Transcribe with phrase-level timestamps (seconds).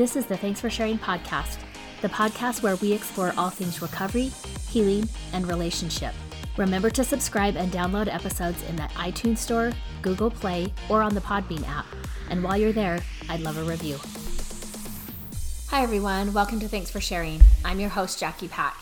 [0.00, 1.58] This is the Thanks for Sharing podcast,
[2.00, 4.32] the podcast where we explore all things recovery,
[4.70, 6.14] healing, and relationship.
[6.56, 11.20] Remember to subscribe and download episodes in the iTunes Store, Google Play, or on the
[11.20, 11.84] Podbean app.
[12.30, 13.98] And while you're there, I'd love a review.
[15.68, 16.32] Hi, everyone.
[16.32, 17.42] Welcome to Thanks for Sharing.
[17.62, 18.78] I'm your host, Jackie Pack.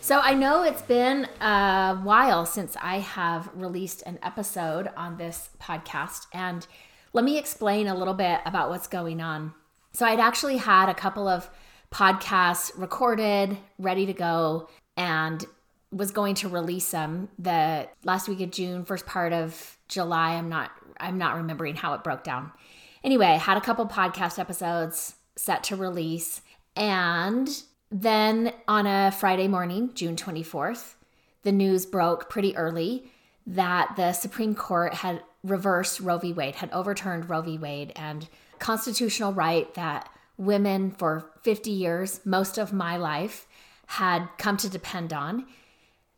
[0.00, 5.50] So, I know it's been a while since I have released an episode on this
[5.60, 6.66] podcast, and
[7.12, 9.52] let me explain a little bit about what's going on.
[9.96, 11.48] So, I'd actually had a couple of
[11.90, 15.42] podcasts recorded, ready to go, and
[15.90, 20.34] was going to release them the last week of June, first part of July.
[20.34, 22.52] I'm not I'm not remembering how it broke down.
[23.02, 26.42] Anyway, I had a couple podcast episodes set to release
[26.76, 27.48] and
[27.90, 30.96] then on a Friday morning, June 24th,
[31.40, 33.10] the news broke pretty early
[33.46, 36.34] that the Supreme Court had reversed Roe v.
[36.34, 37.56] Wade, had overturned Roe v.
[37.56, 43.46] Wade, and constitutional right that women for 50 years, most of my life,
[43.86, 45.46] had come to depend on,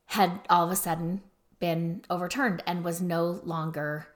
[0.07, 1.23] had all of a sudden
[1.61, 4.09] been overturned and was no longer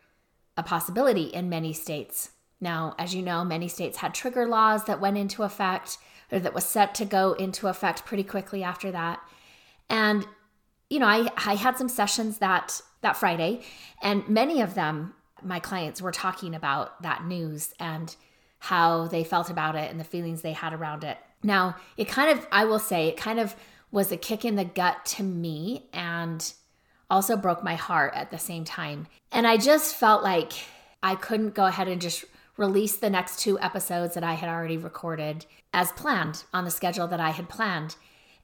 [0.57, 2.31] a possibility in many states.
[2.61, 5.99] Now, as you know, many states had trigger laws that went into effect
[6.31, 9.21] or that was set to go into effect pretty quickly after that.
[9.89, 10.27] And
[10.89, 13.63] you know, I I had some sessions that that Friday
[14.03, 18.15] and many of them my clients were talking about that news and
[18.59, 21.19] how they felt about it and the feelings they had around it.
[21.43, 23.57] Now, it kind of I will say it kind of
[23.91, 26.53] was a kick in the gut to me and
[27.11, 29.07] also broke my heart at the same time.
[29.31, 30.53] And I just felt like
[31.03, 32.25] I couldn't go ahead and just
[32.57, 37.07] release the next two episodes that I had already recorded as planned on the schedule
[37.09, 37.97] that I had planned.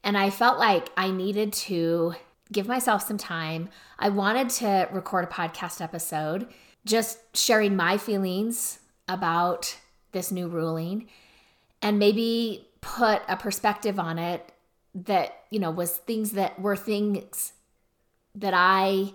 [0.03, 2.15] And I felt like I needed to
[2.51, 3.69] give myself some time.
[3.97, 6.47] I wanted to record a podcast episode,
[6.85, 9.77] just sharing my feelings about
[10.11, 11.07] this new ruling
[11.81, 14.51] and maybe put a perspective on it
[14.95, 17.53] that, you know, was things that were things
[18.35, 19.13] that I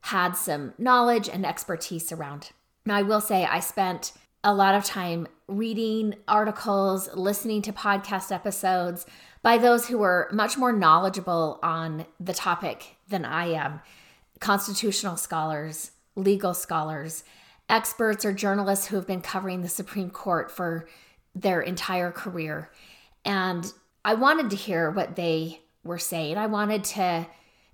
[0.00, 2.50] had some knowledge and expertise around.
[2.84, 4.12] Now, I will say I spent
[4.42, 9.06] a lot of time reading articles, listening to podcast episodes
[9.42, 13.80] by those who were much more knowledgeable on the topic than I am
[14.40, 17.24] constitutional scholars, legal scholars,
[17.68, 20.86] experts, or journalists who have been covering the Supreme Court for
[21.34, 22.70] their entire career.
[23.24, 23.70] And
[24.04, 26.36] I wanted to hear what they were saying.
[26.36, 27.26] I wanted to,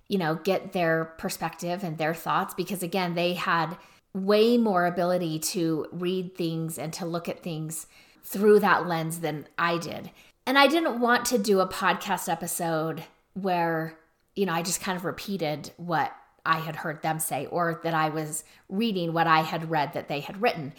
[0.07, 3.77] you know, get their perspective and their thoughts because, again, they had
[4.13, 7.87] way more ability to read things and to look at things
[8.23, 10.11] through that lens than I did.
[10.45, 13.97] And I didn't want to do a podcast episode where,
[14.35, 16.11] you know, I just kind of repeated what
[16.49, 20.07] I had heard them say or that I was reading what I had read that
[20.07, 20.73] they had written.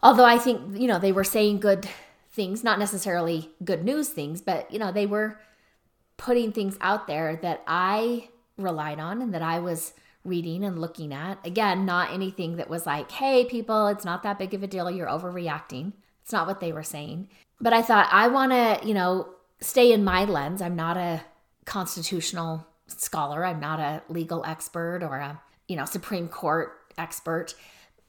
[0.00, 1.88] Although I think, you know, they were saying good
[2.30, 5.40] things, not necessarily good news things, but, you know, they were
[6.16, 9.92] putting things out there that I relied on and that I was
[10.24, 11.44] reading and looking at.
[11.44, 14.88] Again, not anything that was like, hey, people, it's not that big of a deal.
[14.88, 15.94] You're overreacting.
[16.22, 17.28] It's not what they were saying.
[17.60, 19.30] But I thought, I want to, you know,
[19.60, 20.62] stay in my lens.
[20.62, 21.22] I'm not a
[21.64, 22.68] constitutional
[23.00, 27.54] scholar, I'm not a legal expert or a, you know, Supreme Court expert.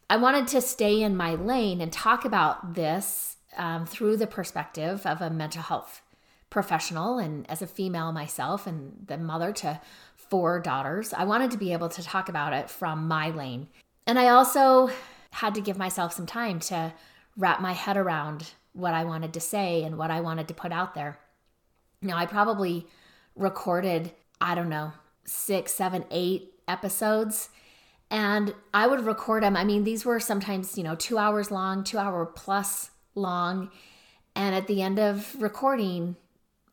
[0.10, 5.06] I wanted to stay in my lane and talk about this um, through the perspective
[5.06, 6.02] of a mental health
[6.50, 9.82] professional and as a female myself and the mother to
[10.16, 13.68] four daughters, I wanted to be able to talk about it from my lane.
[14.06, 14.92] And I also
[15.32, 16.94] had to give myself some time to
[17.36, 20.72] wrap my head around what I wanted to say and what I wanted to put
[20.72, 21.18] out there.
[22.02, 22.86] Now, I probably
[23.36, 24.12] recorded,
[24.44, 24.92] I don't know,
[25.24, 27.50] six, seven, eight episodes.
[28.12, 29.56] And I would record them.
[29.56, 33.72] I mean, these were sometimes, you know, two hours long, two hour plus long.
[34.36, 36.18] And at the end of recording,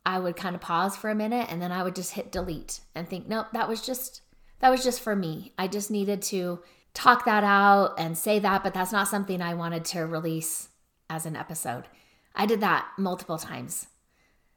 [0.04, 2.80] I would kind of pause for a minute and then I would just hit delete
[2.96, 4.22] and think, nope, that was just
[4.58, 5.52] that was just for me.
[5.56, 6.60] I just needed to
[6.92, 10.68] talk that out and say that, but that's not something I wanted to release
[11.08, 11.84] as an episode.
[12.34, 13.86] I did that multiple times.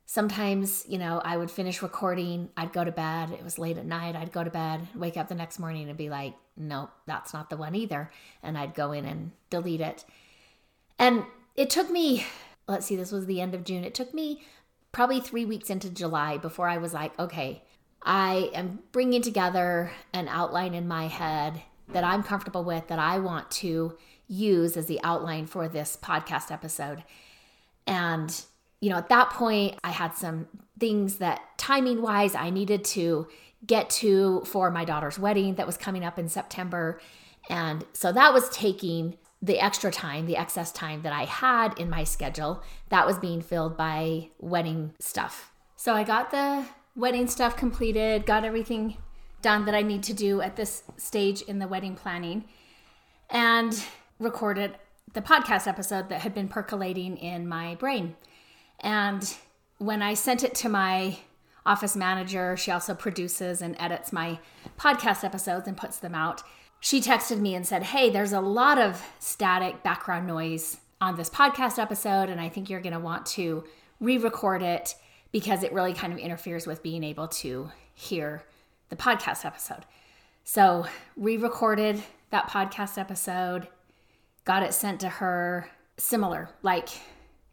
[0.05, 3.85] Sometimes, you know, I would finish recording, I'd go to bed, it was late at
[3.85, 7.33] night, I'd go to bed, wake up the next morning and be like, nope, that's
[7.33, 8.11] not the one either.
[8.43, 10.03] And I'd go in and delete it.
[10.99, 12.25] And it took me,
[12.67, 13.83] let's see, this was the end of June.
[13.83, 14.43] It took me
[14.91, 17.63] probably three weeks into July before I was like, okay,
[18.01, 23.19] I am bringing together an outline in my head that I'm comfortable with, that I
[23.19, 23.97] want to
[24.27, 27.03] use as the outline for this podcast episode.
[27.87, 28.43] And,
[28.83, 30.45] you know, at that point, I had some
[30.77, 33.29] things that timing wise I needed to
[33.65, 36.99] get to for my daughter's wedding that was coming up in September.
[37.49, 41.89] And so that was taking the extra time, the excess time that I had in
[41.89, 45.53] my schedule, that was being filled by wedding stuff.
[45.77, 48.97] So I got the wedding stuff completed, got everything
[49.41, 52.43] done that I need to do at this stage in the wedding planning,
[53.29, 53.81] and
[54.19, 54.75] recorded
[55.13, 58.17] the podcast episode that had been percolating in my brain.
[58.83, 59.35] And
[59.79, 61.17] when I sent it to my
[61.65, 64.39] office manager, she also produces and edits my
[64.77, 66.43] podcast episodes and puts them out
[66.83, 71.29] she texted me and said, Hey, there's a lot of static background noise on this
[71.29, 73.63] podcast episode, and I think you're going to want to
[74.01, 74.93] re record it
[75.31, 78.43] because it really kind of interferes with being able to hear
[78.89, 79.85] the podcast episode.
[80.43, 83.69] So, re recorded that podcast episode,
[84.43, 86.89] got it sent to her, similar, like,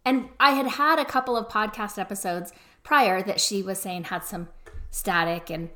[0.04, 2.52] and I had had a couple of podcast episodes
[2.82, 4.48] prior that she was saying had some
[4.90, 5.70] static and,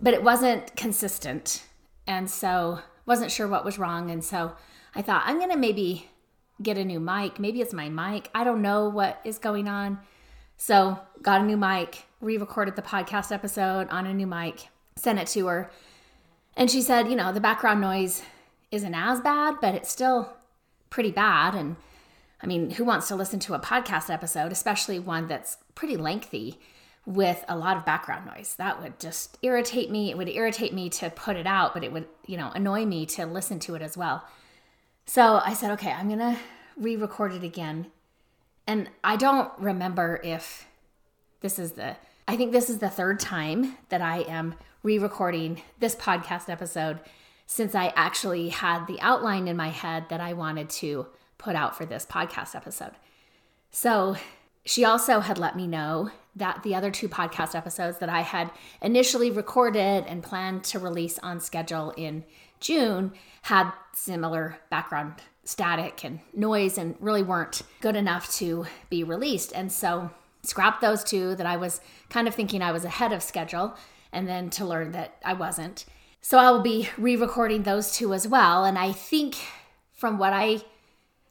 [0.00, 1.62] but it wasn't consistent
[2.06, 4.10] and so wasn't sure what was wrong.
[4.10, 4.56] And so
[4.94, 6.08] I thought, I'm going to maybe
[6.62, 7.38] get a new mic.
[7.38, 8.30] Maybe it's my mic.
[8.34, 9.98] I don't know what is going on.
[10.56, 15.18] So got a new mic, re recorded the podcast episode on a new mic, sent
[15.18, 15.70] it to her.
[16.56, 18.22] And she said, you know, the background noise
[18.70, 20.32] isn't as bad, but it's still
[20.90, 21.54] pretty bad.
[21.54, 21.76] And
[22.44, 26.60] I mean, who wants to listen to a podcast episode, especially one that's pretty lengthy?
[27.06, 28.54] with a lot of background noise.
[28.56, 30.10] That would just irritate me.
[30.10, 33.04] It would irritate me to put it out, but it would, you know, annoy me
[33.06, 34.24] to listen to it as well.
[35.06, 36.38] So I said, okay, I'm going to
[36.76, 37.88] re record it again.
[38.66, 40.66] And I don't remember if
[41.40, 41.96] this is the,
[42.26, 47.00] I think this is the third time that I am re recording this podcast episode
[47.46, 51.06] since I actually had the outline in my head that I wanted to
[51.38, 52.92] put out for this podcast episode.
[53.70, 54.16] So
[54.64, 58.50] she also had let me know that the other two podcast episodes that I had
[58.80, 62.24] initially recorded and planned to release on schedule in
[62.60, 65.14] June had similar background
[65.44, 69.52] static and noise and really weren't good enough to be released.
[69.54, 70.10] And so
[70.42, 73.76] scrapped those two that I was kind of thinking I was ahead of schedule
[74.12, 75.84] and then to learn that I wasn't.
[76.20, 79.36] So I will be re-recording those two as well and I think
[79.92, 80.62] from what I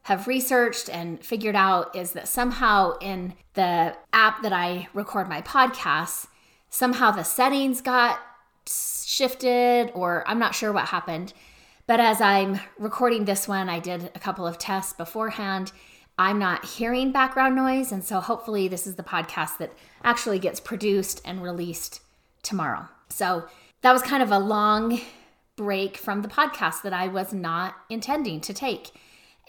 [0.04, 5.42] have researched and figured out is that somehow in the app that I record my
[5.42, 6.28] podcasts,
[6.70, 8.20] somehow the settings got
[8.68, 11.34] shifted, or I'm not sure what happened.
[11.88, 15.72] But as I'm recording this one, I did a couple of tests beforehand.
[16.18, 17.92] I'm not hearing background noise.
[17.92, 19.74] And so hopefully, this is the podcast that
[20.04, 22.02] actually gets produced and released
[22.42, 22.88] tomorrow.
[23.10, 23.46] So
[23.82, 25.02] that was kind of a long
[25.56, 28.92] break from the podcast that I was not intending to take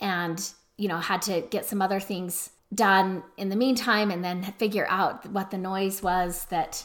[0.00, 4.43] and you know had to get some other things done in the meantime and then
[4.58, 6.85] figure out what the noise was that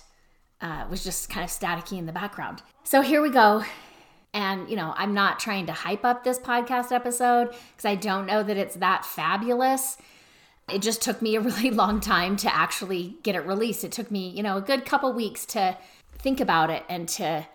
[0.62, 2.62] uh, was just kind of staticky in the background.
[2.84, 3.64] So here we go.
[4.32, 8.28] And you know i'm not trying to hype up this podcast episode because i don't
[8.28, 9.98] know that it's that fabulous.
[10.72, 13.84] It just took me a really long time to actually get it released.
[13.84, 15.78] It took me you know a good couple weeks to
[16.20, 17.48] think about it and to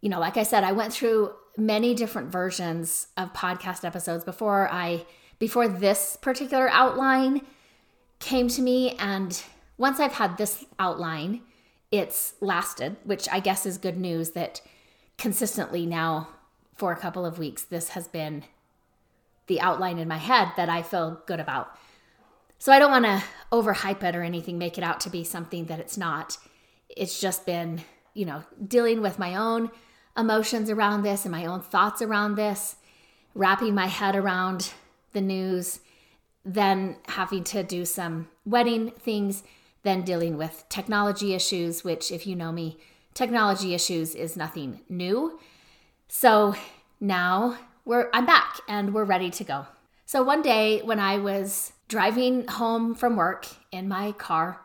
[0.00, 4.68] you know like i said i went through many different versions of podcast episodes before
[4.70, 5.04] I
[5.38, 7.42] before this particular outline
[8.20, 9.42] came to me and
[9.76, 11.42] once I've had this outline,
[11.90, 14.60] it's lasted, which I guess is good news that
[15.18, 16.28] consistently now
[16.74, 18.44] for a couple of weeks this has been
[19.48, 21.76] the outline in my head that I feel good about.
[22.58, 25.64] So I don't want to overhype it or anything, make it out to be something
[25.66, 26.38] that it's not.
[26.88, 27.82] It's just been,
[28.14, 29.70] you know, dealing with my own
[30.16, 32.76] emotions around this and my own thoughts around this,
[33.34, 34.72] wrapping my head around
[35.12, 35.80] the news,
[36.44, 39.42] then having to do some wedding things,
[39.82, 42.78] then dealing with technology issues, which, if you know me,
[43.14, 45.38] technology issues is nothing new.
[46.08, 46.54] So
[47.00, 49.66] now we're I'm back and we're ready to go.
[50.04, 54.60] So one day when I was driving home from work in my car,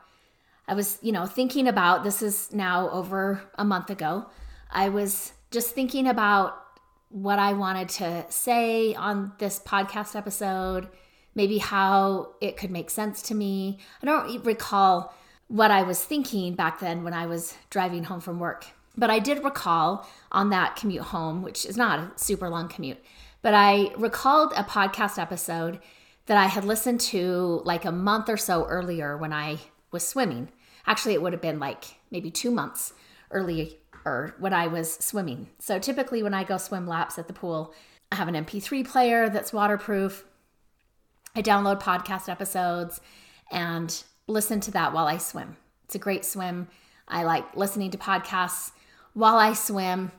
[0.67, 4.25] I was, you know, thinking about this is now over a month ago.
[4.69, 6.55] I was just thinking about
[7.09, 10.89] what I wanted to say on this podcast episode,
[11.35, 13.79] maybe how it could make sense to me.
[14.01, 15.13] I don't recall
[15.47, 18.65] what I was thinking back then when I was driving home from work,
[18.97, 22.97] but I did recall on that commute home, which is not a super long commute,
[23.41, 25.79] but I recalled a podcast episode
[26.25, 29.59] that I had listened to like a month or so earlier when I
[29.91, 30.49] was swimming.
[30.85, 32.93] Actually, it would have been like maybe two months
[33.31, 35.49] early or when I was swimming.
[35.59, 37.73] So typically, when I go swim laps at the pool,
[38.11, 40.25] I have an MP3 player that's waterproof.
[41.35, 43.01] I download podcast episodes
[43.51, 45.57] and listen to that while I swim.
[45.83, 46.67] It's a great swim.
[47.07, 48.71] I like listening to podcasts
[49.13, 50.11] while I swim.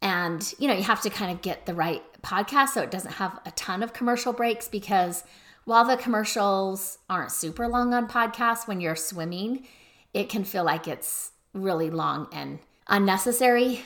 [0.00, 3.14] And, you know, you have to kind of get the right podcast, so it doesn't
[3.14, 5.24] have a ton of commercial breaks because
[5.64, 9.66] while the commercials aren't super long on podcasts, when you're swimming,
[10.14, 13.82] it can feel like it's really long and unnecessary.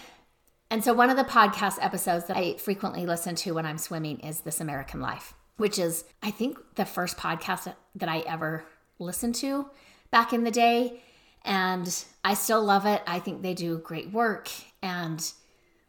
[0.71, 4.21] And so, one of the podcast episodes that I frequently listen to when I'm swimming
[4.21, 8.65] is This American Life, which is, I think, the first podcast that I ever
[8.99, 9.67] listened to
[10.11, 11.03] back in the day.
[11.45, 13.03] And I still love it.
[13.07, 14.49] I think they do great work.
[14.81, 15.33] And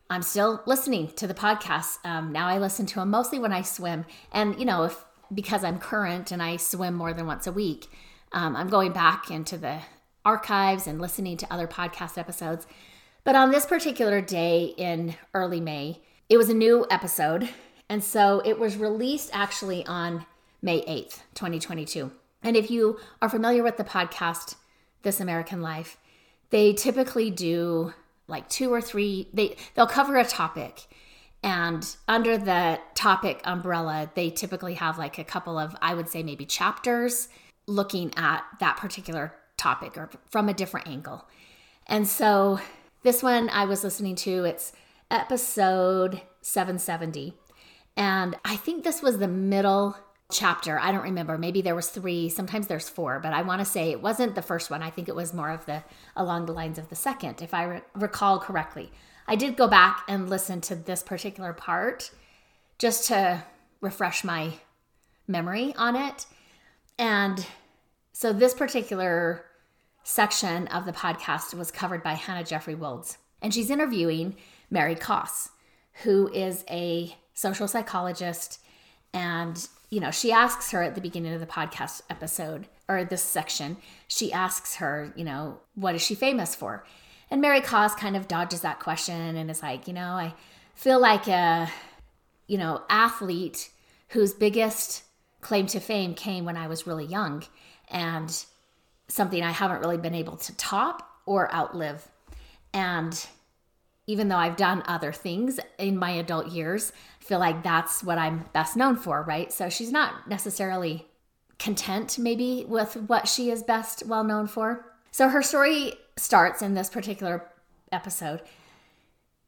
[0.10, 1.98] I'm still listening to the podcast.
[2.04, 4.06] Um, now I listen to them mostly when I swim.
[4.32, 5.04] And, you know, if
[5.34, 7.88] because I'm current and I swim more than once a week,
[8.32, 9.80] um, I'm going back into the
[10.26, 12.66] archives and listening to other podcast episodes.
[13.24, 17.50] But on this particular day in early May, it was a new episode.
[17.88, 20.26] And so it was released actually on
[20.62, 22.12] May 8th, 2022.
[22.42, 24.56] And if you are familiar with the podcast,
[25.04, 25.98] This American Life,
[26.50, 27.94] they typically do
[28.28, 30.88] like two or three, they, they'll cover a topic.
[31.42, 36.24] And under the topic umbrella, they typically have like a couple of, I would say,
[36.24, 37.30] maybe chapters
[37.68, 41.26] looking at that particular topic or from a different angle.
[41.88, 42.60] And so
[43.04, 44.72] this one I was listening to, it's
[45.12, 47.34] episode 770.
[47.96, 49.96] And I think this was the middle
[50.32, 50.80] chapter.
[50.80, 51.38] I don't remember.
[51.38, 54.42] Maybe there was 3, sometimes there's 4, but I want to say it wasn't the
[54.42, 54.82] first one.
[54.82, 55.84] I think it was more of the
[56.16, 58.92] along the lines of the second if I re- recall correctly.
[59.28, 62.10] I did go back and listen to this particular part
[62.80, 63.44] just to
[63.80, 64.54] refresh my
[65.28, 66.26] memory on it.
[66.98, 67.46] And
[68.12, 69.46] so this particular
[70.04, 73.18] section of the podcast was covered by Hannah Jeffrey Wilds.
[73.42, 74.36] And she's interviewing
[74.70, 75.50] Mary Koss,
[76.04, 78.60] who is a social psychologist.
[79.14, 83.24] And, you know, she asks her at the beginning of the podcast episode or this
[83.24, 86.86] section, she asks her, you know, what is she famous for?
[87.32, 90.34] And Mary Koss kind of dodges that question and is like, you know, I
[90.76, 91.72] feel like a,
[92.48, 93.70] you know, athlete
[94.10, 95.04] whose biggest
[95.42, 97.44] claim to fame came when I was really young.
[97.90, 98.46] And
[99.14, 102.08] something I haven't really been able to top or outlive.
[102.74, 103.26] And
[104.08, 106.92] even though I've done other things in my adult years,
[107.22, 109.54] I feel like that's what I'm best known for, right?
[109.54, 111.08] So she's not necessarily
[111.60, 114.86] content maybe with what she is best well known for.
[115.12, 117.50] So her story starts in this particular
[117.92, 118.42] episode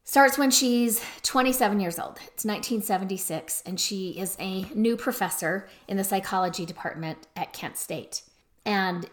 [0.06, 2.18] starts when she's 27 years old.
[2.28, 8.22] It's 1976 and she is a new professor in the psychology department at Kent State.
[8.66, 9.10] And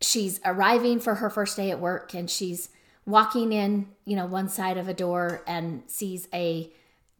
[0.00, 2.70] she's arriving for her first day at work and she's
[3.06, 6.70] walking in, you know, one side of a door and sees a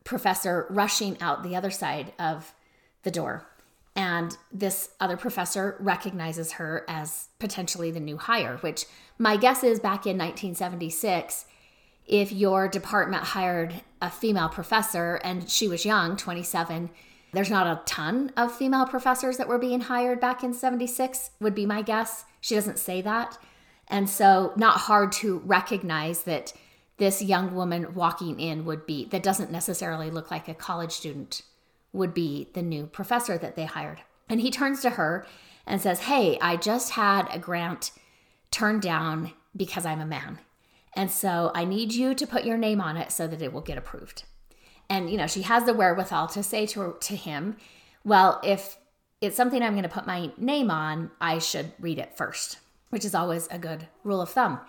[0.04, 2.52] professor rushing out the other side of
[3.02, 3.46] the door.
[3.96, 8.84] And this other professor recognizes her as potentially the new hire, which
[9.18, 11.46] my guess is back in 1976,
[12.06, 16.90] if your department hired a female professor and she was young, 27,
[17.32, 21.54] there's not a ton of female professors that were being hired back in 76, would
[21.54, 22.24] be my guess.
[22.40, 23.38] She doesn't say that.
[23.88, 26.52] And so, not hard to recognize that
[26.98, 31.42] this young woman walking in would be, that doesn't necessarily look like a college student,
[31.92, 34.02] would be the new professor that they hired.
[34.28, 35.26] And he turns to her
[35.66, 37.92] and says, Hey, I just had a grant
[38.50, 40.38] turned down because I'm a man.
[40.94, 43.60] And so I need you to put your name on it so that it will
[43.60, 44.24] get approved.
[44.90, 47.56] And, you know, she has the wherewithal to say to, her, to him,
[48.04, 48.78] Well, if
[49.20, 52.58] it's something I'm going to put my name on, I should read it first,
[52.90, 54.60] which is always a good rule of thumb.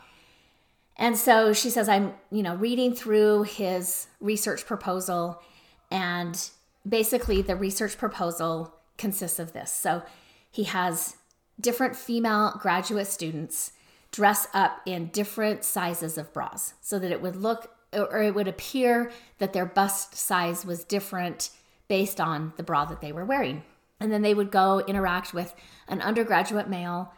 [0.98, 5.41] And so she says, I'm, you know, reading through his research proposal,
[5.89, 6.50] and
[6.88, 9.72] basically the research proposal consists of this.
[9.72, 10.03] So
[10.51, 11.15] he has
[11.60, 13.72] different female graduate students
[14.12, 18.48] dress up in different sizes of bras so that it would look or it would
[18.48, 21.50] appear that their bust size was different
[21.88, 23.63] based on the bra that they were wearing.
[24.00, 25.53] And then they would go interact with
[25.88, 27.13] an undergraduate male,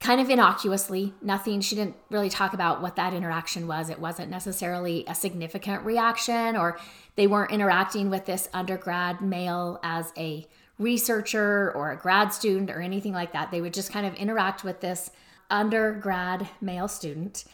[0.00, 1.60] kind of innocuously, nothing.
[1.60, 3.90] She didn't really talk about what that interaction was.
[3.90, 6.78] It wasn't necessarily a significant reaction, or
[7.16, 10.46] they weren't interacting with this undergrad male as a
[10.78, 13.50] researcher or a grad student or anything like that.
[13.50, 15.10] They would just kind of interact with this
[15.50, 17.44] undergrad male student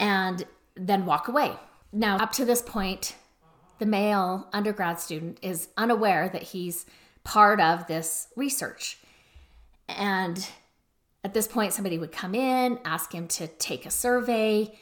[0.00, 0.44] and
[0.74, 1.52] then walk away.
[1.92, 3.14] Now, up to this point,
[3.78, 6.86] the male undergrad student is unaware that he's
[7.26, 8.98] part of this research.
[9.88, 10.46] And
[11.24, 14.78] at this point, somebody would come in, ask him to take a survey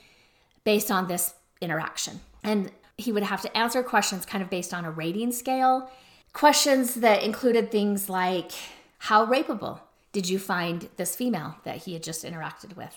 [0.62, 1.32] based on this
[1.62, 2.20] interaction.
[2.42, 5.90] And he would have to answer questions kind of based on a rating scale.
[6.34, 8.52] Questions that included things like
[8.98, 9.80] how rapeable
[10.12, 12.94] did you find this female that he had just interacted with?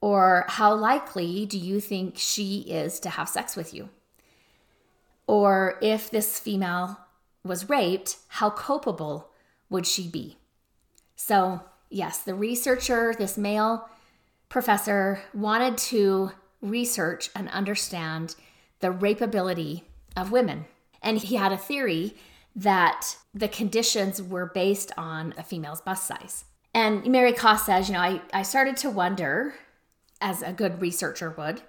[0.00, 3.90] Or how likely do you think she is to have sex with you?
[5.28, 6.98] Or if this female
[7.46, 9.30] was raped, how culpable
[9.70, 10.36] would she be?
[11.14, 13.88] So, yes, the researcher, this male
[14.48, 18.36] professor, wanted to research and understand
[18.80, 19.82] the rapeability
[20.16, 20.66] of women.
[21.02, 22.14] And he had a theory
[22.54, 26.44] that the conditions were based on a female's bust size.
[26.74, 29.54] And Mary Koss says, you know, I, I started to wonder,
[30.20, 31.62] as a good researcher would,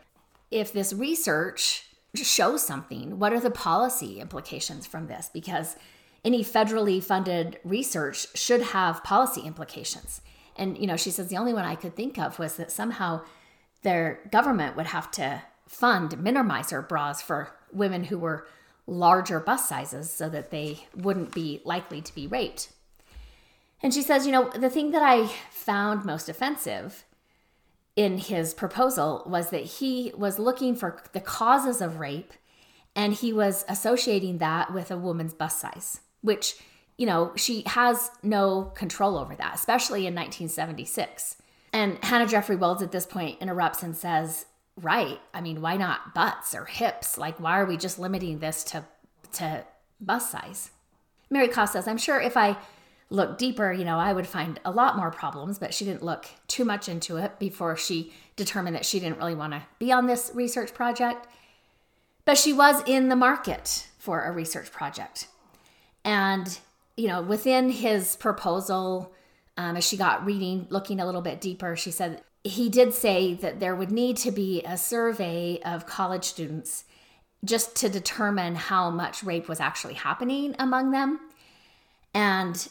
[0.50, 1.87] if this research
[2.24, 5.29] shows something, what are the policy implications from this?
[5.33, 5.75] Because
[6.24, 10.21] any federally funded research should have policy implications.
[10.55, 13.21] And, you know, she says the only one I could think of was that somehow
[13.83, 18.47] their government would have to fund minimizer bras for women who were
[18.88, 22.71] larger bust sizes so that they wouldn't be likely to be raped.
[23.83, 27.03] And she says, you know, the thing that I found most offensive
[27.97, 32.31] in his proposal was that he was looking for the causes of rape
[32.95, 36.55] and he was associating that with a woman's bust size, which,
[36.97, 41.37] you know, she has no control over that, especially in 1976.
[41.73, 44.45] And Hannah Jeffrey Wells at this point interrupts and says,
[44.79, 45.19] Right.
[45.33, 47.17] I mean, why not butts or hips?
[47.17, 48.85] Like, why are we just limiting this to,
[49.33, 49.65] to
[49.99, 50.69] bust size?
[51.31, 52.57] Mary Koss says, I'm sure if I
[53.09, 56.25] look deeper, you know, I would find a lot more problems, but she didn't look
[56.47, 60.07] too much into it before she determined that she didn't really want to be on
[60.07, 61.27] this research project.
[62.25, 65.27] But she was in the market for a research project.
[66.03, 66.59] And,
[66.97, 69.13] you know, within his proposal,
[69.55, 73.33] um, as she got reading, looking a little bit deeper, she said he did say
[73.35, 76.83] that there would need to be a survey of college students
[77.45, 81.19] just to determine how much rape was actually happening among them.
[82.13, 82.67] And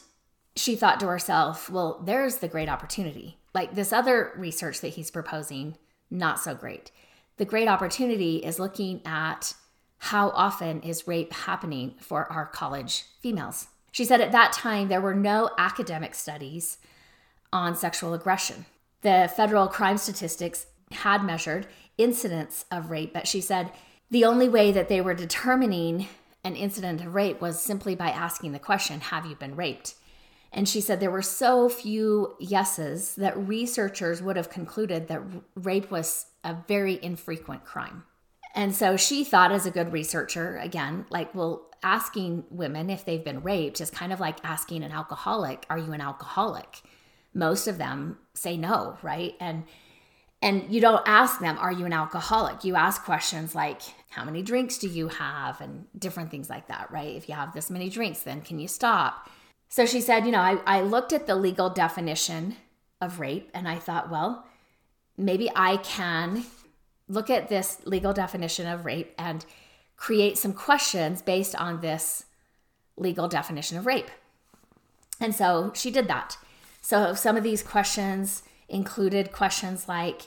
[0.57, 3.37] she thought to herself, well, there's the great opportunity.
[3.53, 5.77] Like this other research that he's proposing,
[6.09, 6.91] not so great.
[7.37, 9.53] The great opportunity is looking at
[9.99, 13.67] how often is rape happening for our college females.
[13.91, 16.77] She said at that time there were no academic studies
[17.51, 18.65] on sexual aggression.
[19.01, 23.71] The federal crime statistics had measured incidents of rape, but she said
[24.09, 26.07] the only way that they were determining
[26.43, 29.95] an incident of rape was simply by asking the question, Have you been raped?
[30.57, 35.21] And she said there were so few yeses that researchers would have concluded that
[35.53, 38.03] rape was a very infrequent crime.
[38.55, 43.23] And so she thought, as a good researcher, again, like, well, asking women if they've
[43.23, 46.81] been raped is kind of like asking an alcoholic, Are you an alcoholic?
[47.35, 49.35] Most of them say no, right?
[49.39, 49.63] And
[50.41, 52.63] and you don't ask them, Are you an alcoholic?
[52.63, 55.61] You ask questions like, How many drinks do you have?
[55.61, 57.15] And different things like that, right?
[57.15, 59.29] If you have this many drinks, then can you stop?
[59.69, 62.55] So she said, you know, I, I looked at the legal definition
[63.01, 64.45] of rape and I thought, well,
[65.17, 66.45] maybe I can
[67.07, 69.45] look at this legal definition of rape and
[69.95, 72.25] create some questions based on this
[72.95, 74.09] legal definition of rape.
[75.19, 76.37] And so she did that.
[76.81, 80.23] So some of these questions included questions like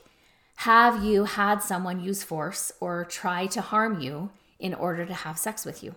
[0.57, 5.39] Have you had someone use force or try to harm you in order to have
[5.39, 5.95] sex with you?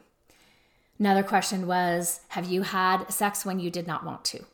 [1.03, 4.45] Another question was Have you had sex when you did not want to?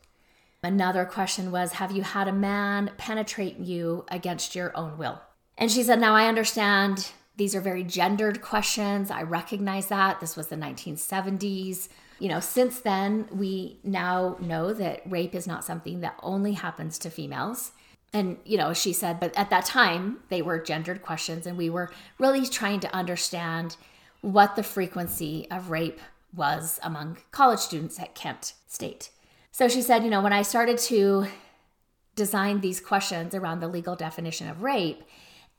[0.64, 5.22] Another question was Have you had a man penetrate you against your own will?
[5.60, 9.12] And she said, Now I understand these are very gendered questions.
[9.12, 10.22] I recognize that.
[10.22, 11.88] This was the 1970s.
[12.18, 16.98] You know, since then, we now know that rape is not something that only happens
[16.98, 17.74] to females.
[18.12, 21.70] And, you know, she said, but at that time, they were gendered questions, and we
[21.70, 23.78] were really trying to understand
[24.22, 26.00] what the frequency of rape
[26.34, 29.10] was among college students at Kent State.
[29.52, 31.28] So she said, you know, when I started to
[32.16, 35.04] design these questions around the legal definition of rape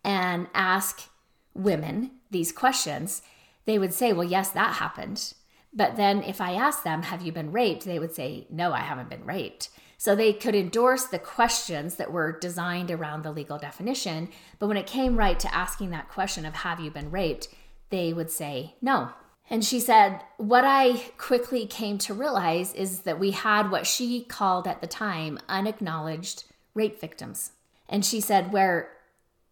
[0.04, 1.08] and ask
[1.54, 3.22] women these questions,
[3.64, 5.34] they would say, well, yes, that happened.
[5.72, 7.84] But then if I asked them, have you been raped?
[7.84, 9.70] They would say, no, I haven't been raped.
[9.98, 14.30] So they could endorse the questions that were designed around the legal definition.
[14.58, 17.48] But when it came right to asking that question of, have you been raped?
[17.90, 19.10] They would say, no,
[19.50, 24.22] and she said, What I quickly came to realize is that we had what she
[24.22, 27.50] called at the time unacknowledged rape victims.
[27.88, 28.90] And she said, Where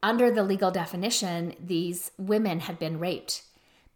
[0.00, 3.42] under the legal definition, these women had been raped,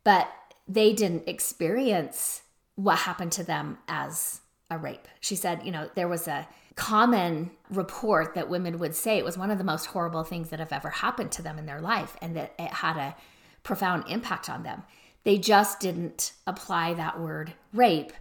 [0.03, 0.29] but
[0.67, 2.43] they didn't experience
[2.75, 5.07] what happened to them as a rape.
[5.21, 9.39] She said, You know, there was a common report that women would say it was
[9.39, 12.17] one of the most horrible things that have ever happened to them in their life
[12.21, 13.15] and that it had a
[13.63, 14.83] profound impact on them.
[15.25, 18.13] They just didn't apply that word rape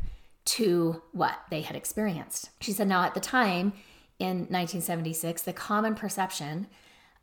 [0.43, 2.49] to what they had experienced.
[2.59, 3.73] She said, now at the time
[4.19, 6.67] in 1976, the common perception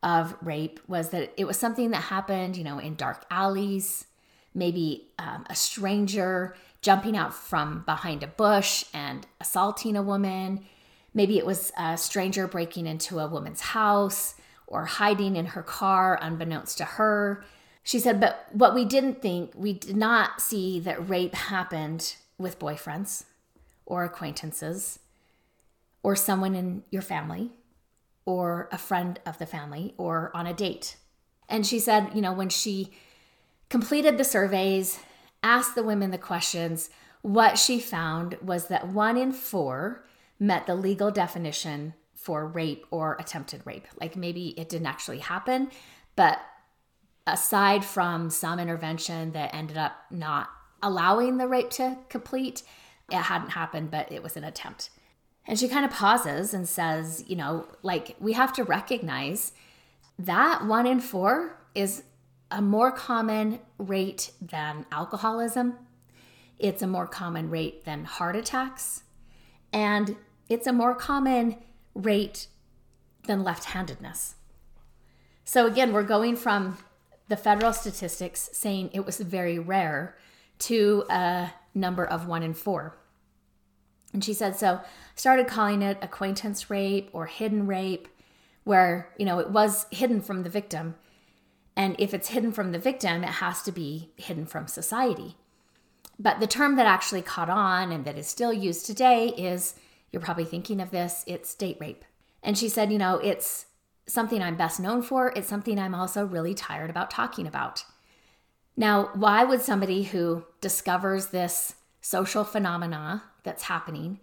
[0.02, 4.06] of rape was that it was something that happened, you know, in dark alleys,
[4.54, 10.64] maybe um, a stranger jumping out from behind a bush and assaulting a woman.
[11.14, 14.34] Maybe it was a stranger breaking into a woman's house
[14.66, 17.44] or hiding in her car unbeknownst to her.
[17.88, 22.58] She said, but what we didn't think, we did not see that rape happened with
[22.58, 23.24] boyfriends
[23.86, 24.98] or acquaintances
[26.02, 27.52] or someone in your family
[28.26, 30.98] or a friend of the family or on a date.
[31.48, 32.90] And she said, you know, when she
[33.70, 35.00] completed the surveys,
[35.42, 36.90] asked the women the questions,
[37.22, 40.04] what she found was that one in four
[40.38, 43.88] met the legal definition for rape or attempted rape.
[43.98, 45.70] Like maybe it didn't actually happen,
[46.16, 46.38] but
[47.34, 50.48] aside from some intervention that ended up not
[50.82, 52.62] allowing the rape to complete,
[53.10, 54.90] it hadn't happened, but it was an attempt.
[55.46, 59.52] And she kind of pauses and says, you know, like we have to recognize
[60.18, 62.02] that one in four is
[62.50, 65.74] a more common rate than alcoholism.
[66.58, 69.04] It's a more common rate than heart attacks.
[69.72, 70.16] And
[70.48, 71.56] it's a more common
[71.94, 72.48] rate
[73.26, 74.34] than left handedness.
[75.44, 76.78] So, again, we're going from
[77.28, 80.16] the federal statistics saying it was very rare
[80.58, 82.96] to a number of one in four.
[84.12, 84.80] And she said, so
[85.14, 88.08] started calling it acquaintance rape or hidden rape,
[88.64, 90.94] where, you know, it was hidden from the victim.
[91.76, 95.36] And if it's hidden from the victim, it has to be hidden from society.
[96.18, 99.74] But the term that actually caught on and that is still used today is
[100.10, 102.04] you're probably thinking of this, it's date rape.
[102.42, 103.66] And she said, you know, it's
[104.08, 105.32] something I'm best known for.
[105.36, 107.84] It's something I'm also really tired about talking about.
[108.76, 114.18] Now, why would somebody who discovers this social phenomena that's happening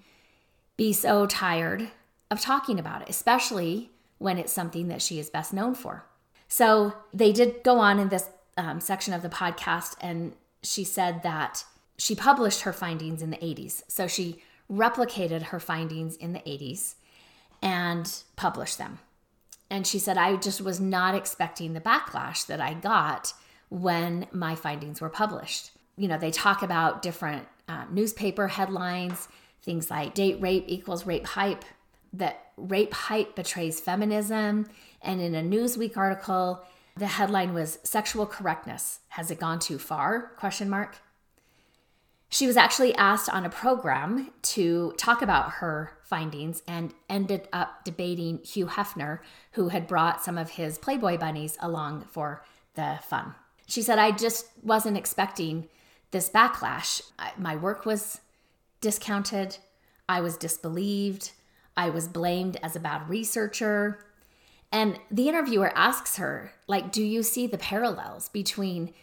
[0.75, 1.89] be so tired
[2.31, 6.05] of talking about it, especially when it's something that she is best known for?
[6.47, 11.21] So they did go on in this um, section of the podcast, and she said
[11.23, 11.65] that
[11.97, 13.83] she published her findings in the 80s.
[13.87, 16.95] So she replicated her findings in the 80s
[17.61, 18.99] and published them.
[19.69, 23.33] And she said, I just was not expecting the backlash that I got
[23.69, 25.71] when my findings were published.
[25.97, 29.27] You know, they talk about different uh, newspaper headlines,
[29.63, 31.65] things like date rape equals rape hype,
[32.13, 34.67] that rape hype betrays feminism.
[35.01, 36.63] And in a Newsweek article,
[36.95, 38.99] the headline was sexual correctness.
[39.09, 40.31] Has it gone too far?
[40.37, 40.97] Question mark.
[42.29, 47.85] She was actually asked on a program to talk about her findings and ended up
[47.85, 49.19] debating Hugh Hefner,
[49.53, 53.35] who had brought some of his Playboy bunnies along for the fun.
[53.67, 55.69] She said, I just wasn't expecting
[56.11, 57.01] this backlash.
[57.37, 58.21] My work was
[58.81, 59.57] discounted,
[60.07, 61.31] I was disbelieved,
[61.77, 64.05] I was blamed as a bad researcher.
[64.71, 68.93] And the interviewer asks her, like, do you see the parallels between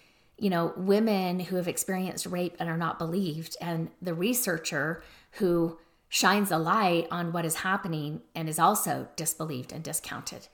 [0.43, 5.01] you know, women who have experienced rape and are not believed, and the researcher
[5.39, 5.79] who
[6.09, 10.49] shines a light on what is happening and is also disbelieved and discounted.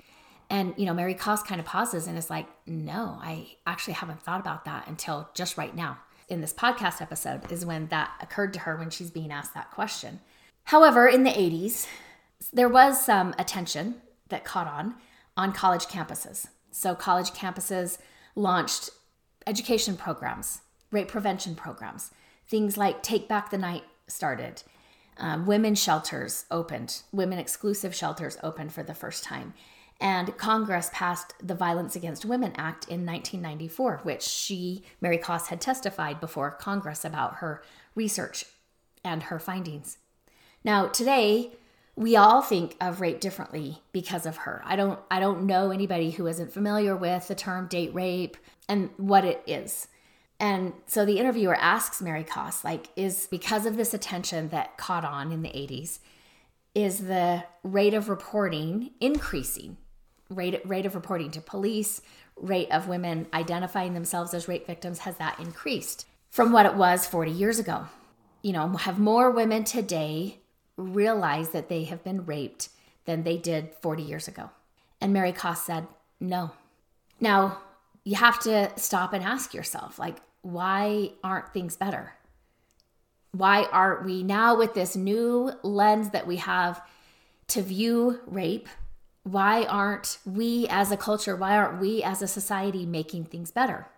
[0.50, 4.22] And, you know, Mary Koss kind of pauses and is like, no, I actually haven't
[4.22, 5.96] thought about that until just right now.
[6.28, 9.70] In this podcast episode, is when that occurred to her when she's being asked that
[9.70, 10.20] question.
[10.64, 11.86] However, in the 80s,
[12.52, 14.96] there was some attention that caught on
[15.34, 16.48] on college campuses.
[16.70, 17.96] So, college campuses
[18.34, 18.90] launched
[19.48, 22.10] education programs, rape prevention programs,
[22.46, 24.62] things like Take Back the Night started.
[25.16, 29.54] Um, women shelters opened, women exclusive shelters opened for the first time.
[30.00, 35.60] And Congress passed the Violence Against Women Act in 1994, which she, Mary Koss, had
[35.60, 37.62] testified before Congress about her
[37.96, 38.44] research
[39.02, 39.98] and her findings.
[40.62, 41.52] Now, today,
[41.98, 44.62] we all think of rape differently because of her.
[44.64, 48.36] I don't I don't know anybody who isn't familiar with the term date rape
[48.68, 49.88] and what it is.
[50.38, 55.04] And so the interviewer asks Mary Koss, like, is because of this attention that caught
[55.04, 55.98] on in the 80s,
[56.72, 59.76] is the rate of reporting increasing?
[60.30, 62.00] Rate, rate of reporting to police,
[62.36, 67.04] rate of women identifying themselves as rape victims, has that increased from what it was
[67.04, 67.86] 40 years ago?
[68.42, 70.38] You know, have more women today
[70.78, 72.70] realize that they have been raped
[73.04, 74.50] than they did 40 years ago?
[75.00, 75.86] And Mary Koss said,
[76.20, 76.52] no.
[77.20, 77.58] Now,
[78.04, 82.14] you have to stop and ask yourself, like, why aren't things better?
[83.32, 86.80] Why aren't we now with this new lens that we have
[87.48, 88.68] to view rape?
[89.24, 93.88] Why aren't we as a culture, why aren't we as a society making things better?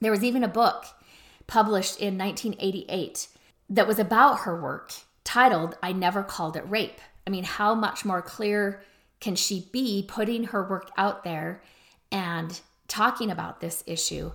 [0.00, 0.84] There was even a book
[1.46, 3.28] published in 1988
[3.70, 4.92] that was about her work
[5.26, 7.00] titled I Never Called It Rape.
[7.26, 8.80] I mean, how much more clear
[9.20, 11.62] can she be putting her work out there
[12.10, 12.58] and
[12.88, 14.30] talking about this issue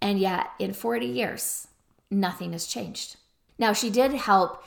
[0.00, 1.68] And yet, in 40 years,
[2.10, 3.16] nothing has changed.
[3.58, 4.64] Now, she did help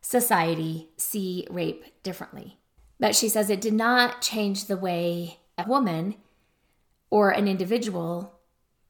[0.00, 2.58] society see rape differently,
[2.98, 6.14] but she says it did not change the way a woman
[7.10, 8.40] or an individual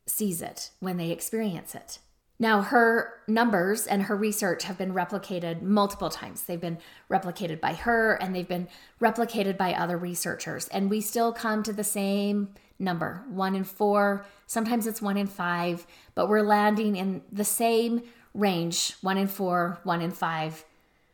[0.06, 1.98] sees it when they experience it.
[2.40, 6.42] Now, her numbers and her research have been replicated multiple times.
[6.42, 6.78] They've been
[7.10, 8.66] replicated by her and they've been
[8.98, 10.66] replicated by other researchers.
[10.68, 12.48] And we still come to the same
[12.78, 14.24] number one in four.
[14.46, 19.78] Sometimes it's one in five, but we're landing in the same range one in four,
[19.84, 20.64] one in five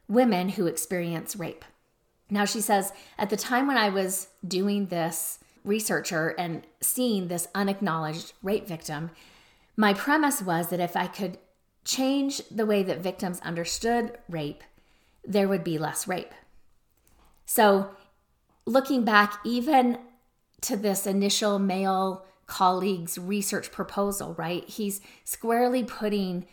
[0.09, 1.65] women who experience rape.
[2.31, 7.49] Now, she says, at the time when I was doing this researcher and seeing this
[7.53, 9.11] unacknowledged rape victim,
[9.77, 11.39] my premise was that if I could
[11.85, 14.65] change the way that victims understood rape,
[15.25, 16.33] there would be less rape.
[17.45, 17.91] So,
[18.65, 19.99] looking back, even
[20.63, 24.69] to this initial male colleague's research proposal, right?
[24.69, 26.47] He's squarely putting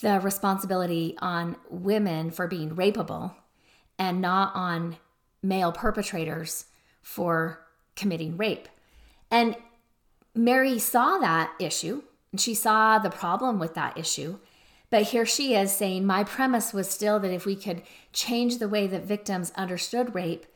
[0.00, 3.34] the responsibility on women for being rapeable
[3.98, 4.96] and not on
[5.42, 6.66] male perpetrators
[7.02, 8.68] for committing rape.
[9.30, 9.56] And
[10.34, 14.38] Mary saw that issue and she saw the problem with that issue.
[14.90, 18.68] But here she is saying, My premise was still that if we could change the
[18.68, 20.46] way that victims understood rape,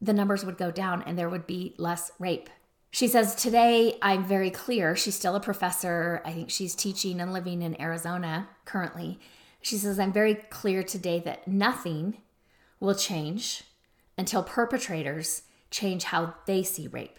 [0.00, 2.50] the numbers would go down and there would be less rape.
[2.90, 4.94] She says, Today I'm very clear.
[4.94, 6.22] She's still a professor.
[6.24, 9.18] I think she's teaching and living in Arizona currently.
[9.62, 12.18] She says, I'm very clear today that nothing
[12.80, 13.64] will change
[14.18, 17.18] until perpetrators change how they see rape.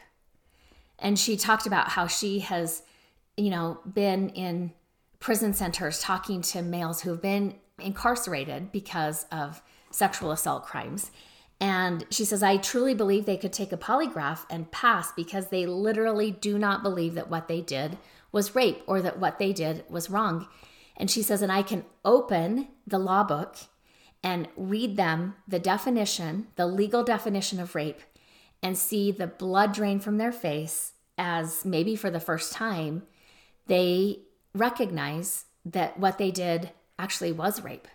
[0.99, 2.83] And she talked about how she has
[3.37, 4.71] you know, been in
[5.19, 11.11] prison centers talking to males who have been incarcerated because of sexual assault crimes.
[11.59, 15.65] And she says, I truly believe they could take a polygraph and pass because they
[15.65, 17.97] literally do not believe that what they did
[18.31, 20.47] was rape or that what they did was wrong.
[20.97, 23.55] And she says, and I can open the law book
[24.23, 28.01] and read them the definition, the legal definition of rape,
[28.61, 33.03] and see the blood drain from their face as maybe for the first time
[33.67, 34.19] they
[34.53, 37.87] recognize that what they did actually was rape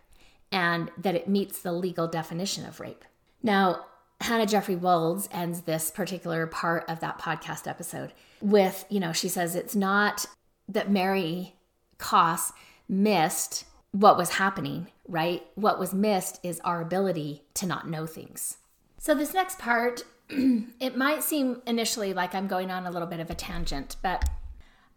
[0.52, 3.04] and that it meets the legal definition of rape.
[3.42, 3.86] Now,
[4.20, 9.28] Hannah Jeffrey Wolds ends this particular part of that podcast episode with, you know, she
[9.28, 10.26] says it's not
[10.68, 11.54] that Mary
[11.98, 12.52] Koss
[12.88, 15.44] missed what was happening, right?
[15.54, 18.58] What was missed is our ability to not know things.
[18.98, 23.20] So, this next part, it might seem initially like I'm going on a little bit
[23.20, 24.28] of a tangent, but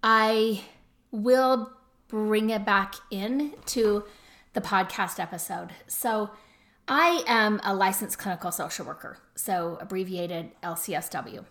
[0.03, 0.61] I
[1.11, 1.71] will
[2.09, 4.03] bring it back in to
[4.51, 5.69] the podcast episode.
[5.87, 6.31] So,
[6.85, 11.45] I am a licensed clinical social worker, so abbreviated LCSW.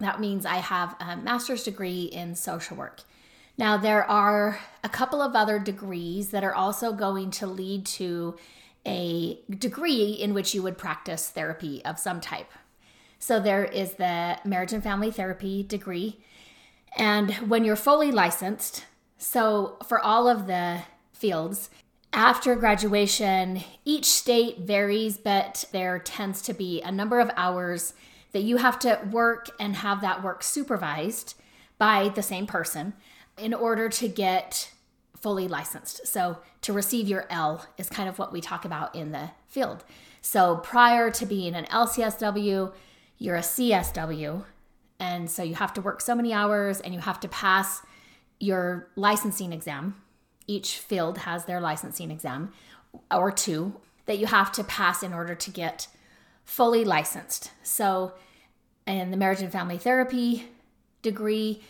[0.00, 3.00] That means I have a master's degree in social work.
[3.56, 8.36] Now, there are a couple of other degrees that are also going to lead to
[8.86, 12.52] a degree in which you would practice therapy of some type.
[13.18, 16.20] So, there is the marriage and family therapy degree,
[16.96, 18.84] and when you're fully licensed,
[19.18, 21.70] so for all of the fields,
[22.12, 27.94] after graduation, each state varies, but there tends to be a number of hours
[28.32, 31.34] that you have to work and have that work supervised
[31.78, 32.94] by the same person
[33.36, 34.70] in order to get
[35.20, 36.06] fully licensed.
[36.06, 39.84] So, to receive your L is kind of what we talk about in the field.
[40.20, 42.72] So, prior to being an LCSW,
[43.18, 44.44] you're a CSW,
[44.98, 47.82] and so you have to work so many hours and you have to pass
[48.38, 50.00] your licensing exam.
[50.46, 52.52] Each field has their licensing exam
[53.10, 55.88] or two that you have to pass in order to get
[56.44, 57.50] fully licensed.
[57.62, 58.12] So,
[58.86, 60.46] in the marriage and family therapy
[61.00, 61.62] degree,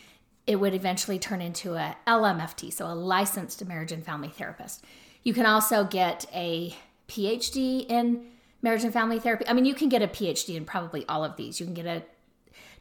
[0.47, 4.85] it would eventually turn into a LMFT, so a licensed marriage and family therapist.
[5.23, 6.75] You can also get a
[7.09, 8.27] PhD in
[8.63, 9.47] marriage and family therapy.
[9.47, 11.61] I mean, you can get a PhD in probably all of these.
[11.61, 12.03] You can get a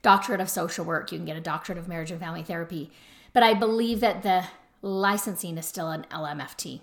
[0.04, 2.92] doctorate of social work, you can get a doctorate of marriage and family therapy.
[3.34, 4.46] But I believe that the
[4.84, 6.82] licensing is still an LMFT.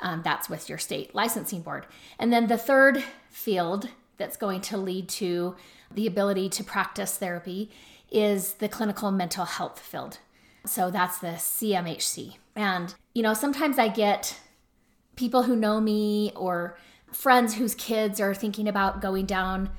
[0.00, 1.86] Um, that's with your state licensing board.
[2.18, 5.54] And then the third field that's going to lead to
[5.92, 7.70] the ability to practice therapy
[8.10, 10.18] is the clinical mental health field.
[10.66, 12.36] So that's the CMHC.
[12.56, 14.40] And, you know, sometimes I get
[15.16, 16.76] people who know me or
[17.12, 19.70] friends whose kids are thinking about going down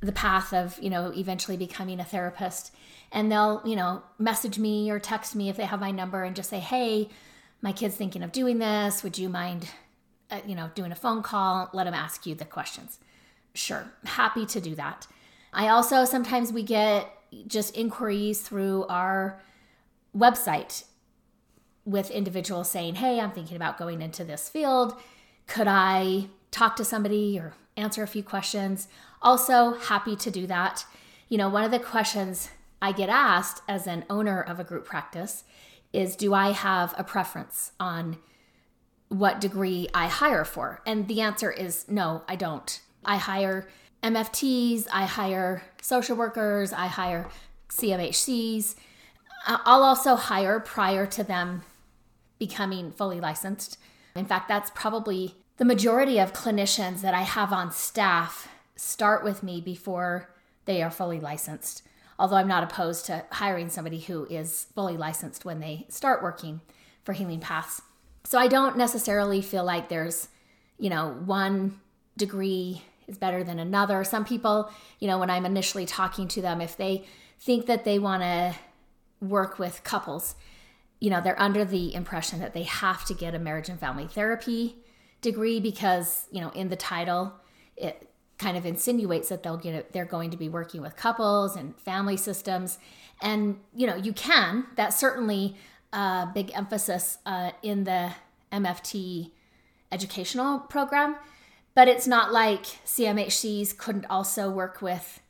[0.00, 2.72] the path of you know eventually becoming a therapist.
[3.12, 6.36] And they'll you know message me or text me if they have my number and
[6.36, 7.08] just say hey
[7.62, 9.02] my kid's thinking of doing this.
[9.02, 9.68] Would you mind
[10.30, 11.70] uh, you know doing a phone call?
[11.72, 12.98] Let them ask you the questions.
[13.54, 15.06] Sure happy to do that.
[15.52, 17.08] I also sometimes we get
[17.46, 19.40] just inquiries through our
[20.16, 20.84] website
[21.84, 24.94] with individuals saying, Hey, I'm thinking about going into this field.
[25.46, 28.88] Could I talk to somebody or answer a few questions?
[29.22, 30.84] Also, happy to do that.
[31.28, 32.50] You know, one of the questions
[32.82, 35.44] I get asked as an owner of a group practice
[35.92, 38.18] is Do I have a preference on
[39.08, 40.80] what degree I hire for?
[40.86, 42.80] And the answer is no, I don't.
[43.04, 43.68] I hire
[44.02, 47.28] MFTs, I hire social workers, I hire
[47.68, 48.76] CMHCs.
[49.46, 51.62] Uh, I'll also hire prior to them
[52.38, 53.78] becoming fully licensed.
[54.14, 58.48] In fact, that's probably the majority of clinicians that I have on staff
[58.80, 60.30] start with me before
[60.64, 61.82] they are fully licensed.
[62.18, 66.60] Although I'm not opposed to hiring somebody who is fully licensed when they start working
[67.04, 67.82] for Healing Paths.
[68.24, 70.28] So I don't necessarily feel like there's,
[70.78, 71.80] you know, one
[72.16, 74.04] degree is better than another.
[74.04, 77.04] Some people, you know, when I'm initially talking to them, if they
[77.38, 78.54] think that they want to
[79.20, 80.34] work with couples,
[81.00, 84.06] you know, they're under the impression that they have to get a marriage and family
[84.06, 84.76] therapy
[85.22, 87.34] degree because, you know, in the title,
[87.76, 88.09] it
[88.40, 91.78] kind of insinuates that they'll get it, they're going to be working with couples and
[91.78, 92.78] family systems.
[93.20, 95.56] And, you know, you can, that's certainly
[95.92, 98.12] a big emphasis uh, in the
[98.50, 99.30] MFT
[99.92, 101.16] educational program.
[101.74, 105.20] But it's not like CMHCs couldn't also work with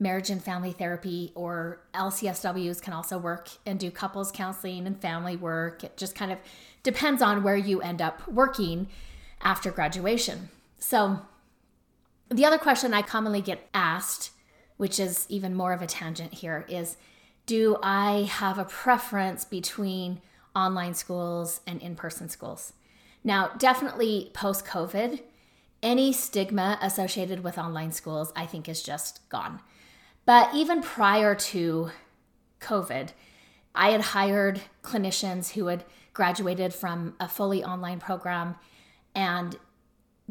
[0.00, 5.36] marriage and family therapy, or LCSWs can also work and do couples counseling and family
[5.36, 5.84] work.
[5.84, 6.38] It just kind of
[6.82, 8.88] depends on where you end up working
[9.42, 10.48] after graduation.
[10.78, 11.20] So,
[12.28, 14.30] the other question I commonly get asked,
[14.76, 16.96] which is even more of a tangent here, is
[17.46, 20.20] Do I have a preference between
[20.56, 22.72] online schools and in person schools?
[23.22, 25.20] Now, definitely post COVID,
[25.82, 29.60] any stigma associated with online schools, I think, is just gone.
[30.26, 31.90] But even prior to
[32.60, 33.10] COVID,
[33.74, 38.56] I had hired clinicians who had graduated from a fully online program
[39.14, 39.56] and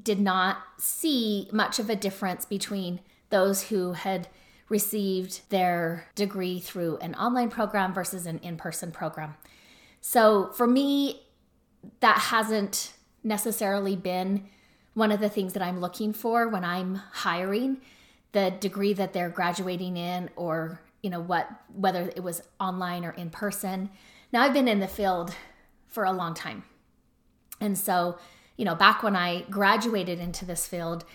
[0.02, 4.28] did not see much of a difference between those who had
[4.70, 9.36] received their degree through an online program versus an in person program.
[10.02, 11.22] So for me,
[12.00, 14.48] that hasn't necessarily been
[14.94, 17.82] one of the things that I'm looking for when I'm hiring
[18.32, 23.12] the degree that they're graduating in or you know what whether it was online or
[23.12, 23.90] in person.
[24.32, 25.36] Now I've been in the field
[25.88, 26.64] for a long time.
[27.62, 28.18] And so,
[28.58, 31.06] you know, back when I graduated into this field,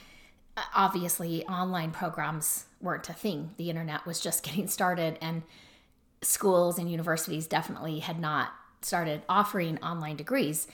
[0.57, 3.51] uh, obviously online programs weren't a thing.
[3.57, 5.43] The internet was just getting started and
[6.21, 10.67] schools and universities definitely had not started offering online degrees.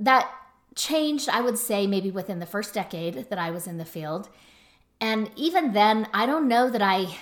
[0.00, 0.30] That
[0.74, 4.28] changed, I would say, maybe within the first decade that I was in the field.
[5.00, 7.16] And even then, I don't know that I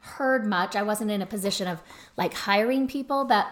[0.00, 0.76] heard much.
[0.76, 1.82] I wasn't in a position of
[2.16, 3.46] like hiring people, but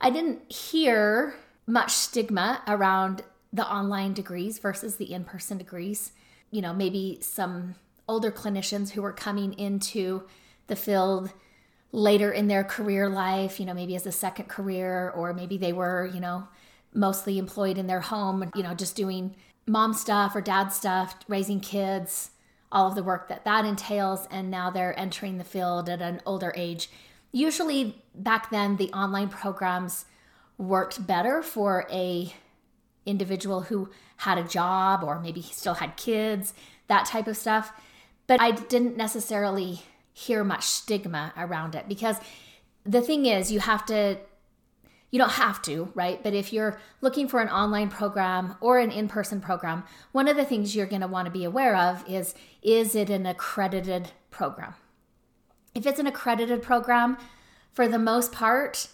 [0.00, 1.34] I didn't hear
[1.66, 3.22] much stigma around
[3.56, 6.12] the online degrees versus the in person degrees.
[6.50, 7.74] You know, maybe some
[8.06, 10.22] older clinicians who were coming into
[10.66, 11.32] the field
[11.90, 15.72] later in their career life, you know, maybe as a second career, or maybe they
[15.72, 16.46] were, you know,
[16.92, 19.34] mostly employed in their home, you know, just doing
[19.66, 22.30] mom stuff or dad stuff, raising kids,
[22.70, 24.28] all of the work that that entails.
[24.30, 26.90] And now they're entering the field at an older age.
[27.32, 30.04] Usually back then, the online programs
[30.58, 32.32] worked better for a
[33.06, 33.88] individual who
[34.18, 36.52] had a job or maybe still had kids,
[36.88, 37.72] that type of stuff.
[38.26, 42.16] But I didn't necessarily hear much stigma around it because
[42.84, 44.18] the thing is, you have to
[45.10, 46.22] you don't have to, right?
[46.22, 50.36] But if you're looking for an online program or an in person program, one of
[50.36, 54.10] the things you're going to want to be aware of is is it an accredited
[54.30, 54.74] program?
[55.74, 57.18] If it's an accredited program,
[57.72, 58.88] for the most part,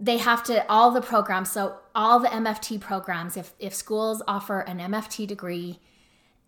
[0.00, 4.60] they have to all the programs so all the mft programs if if schools offer
[4.60, 5.78] an mft degree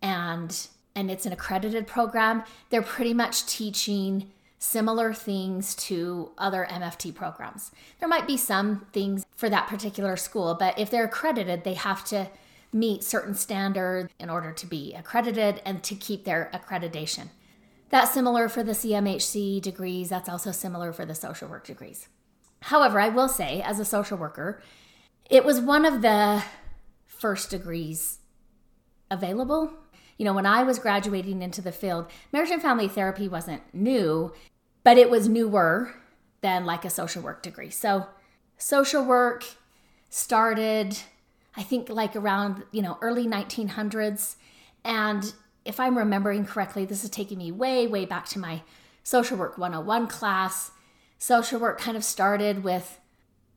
[0.01, 4.31] and and it's an accredited program they're pretty much teaching
[4.63, 7.71] similar things to other MFT programs.
[7.99, 12.05] There might be some things for that particular school, but if they're accredited, they have
[12.05, 12.29] to
[12.71, 17.27] meet certain standards in order to be accredited and to keep their accreditation.
[17.89, 22.07] That's similar for the CMHC degrees, that's also similar for the social work degrees.
[22.63, 24.61] However, I will say, as a social worker,
[25.29, 26.43] it was one of the
[27.05, 28.19] first degrees
[29.09, 29.73] available.
[30.17, 34.33] You know, when I was graduating into the field, marriage and family therapy wasn't new
[34.83, 35.93] but it was newer
[36.41, 37.69] than like a social work degree.
[37.69, 38.07] So
[38.57, 39.45] social work
[40.09, 40.97] started
[41.55, 44.37] I think like around, you know, early 1900s
[44.83, 45.33] and
[45.65, 48.63] if I'm remembering correctly, this is taking me way way back to my
[49.03, 50.71] social work 101 class.
[51.23, 52.99] Social work kind of started with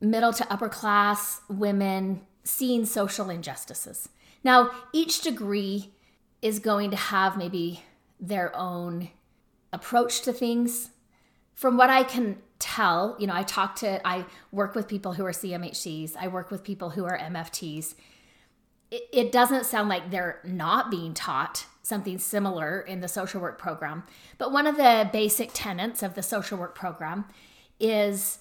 [0.00, 4.08] middle to upper class women seeing social injustices.
[4.44, 5.90] Now, each degree
[6.40, 7.82] is going to have maybe
[8.20, 9.10] their own
[9.72, 10.90] approach to things.
[11.54, 15.26] From what I can tell, you know, I talk to, I work with people who
[15.26, 17.96] are CMHCs, I work with people who are MFTs.
[18.92, 23.58] It, it doesn't sound like they're not being taught something similar in the social work
[23.58, 24.04] program.
[24.38, 27.24] But one of the basic tenets of the social work program
[27.78, 28.38] is,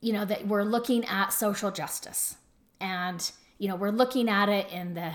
[0.00, 2.36] you know, that we're looking at social justice.
[2.80, 5.12] And, you know, we're looking at it in the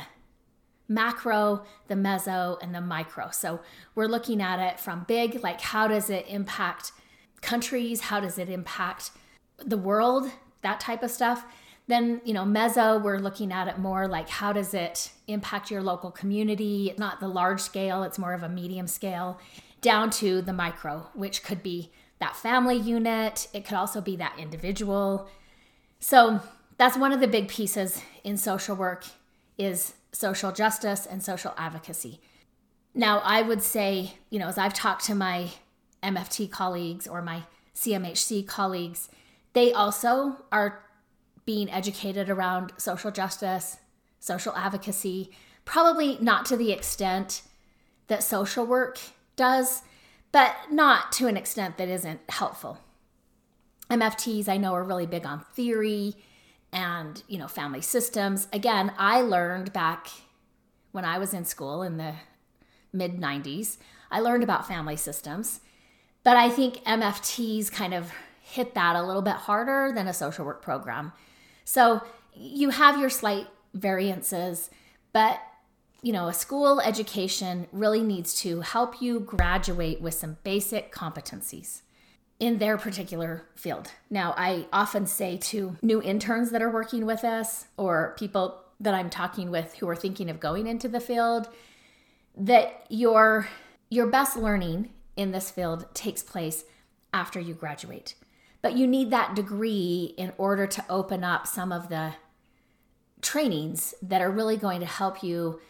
[0.88, 3.30] macro, the meso, and the micro.
[3.32, 3.62] So
[3.96, 6.92] we're looking at it from big, like how does it impact
[7.42, 8.02] countries?
[8.02, 9.12] How does it impact
[9.58, 10.30] the world?
[10.62, 11.46] That type of stuff.
[11.88, 15.82] Then, you know, meso, we're looking at it more like how does it impact your
[15.82, 16.94] local community?
[16.98, 19.40] Not the large scale, it's more of a medium scale,
[19.82, 24.38] down to the micro, which could be that family unit, it could also be that
[24.38, 25.28] individual.
[26.00, 26.42] So,
[26.78, 29.06] that's one of the big pieces in social work
[29.58, 32.20] is social justice and social advocacy.
[32.96, 35.50] Now, I would say, you know, as I've talked to my
[36.02, 37.44] MFT colleagues or my
[37.76, 39.10] CMHC colleagues,
[39.54, 40.84] they also are
[41.46, 43.78] being educated around social justice,
[44.20, 45.32] social advocacy,
[45.66, 47.42] probably not to the extent
[48.08, 49.00] that social work
[49.36, 49.82] does,
[50.34, 52.80] but not to an extent that isn't helpful.
[53.90, 56.18] MFTs, I know, are really big on theory
[56.74, 60.08] and you know family systems again i learned back
[60.92, 62.14] when i was in school in the
[62.92, 63.78] mid 90s
[64.12, 65.62] i learned about family systems
[66.24, 68.12] but i think mfts kind of
[68.42, 71.14] hit that a little bit harder than a social work program
[71.64, 72.02] so
[72.36, 74.72] you have your slight variances
[75.14, 75.40] but
[76.04, 81.82] you know a school education really needs to help you graduate with some basic competencies
[82.40, 83.92] in their particular field.
[84.10, 88.94] Now, I often say to new interns that are working with us or people that
[88.94, 91.48] I'm talking with who are thinking of going into the field
[92.36, 93.48] that your
[93.90, 96.66] your best learning in this field takes place
[97.14, 98.16] after you graduate.
[98.62, 102.16] But you need that degree in order to open up some of the
[103.22, 105.62] trainings that are really going to help you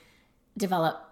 [0.57, 1.09] develop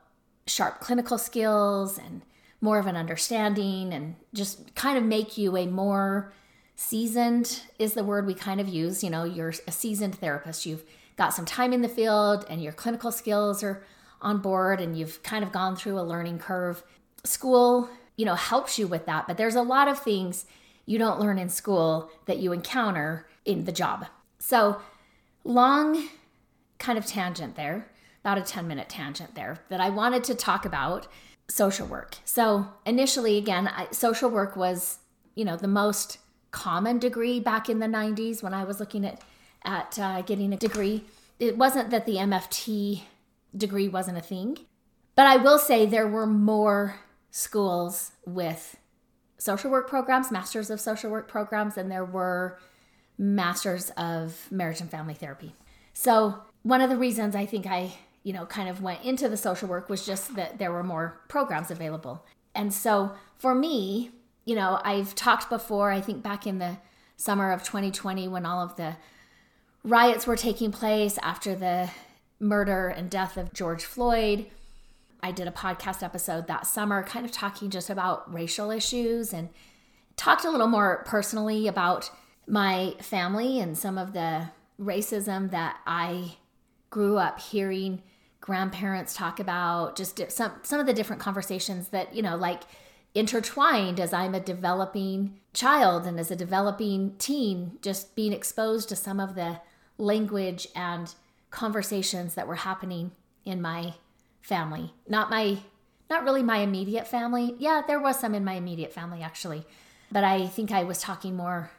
[0.47, 2.21] sharp clinical skills and
[2.59, 6.31] more of an understanding and just kind of make you a more
[6.75, 9.03] seasoned is the word we kind of use.
[9.03, 10.65] You know, you're a seasoned therapist.
[10.65, 10.83] You've
[11.15, 13.83] got some time in the field and your clinical skills are
[14.21, 16.83] on board and you've kind of gone through a learning curve.
[17.23, 20.45] School, you know, helps you with that, but there's a lot of things
[20.85, 24.05] you don't learn in school that you encounter in the job.
[24.39, 24.81] So,
[25.43, 26.09] long
[26.79, 27.87] kind of tangent there,
[28.23, 31.07] about a 10 minute tangent there that I wanted to talk about
[31.49, 32.17] social work.
[32.23, 34.99] So initially, again, I, social work was,
[35.35, 36.17] you know, the most
[36.51, 39.21] common degree back in the 90s when I was looking at
[39.63, 41.03] at uh, getting a degree.
[41.39, 43.03] It wasn't that the MFT
[43.55, 44.57] degree wasn't a thing,
[45.15, 46.99] but I will say there were more
[47.29, 48.77] schools with
[49.37, 52.59] social work programs, masters of social work programs, than there were
[53.17, 55.53] masters of marriage and family therapy.
[55.93, 57.93] So one of the reasons I think I
[58.23, 61.21] you know, kind of went into the social work was just that there were more
[61.27, 62.25] programs available.
[62.53, 64.11] And so for me,
[64.45, 66.77] you know, I've talked before, I think back in the
[67.17, 68.97] summer of 2020 when all of the
[69.83, 71.89] riots were taking place after the
[72.39, 74.47] murder and death of George Floyd.
[75.23, 79.49] I did a podcast episode that summer, kind of talking just about racial issues and
[80.15, 82.09] talked a little more personally about
[82.47, 84.49] my family and some of the
[84.79, 86.37] racism that I
[86.89, 88.01] grew up hearing
[88.41, 92.63] grandparents talk about just some some of the different conversations that you know like
[93.13, 98.95] intertwined as I'm a developing child and as a developing teen just being exposed to
[98.95, 99.61] some of the
[99.97, 101.13] language and
[101.51, 103.11] conversations that were happening
[103.45, 103.93] in my
[104.41, 104.93] family.
[105.07, 105.59] Not my
[106.09, 107.55] not really my immediate family.
[107.59, 109.65] Yeah there was some in my immediate family actually.
[110.11, 111.71] But I think I was talking more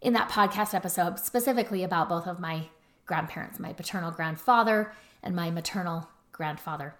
[0.00, 2.68] in that podcast episode specifically about both of my
[3.04, 4.92] grandparents my paternal grandfather
[5.28, 6.96] and my maternal grandfather.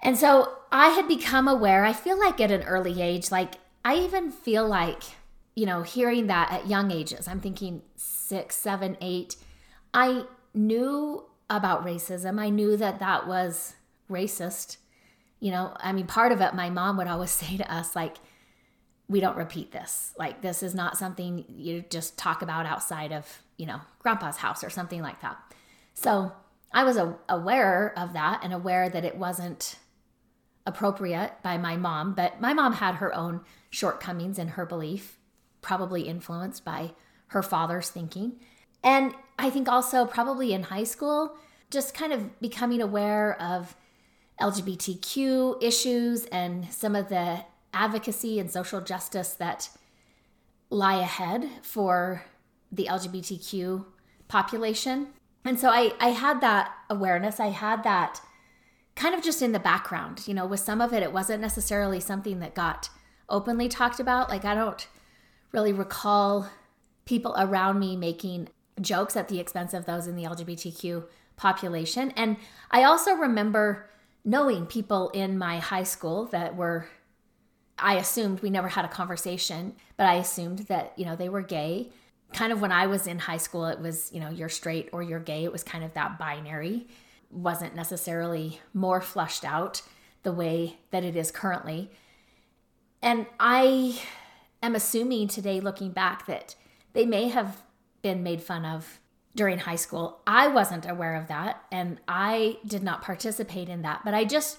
[0.00, 3.96] And so I had become aware, I feel like at an early age, like I
[3.96, 5.02] even feel like,
[5.56, 9.34] you know, hearing that at young ages, I'm thinking six, seven, eight,
[9.92, 12.40] I knew about racism.
[12.40, 13.74] I knew that that was
[14.08, 14.76] racist.
[15.40, 18.18] You know, I mean, part of it, my mom would always say to us, like,
[19.08, 20.12] we don't repeat this.
[20.16, 24.62] Like, this is not something you just talk about outside of, you know, grandpa's house
[24.62, 25.36] or something like that.
[25.92, 26.32] So
[26.74, 29.76] I was a, aware of that and aware that it wasn't
[30.66, 35.18] appropriate by my mom, but my mom had her own shortcomings in her belief,
[35.62, 36.92] probably influenced by
[37.28, 38.40] her father's thinking.
[38.82, 41.36] And I think also probably in high school,
[41.70, 43.76] just kind of becoming aware of
[44.40, 49.68] LGBTQ issues and some of the advocacy and social justice that
[50.70, 52.24] lie ahead for
[52.72, 53.84] the LGBTQ
[54.26, 55.08] population.
[55.44, 57.38] And so I, I had that awareness.
[57.38, 58.20] I had that
[58.96, 60.26] kind of just in the background.
[60.26, 62.88] You know, with some of it, it wasn't necessarily something that got
[63.28, 64.30] openly talked about.
[64.30, 64.86] Like, I don't
[65.52, 66.48] really recall
[67.04, 68.48] people around me making
[68.80, 71.04] jokes at the expense of those in the LGBTQ
[71.36, 72.12] population.
[72.16, 72.36] And
[72.70, 73.90] I also remember
[74.24, 76.88] knowing people in my high school that were
[77.78, 81.42] I assumed we never had a conversation, but I assumed that, you know, they were
[81.42, 81.90] gay.
[82.34, 85.02] Kind of when I was in high school, it was, you know, you're straight or
[85.02, 85.44] you're gay.
[85.44, 86.86] It was kind of that binary,
[87.30, 89.80] wasn't necessarily more flushed out
[90.24, 91.90] the way that it is currently.
[93.00, 94.00] And I
[94.62, 96.56] am assuming today, looking back, that
[96.92, 97.62] they may have
[98.02, 98.98] been made fun of
[99.36, 100.20] during high school.
[100.26, 104.58] I wasn't aware of that and I did not participate in that, but I just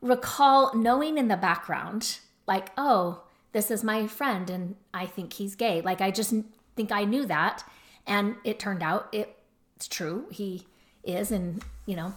[0.00, 5.54] recall knowing in the background like, oh, this is my friend and I think he's
[5.54, 5.80] gay.
[5.80, 6.34] Like, I just
[6.76, 7.64] think I knew that.
[8.06, 10.26] And it turned out it's true.
[10.30, 10.66] He
[11.04, 12.14] is, and, you know,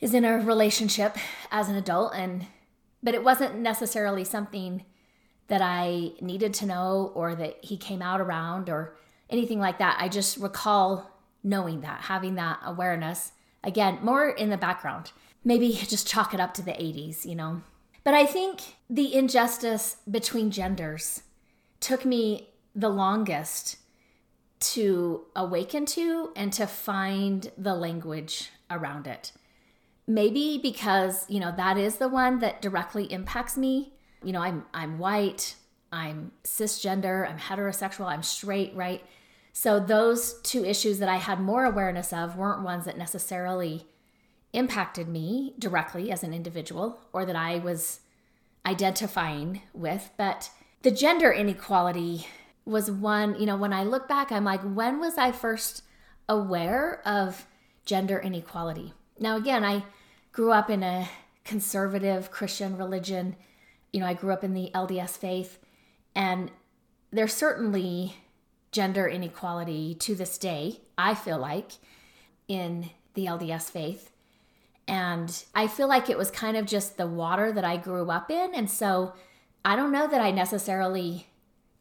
[0.00, 1.16] is in a relationship
[1.50, 2.14] as an adult.
[2.14, 2.46] And,
[3.02, 4.84] but it wasn't necessarily something
[5.48, 8.96] that I needed to know or that he came out around or
[9.30, 9.96] anything like that.
[10.00, 11.10] I just recall
[11.42, 13.32] knowing that, having that awareness.
[13.64, 15.12] Again, more in the background.
[15.44, 17.62] Maybe just chalk it up to the 80s, you know,
[18.08, 21.24] but I think the injustice between genders
[21.78, 23.76] took me the longest
[24.60, 29.32] to awaken to and to find the language around it.
[30.06, 33.92] Maybe because, you know, that is the one that directly impacts me.
[34.22, 35.54] You know, I'm I'm white,
[35.92, 39.04] I'm cisgender, I'm heterosexual, I'm straight, right?
[39.52, 43.86] So those two issues that I had more awareness of weren't ones that necessarily
[44.52, 48.00] impacted me directly as an individual or that I was
[48.64, 50.10] identifying with.
[50.16, 50.50] But
[50.82, 52.26] the gender inequality
[52.68, 55.82] was one, you know, when I look back, I'm like, when was I first
[56.28, 57.46] aware of
[57.86, 58.92] gender inequality?
[59.18, 59.84] Now, again, I
[60.32, 61.08] grew up in a
[61.44, 63.36] conservative Christian religion.
[63.92, 65.58] You know, I grew up in the LDS faith,
[66.14, 66.50] and
[67.10, 68.16] there's certainly
[68.70, 71.72] gender inequality to this day, I feel like,
[72.48, 74.10] in the LDS faith.
[74.86, 78.30] And I feel like it was kind of just the water that I grew up
[78.30, 78.54] in.
[78.54, 79.14] And so
[79.64, 81.28] I don't know that I necessarily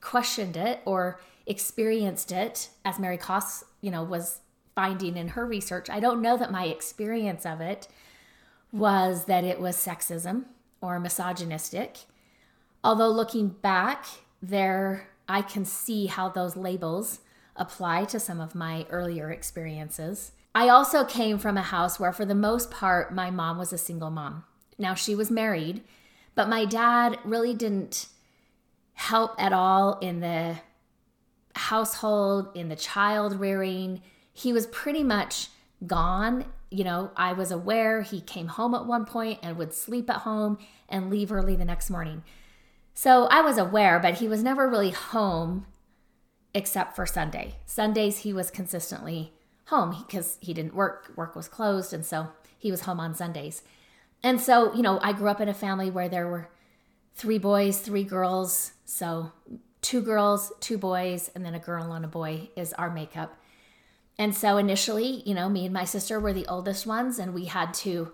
[0.02, 4.40] questioned it or experienced it as Mary Koss, you know, was
[4.76, 5.90] finding in her research.
[5.90, 7.88] I don't know that my experience of it
[8.72, 10.46] was that it was sexism
[10.82, 11.98] or misogynistic.
[12.84, 14.06] Although looking back,
[14.42, 17.20] there I can see how those labels
[17.56, 20.32] apply to some of my earlier experiences.
[20.56, 23.78] I also came from a house where, for the most part, my mom was a
[23.78, 24.44] single mom.
[24.78, 25.82] Now, she was married,
[26.34, 28.08] but my dad really didn't
[28.98, 30.58] help at all in the
[31.56, 34.02] household, in the child rearing.
[34.34, 35.50] He was pretty much
[35.86, 36.46] gone.
[36.72, 40.18] You know, I was aware he came home at one point and would sleep at
[40.18, 40.58] home
[40.90, 42.24] and leave early the next morning.
[42.96, 45.68] So I was aware, but he was never really home
[46.56, 47.58] except for Sunday.
[47.68, 49.32] Sundays, he was consistently
[49.66, 51.94] home because he didn't work, work was closed.
[51.94, 53.62] And so he was home on Sundays.
[54.24, 56.50] And so, you know, I grew up in a family where there were
[57.18, 58.74] three boys, three girls.
[58.86, 59.32] So
[59.82, 63.38] two girls, two boys, and then a girl and a boy is our makeup.
[64.20, 67.46] And so initially, you know, me and my sister were the oldest ones, and we
[67.46, 68.14] had to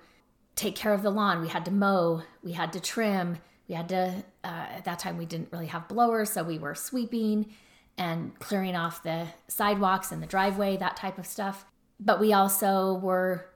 [0.55, 1.41] take care of the lawn.
[1.41, 3.37] We had to mow, we had to trim,
[3.67, 6.75] we had to, uh, at that time, we didn't really have blowers, so we were
[6.75, 7.53] sweeping
[7.97, 11.65] and clearing off the sidewalks and the driveway, that type of stuff.
[11.99, 13.49] But we also were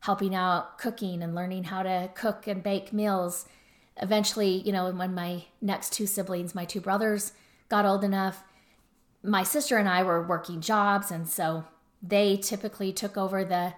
[0.00, 3.46] helping out cooking and learning how to cook and bake meals.
[3.96, 7.32] Eventually, you know, when my next two siblings, my two brothers,
[7.68, 8.42] got old enough,
[9.22, 11.10] my sister and I were working jobs.
[11.10, 11.64] And so
[12.02, 13.74] they typically took over the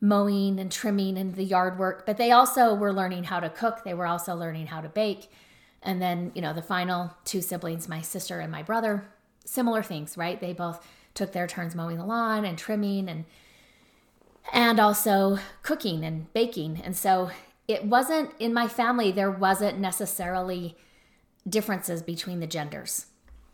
[0.00, 3.84] mowing and trimming and the yard work, but they also were learning how to cook.
[3.84, 5.30] They were also learning how to bake.
[5.82, 9.08] And then, you know, the final two siblings, my sister and my brother,
[9.44, 10.40] similar things, right?
[10.40, 13.24] They both took their turns mowing the lawn and trimming and
[14.52, 16.82] and also cooking and baking.
[16.84, 17.30] And so
[17.66, 20.76] it wasn't in my family there wasn't necessarily
[21.48, 23.06] differences between the genders.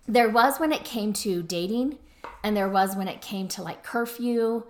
[0.06, 1.98] There was when it came to dating
[2.42, 4.64] and there was when it came to like curfew,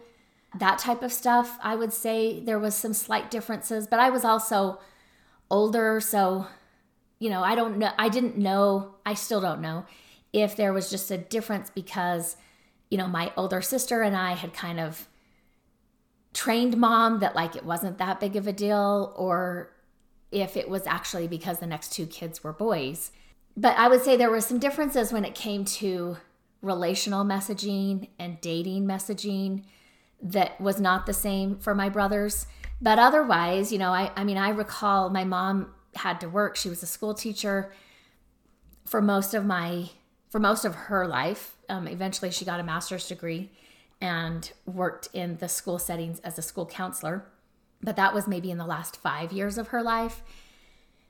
[0.58, 1.58] that type of stuff.
[1.62, 4.80] I would say there was some slight differences, but I was also
[5.50, 6.46] older, so
[7.18, 9.84] you know, I don't know I didn't know, I still don't know
[10.32, 12.36] if there was just a difference because,
[12.90, 15.08] you know, my older sister and I had kind of
[16.32, 19.72] trained mom that like it wasn't that big of a deal, or
[20.30, 23.12] if it was actually because the next two kids were boys.
[23.56, 26.18] But I would say there were some differences when it came to
[26.62, 29.64] relational messaging and dating messaging
[30.22, 32.46] that was not the same for my brothers.
[32.80, 36.56] But otherwise, you know, I, I mean, I recall my mom had to work.
[36.56, 37.72] She was a school teacher
[38.86, 39.90] for most of my
[40.30, 41.56] for most of her life.
[41.68, 43.50] Um, eventually, she got a master's degree
[44.00, 47.26] and worked in the school settings as a school counselor.
[47.82, 50.22] But that was maybe in the last five years of her life.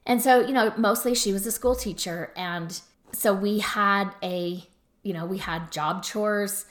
[0.07, 2.33] And so, you know, mostly she was a school teacher.
[2.37, 2.81] And
[3.13, 4.65] so we had a,
[5.03, 6.67] you know, we had job chores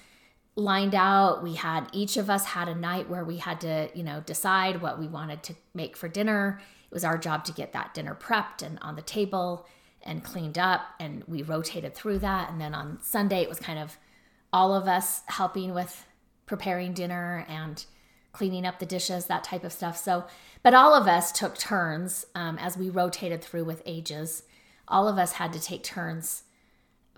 [0.56, 1.44] lined out.
[1.44, 4.82] We had each of us had a night where we had to, you know, decide
[4.82, 6.62] what we wanted to make for dinner.
[6.90, 9.68] It was our job to get that dinner prepped and on the table
[10.04, 13.78] and cleaned up and we rotated through that and then on Sunday it was kind
[13.78, 13.98] of
[14.52, 16.06] all of us helping with
[16.50, 17.86] preparing dinner and
[18.32, 19.96] cleaning up the dishes, that type of stuff.
[19.96, 20.26] So,
[20.64, 24.44] but all of us took turns um, as we rotated through with ages.
[24.88, 26.44] All of us had to take turns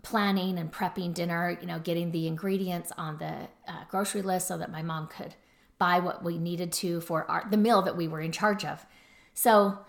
[0.04, 4.58] planning and prepping dinner, you know, getting the ingredients on the uh, grocery list so
[4.58, 5.36] that my mom could
[5.80, 8.86] buy what we needed to for our, the meal that we were in charge of.
[9.34, 9.80] So,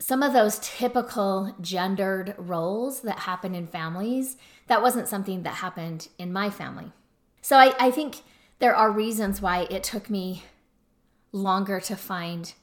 [0.00, 6.08] some of those typical gendered roles that happen in families, that wasn't something that happened
[6.18, 6.90] in my family.
[7.40, 8.22] So, I, I think
[8.58, 10.44] there are reasons why it took me
[11.32, 12.54] longer to find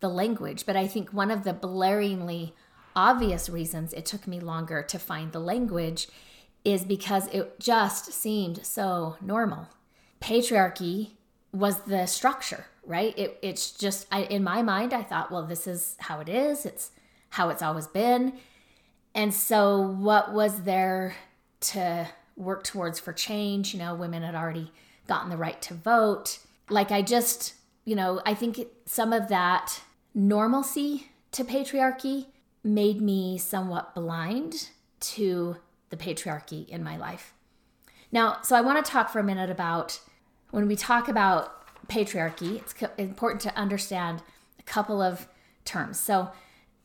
[0.00, 2.52] the language, but I think one of the blaringly
[2.96, 6.08] obvious reasons it took me longer to find the language
[6.64, 9.68] is because it just seemed so normal.
[10.20, 11.12] Patriarchy
[11.52, 13.18] was the structure, right?
[13.18, 16.66] It, it's just, I, in my mind, I thought, well, this is how it is,
[16.66, 16.90] it's
[17.30, 18.34] how it's always been.
[19.14, 21.16] And so, what was there
[21.60, 23.72] to work towards for change?
[23.72, 24.70] You know, women had already
[25.10, 26.38] gotten the right to vote.
[26.70, 27.54] Like, I just,
[27.84, 29.82] you know, I think some of that
[30.14, 32.26] normalcy to patriarchy
[32.62, 35.56] made me somewhat blind to
[35.88, 37.34] the patriarchy in my life.
[38.12, 40.00] Now, so I want to talk for a minute about
[40.52, 41.56] when we talk about
[41.88, 44.22] patriarchy, it's important to understand
[44.60, 45.26] a couple of
[45.64, 45.98] terms.
[45.98, 46.30] So,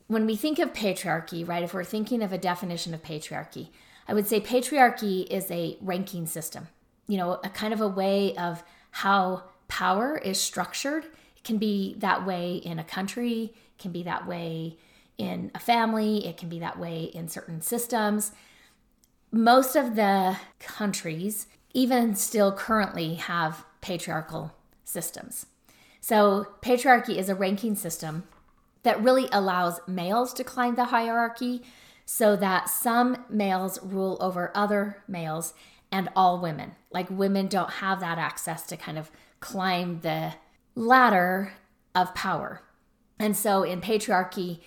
[0.08, 3.70] when we think of patriarchy, right, if we're thinking of a definition of patriarchy,
[4.08, 6.68] I would say patriarchy is a ranking system,
[7.08, 11.06] you know, a kind of a way of how power is structured.
[11.38, 14.78] It can be that way in a country, it can be that way
[15.18, 18.32] in a family, it can be that way in certain systems.
[19.32, 24.54] Most of the countries, even still currently, have patriarchal
[24.84, 25.48] systems.
[26.00, 28.24] So, patriarchy is a ranking system
[28.84, 31.64] that really allows males to climb the hierarchy
[32.06, 35.54] so that some males rule over other males
[35.92, 36.76] and all women.
[36.92, 40.34] Like, women don't have that access to kind of climb the
[40.76, 41.54] ladder
[41.94, 42.62] of power.
[43.20, 44.60] And so, in patriarchy,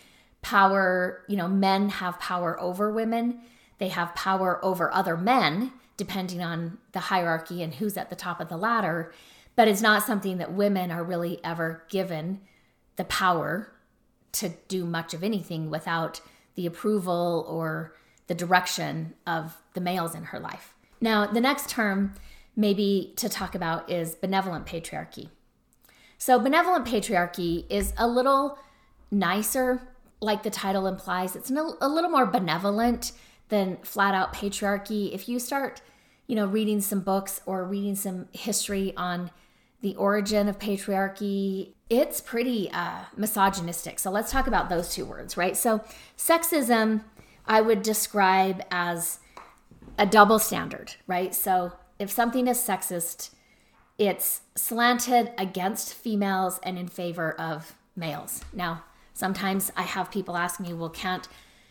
[0.42, 3.40] power, you know, men have power over women,
[3.78, 8.40] they have power over other men, depending on the hierarchy and who's at the top
[8.40, 9.12] of the ladder.
[9.56, 12.40] But it's not something that women are really ever given
[12.96, 13.72] the power
[14.32, 16.20] to do much of anything without
[16.54, 17.94] the approval or
[18.26, 20.74] the direction of the males in her life.
[21.00, 22.14] Now, the next term,
[22.56, 25.28] maybe to talk about, is benevolent patriarchy.
[26.18, 28.58] So, benevolent patriarchy is a little
[29.10, 29.80] nicer
[30.20, 33.12] like the title implies, it's a little more benevolent
[33.48, 35.12] than flat out patriarchy.
[35.12, 35.80] If you start,
[36.26, 39.30] you know, reading some books or reading some history on
[39.80, 43.98] the origin of patriarchy, it's pretty uh, misogynistic.
[43.98, 45.56] So let's talk about those two words, right?
[45.56, 45.82] So
[46.16, 47.04] sexism,
[47.46, 49.20] I would describe as
[49.98, 51.34] a double standard, right?
[51.34, 53.30] So if something is sexist,
[53.98, 58.42] it's slanted against females and in favor of males.
[58.52, 58.84] Now,
[59.18, 61.26] Sometimes I have people ask me, well, can't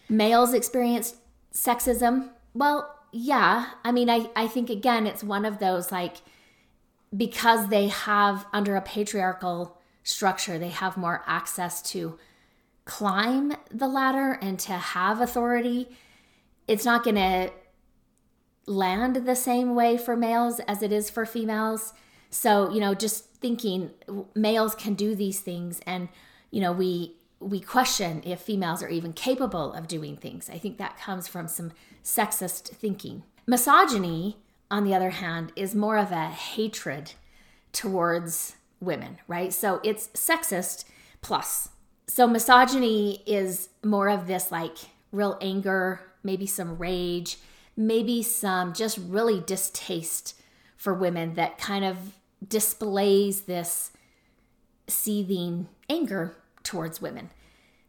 [0.10, 1.16] males experience
[1.54, 2.28] sexism?
[2.54, 3.68] Well, yeah.
[3.86, 6.18] I mean, I, I think again, it's one of those like,
[7.16, 12.20] because they have under a patriarchal structure, they have more access to
[12.84, 15.88] climb the ladder and to have authority.
[16.68, 17.50] It's not going to
[18.68, 21.94] land the same way for males as it is for females.
[22.30, 23.92] So, you know, just thinking
[24.36, 26.10] males can do these things and,
[26.52, 30.50] you know, we we question if females are even capable of doing things.
[30.50, 31.72] I think that comes from some
[32.04, 33.24] sexist thinking.
[33.46, 34.38] Misogyny,
[34.72, 37.14] on the other hand, is more of a hatred
[37.72, 39.54] towards women, right?
[39.54, 40.86] So it's sexist
[41.22, 41.70] plus.
[42.08, 44.78] So misogyny is more of this like
[45.12, 47.38] real anger, maybe some rage,
[47.78, 50.34] maybe some just really distaste
[50.76, 51.98] for women that kind of
[52.46, 53.92] displays this
[54.88, 57.30] seething anger towards women.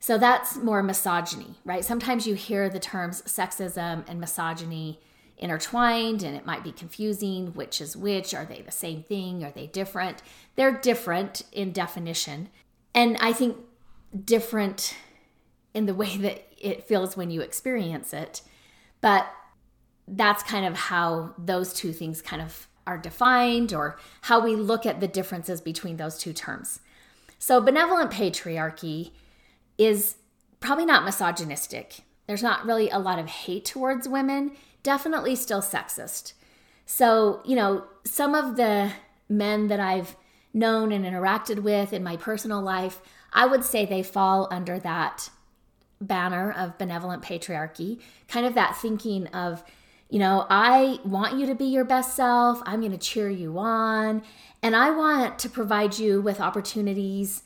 [0.01, 1.85] So that's more misogyny, right?
[1.85, 5.01] Sometimes you hear the terms sexism and misogyny
[5.37, 8.35] intertwined and it might be confusing which is which.
[8.35, 9.45] Are they the same thing?
[9.45, 10.23] Are they different?
[10.57, 12.49] They're different in definition.
[12.95, 13.57] And I think
[14.25, 14.97] different
[15.75, 18.43] in the way that it feels when you experience it.
[19.01, 19.33] But
[20.11, 24.87] that's kind of how those two things kind of are defined or how we look
[24.87, 26.81] at the differences between those two terms.
[27.39, 29.13] So, benevolent patriarchy
[29.77, 30.17] is
[30.61, 32.01] probably not misogynistic.
[32.27, 34.53] There's not really a lot of hate towards women,
[34.83, 36.33] definitely still sexist.
[36.85, 38.93] So, you know, some of the
[39.29, 40.17] men that I've
[40.53, 43.01] known and interacted with in my personal life,
[43.33, 45.31] I would say they fall under that
[46.01, 49.63] banner of benevolent patriarchy, kind of that thinking of,
[50.09, 53.59] you know, I want you to be your best self, I'm going to cheer you
[53.59, 54.23] on,
[54.63, 57.43] and I want to provide you with opportunities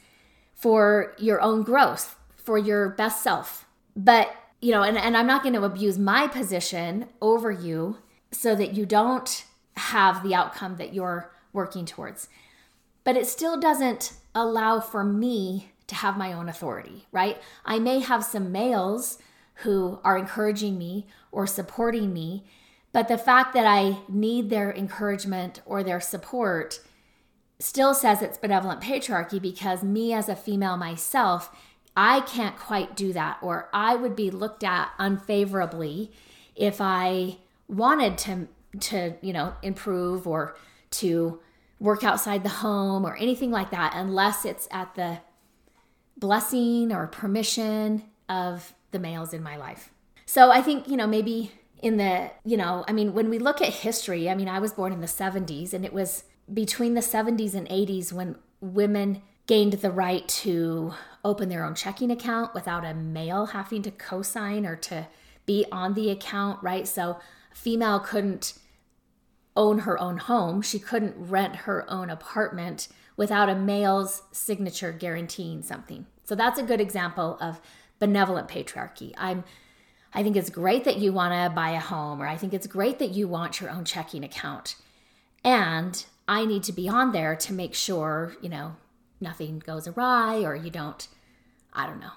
[0.54, 3.66] for your own growth, for your best self.
[3.96, 7.98] But, you know, and, and I'm not going to abuse my position over you
[8.30, 9.44] so that you don't
[9.76, 12.28] have the outcome that you're working towards.
[13.04, 17.38] But it still doesn't allow for me to have my own authority, right?
[17.64, 19.18] I may have some males
[19.56, 22.44] who are encouraging me or supporting me,
[22.92, 26.80] but the fact that I need their encouragement or their support
[27.58, 31.50] still says it's benevolent patriarchy because me as a female myself,
[31.96, 36.12] I can't quite do that, or I would be looked at unfavorably
[36.54, 38.48] if I wanted to
[38.80, 40.56] to you know improve or
[40.90, 41.40] to
[41.78, 45.18] work outside the home or anything like that unless it's at the
[46.16, 49.91] blessing or permission of the males in my life.
[50.26, 51.52] So I think, you know, maybe
[51.82, 54.72] in the, you know, I mean, when we look at history, I mean, I was
[54.72, 59.74] born in the 70s and it was between the 70s and 80s when women gained
[59.74, 60.94] the right to
[61.24, 65.08] open their own checking account without a male having to co-sign or to
[65.46, 66.86] be on the account, right?
[66.86, 67.18] So
[67.52, 68.54] female couldn't
[69.56, 70.62] own her own home.
[70.62, 76.06] She couldn't rent her own apartment without a male's signature guaranteeing something.
[76.24, 77.60] So that's a good example of
[77.98, 79.12] benevolent patriarchy.
[79.16, 79.44] I'm
[80.14, 82.66] I think it's great that you want to buy a home or I think it's
[82.66, 84.76] great that you want your own checking account.
[85.44, 88.76] And I need to be on there to make sure, you know,
[89.20, 91.08] nothing goes awry or you don't
[91.72, 92.12] I don't know,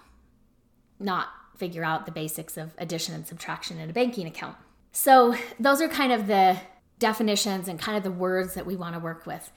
[0.99, 4.57] not figure out the basics of addition and subtraction in a banking account.
[4.91, 6.57] So, those are kind of the
[6.99, 9.51] definitions and kind of the words that we want to work with.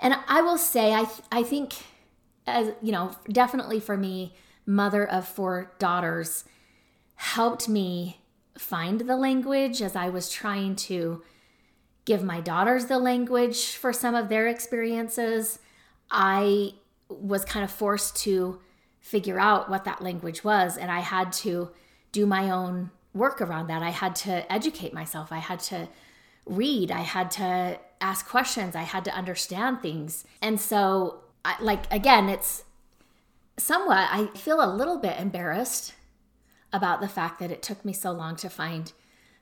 [0.00, 1.74] And I will say I I think
[2.46, 4.34] as you know, definitely for me,
[4.66, 6.44] mother of four daughters,
[7.18, 8.20] helped me
[8.56, 11.20] find the language as I was trying to
[12.04, 15.58] give my daughters the language for some of their experiences.
[16.12, 16.74] I
[17.08, 18.60] was kind of forced to
[19.00, 21.70] figure out what that language was, and I had to
[22.12, 23.82] do my own work around that.
[23.82, 25.88] I had to educate myself, I had to
[26.46, 30.24] read, I had to ask questions, I had to understand things.
[30.40, 32.62] And so I, like again, it's
[33.56, 35.94] somewhat I feel a little bit embarrassed
[36.72, 38.92] about the fact that it took me so long to find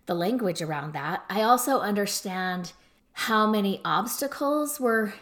[0.06, 1.24] the language around that.
[1.28, 2.72] I also understand
[3.12, 5.14] how many obstacles were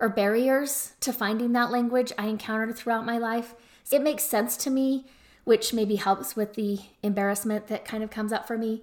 [0.00, 3.54] or barriers to finding that language I encountered throughout my life.
[3.90, 5.06] It makes sense to me,
[5.44, 8.82] which maybe helps with the embarrassment that kind of comes up for me.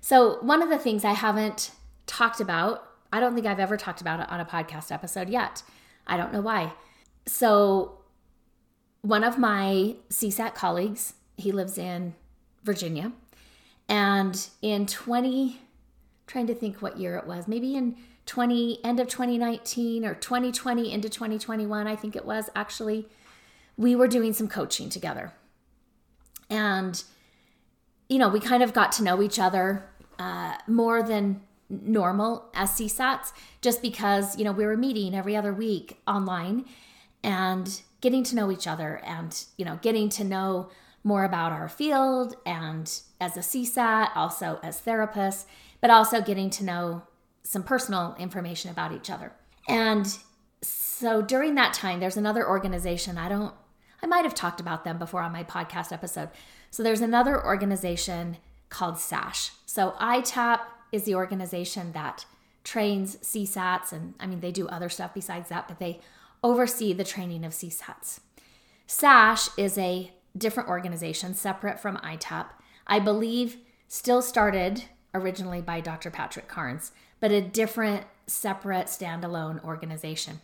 [0.00, 1.70] So, one of the things I haven't
[2.06, 5.62] talked about, I don't think I've ever talked about it on a podcast episode yet,
[6.06, 6.72] I don't know why.
[7.26, 7.98] So,
[9.02, 12.14] one of my CSAT colleagues, he lives in
[12.64, 13.12] Virginia,
[13.88, 15.60] and in 20,
[16.26, 20.92] trying to think what year it was, maybe in 20, end of 2019 or 2020
[20.92, 23.08] into 2021, I think it was actually,
[23.76, 25.32] we were doing some coaching together.
[26.48, 27.02] And,
[28.08, 32.70] you know, we kind of got to know each other uh, more than normal as
[32.70, 36.64] CSATs just because, you know, we were meeting every other week online
[37.24, 40.68] and getting to know each other and, you know, getting to know
[41.04, 45.46] more about our field and as a CSAT, also as therapists,
[45.80, 47.02] but also getting to know
[47.42, 49.32] some personal information about each other.
[49.68, 50.06] And
[50.62, 53.18] so during that time, there's another organization.
[53.18, 53.54] I don't,
[54.02, 56.30] I might have talked about them before on my podcast episode.
[56.70, 58.36] So there's another organization
[58.68, 59.50] called SASH.
[59.66, 60.60] So ITAP
[60.92, 62.24] is the organization that
[62.64, 66.00] trains CSATs, and I mean, they do other stuff besides that, but they
[66.44, 68.20] oversee the training of CSATs.
[68.86, 72.46] SASH is a different organization separate from ITAP.
[72.86, 73.58] I believe
[73.88, 76.10] still started originally by Dr.
[76.10, 80.40] Patrick Carnes, but a different, separate, standalone organization.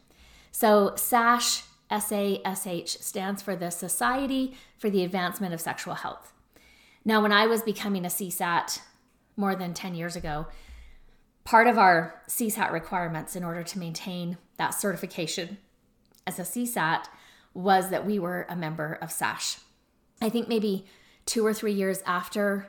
[0.52, 6.32] So, SASH, SASH, stands for the Society for the Advancement of Sexual Health.
[7.04, 8.80] Now, when I was becoming a CSAT
[9.36, 10.46] more than 10 years ago,
[11.44, 15.56] part of our CSAT requirements in order to maintain that certification
[16.26, 17.06] as a CSAT
[17.54, 19.58] was that we were a member of SASH.
[20.20, 20.86] I think maybe
[21.26, 22.68] two or three years after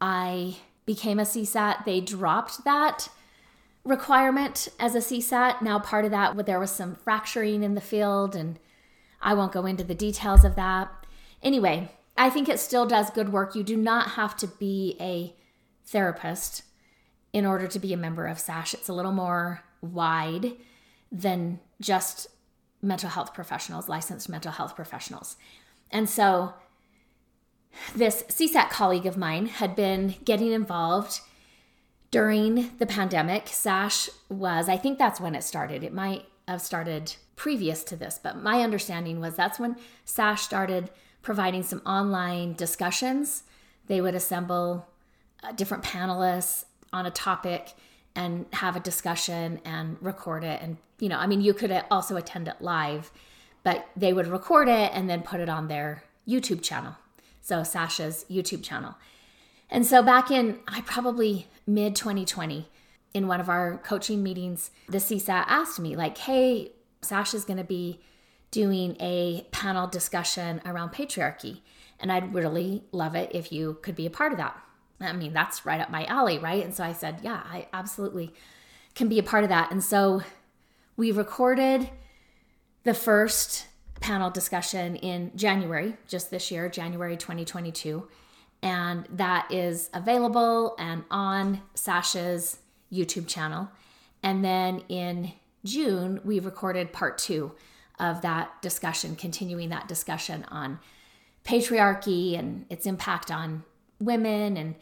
[0.00, 3.08] I became a CSAT, they dropped that
[3.84, 5.62] requirement as a CSAT.
[5.62, 8.58] Now, part of that, there was some fracturing in the field, and
[9.20, 11.06] I won't go into the details of that.
[11.42, 13.54] Anyway, I think it still does good work.
[13.54, 15.34] You do not have to be a
[15.84, 16.62] therapist
[17.32, 18.74] in order to be a member of SASH.
[18.74, 20.52] It's a little more wide
[21.12, 22.28] than just
[22.82, 25.36] mental health professionals, licensed mental health professionals.
[25.90, 26.54] And so
[27.94, 31.20] this CSAT colleague of mine had been getting involved
[32.10, 33.48] during the pandemic.
[33.48, 35.82] SASH was, I think that's when it started.
[35.82, 40.90] It might have started previous to this, but my understanding was that's when SASH started
[41.22, 43.42] providing some online discussions.
[43.86, 44.86] They would assemble
[45.42, 47.74] uh, different panelists on a topic
[48.14, 50.62] and have a discussion and record it.
[50.62, 53.10] And, you know, I mean, you could also attend it live,
[53.62, 56.96] but they would record it and then put it on their YouTube channel.
[57.46, 58.96] So, SASH's YouTube channel.
[59.70, 62.68] And so, back in, I probably mid 2020,
[63.14, 66.72] in one of our coaching meetings, the CSAT asked me, like, hey,
[67.02, 68.00] SASH's going to be
[68.50, 71.60] doing a panel discussion around patriarchy.
[72.00, 74.60] And I'd really love it if you could be a part of that.
[75.00, 76.64] I mean, that's right up my alley, right?
[76.64, 78.34] And so I said, yeah, I absolutely
[78.96, 79.70] can be a part of that.
[79.70, 80.22] And so
[80.96, 81.90] we recorded
[82.82, 83.66] the first
[84.00, 88.06] panel discussion in January, just this year, January 2022.
[88.62, 92.58] And that is available and on SASH's
[92.92, 93.68] YouTube channel.
[94.22, 95.32] And then in
[95.64, 97.52] June, we recorded part two
[97.98, 100.78] of that discussion, continuing that discussion on
[101.44, 103.62] patriarchy and its impact on
[104.00, 104.74] women and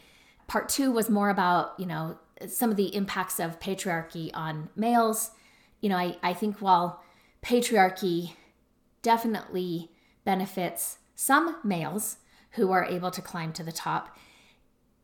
[0.47, 5.31] part two was more about you know some of the impacts of patriarchy on males
[5.79, 7.03] you know i, I think while
[7.43, 8.31] patriarchy
[9.05, 9.91] definitely
[10.23, 12.17] benefits some males
[12.53, 14.17] who are able to climb to the top.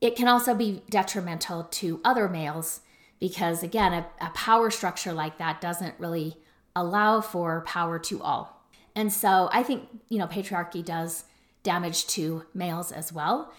[0.01, 2.81] It can also be detrimental to other males
[3.19, 6.37] because again a, a power structure like that doesn't really
[6.75, 8.65] allow for power to all.
[8.95, 11.25] And so i think you know patriarchy does
[11.61, 13.53] damage to males as well.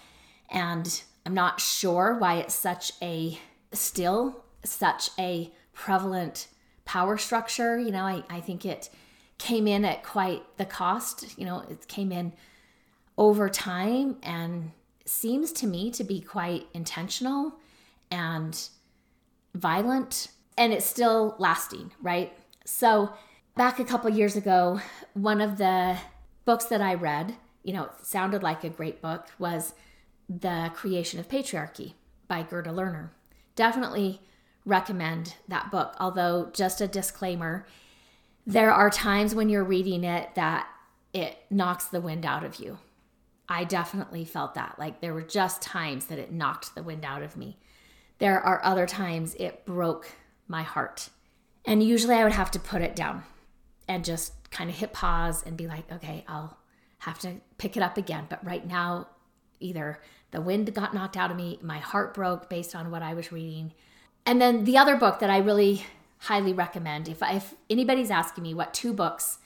[0.51, 3.39] And I'm not sure why it's such a
[3.73, 6.49] still such a prevalent
[6.85, 7.79] power structure.
[7.79, 8.91] You know, I, I think it
[9.43, 11.37] came in at quite the cost.
[11.37, 12.33] You know, it came in
[13.19, 14.71] over time and
[15.05, 17.57] seems to me to be quite intentional
[18.11, 18.69] and
[19.55, 22.33] violent and it's still lasting, right?
[22.65, 23.13] So,
[23.57, 24.81] back a couple years ago,
[25.15, 25.97] one of the
[26.45, 27.35] books that I read,
[27.65, 29.75] you know, sounded like a great book was
[30.29, 31.95] the Creation of Patriarchy
[32.29, 33.11] by Gerda Lerner.
[33.57, 34.21] Definitely
[34.65, 37.67] recommend that book, although, just a disclaimer,
[38.47, 40.67] there are times when you're reading it that
[41.13, 42.79] it knocks the wind out of you.
[43.49, 44.79] I definitely felt that.
[44.79, 47.59] Like there were just times that it knocked the wind out of me.
[48.19, 50.11] There are other times it broke
[50.49, 51.11] my heart.
[51.65, 53.25] And usually I would have to put it down
[53.89, 56.57] and just kind of hit pause and be like, okay, I'll
[56.99, 58.27] have to pick it up again.
[58.29, 59.09] But right now,
[59.61, 63.15] either the wind got knocked out of me, my heart broke based on what I
[63.15, 63.73] was reading.
[64.25, 65.85] And then the other book that I really
[66.23, 69.39] highly recommend, if, if anybody's asking me what two books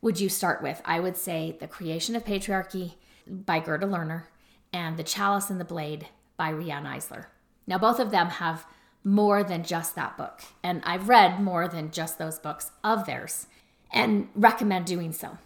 [0.00, 2.94] would you start with, I would say The Creation of Patriarchy
[3.26, 4.24] by Gerda Lerner
[4.72, 6.08] and The Chalice and the Blade
[6.38, 7.26] by Riane Eisler.
[7.66, 8.66] Now, both of them have
[9.02, 13.46] more than just that book, and I've read more than just those books of theirs
[13.92, 15.36] and recommend doing so.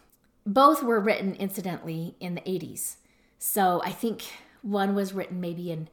[0.46, 2.96] Both were written, incidentally, in the 80s.
[3.38, 4.24] So I think
[4.62, 5.88] one was written maybe in,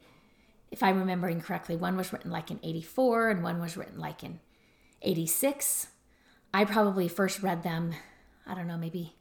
[0.70, 4.22] if I'm remembering correctly, one was written like in 84 and one was written like
[4.22, 4.38] in
[5.06, 5.88] 86.
[6.52, 7.94] I probably first read them,
[8.46, 9.14] I don't know, maybe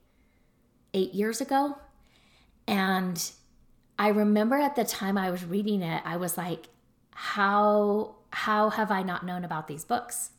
[0.94, 1.78] eight years ago.
[2.68, 3.32] And
[3.98, 6.68] I remember at the time I was reading it, I was like,
[7.12, 10.32] how how have I not known about these books?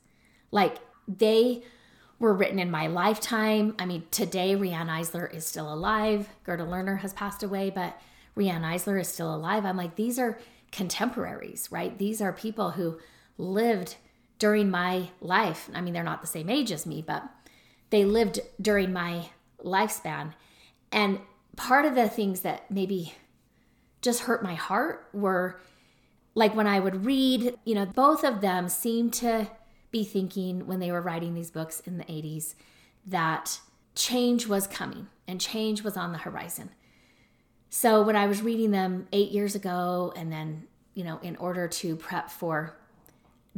[0.51, 0.77] Like
[1.09, 1.63] they
[2.19, 3.75] were written in my lifetime.
[3.79, 6.29] I mean, today Riane Eisler is still alive.
[6.45, 7.99] Gerda Lerner has passed away, but
[8.35, 9.65] Riane Eisler is still alive.
[9.65, 10.39] I'm like, these are
[10.73, 11.97] contemporaries, right?
[11.97, 12.99] These are people who
[13.39, 13.97] lived
[14.39, 15.71] during my life.
[15.75, 17.25] I mean, they're not the same age as me, but
[17.91, 19.31] they lived during my
[19.65, 20.35] lifespan.
[20.93, 21.21] And
[21.57, 23.15] part of the things that maybe
[24.03, 25.61] just hurt my heart were
[26.35, 29.51] like when I would read, you know, both of them seemed to
[29.91, 32.55] be thinking when they were writing these books in the 80s
[33.07, 33.61] that
[33.95, 36.71] change was coming and change was on the horizon.
[37.71, 41.67] So when I was reading them eight years ago, and then, you know, in order
[41.69, 42.77] to prep for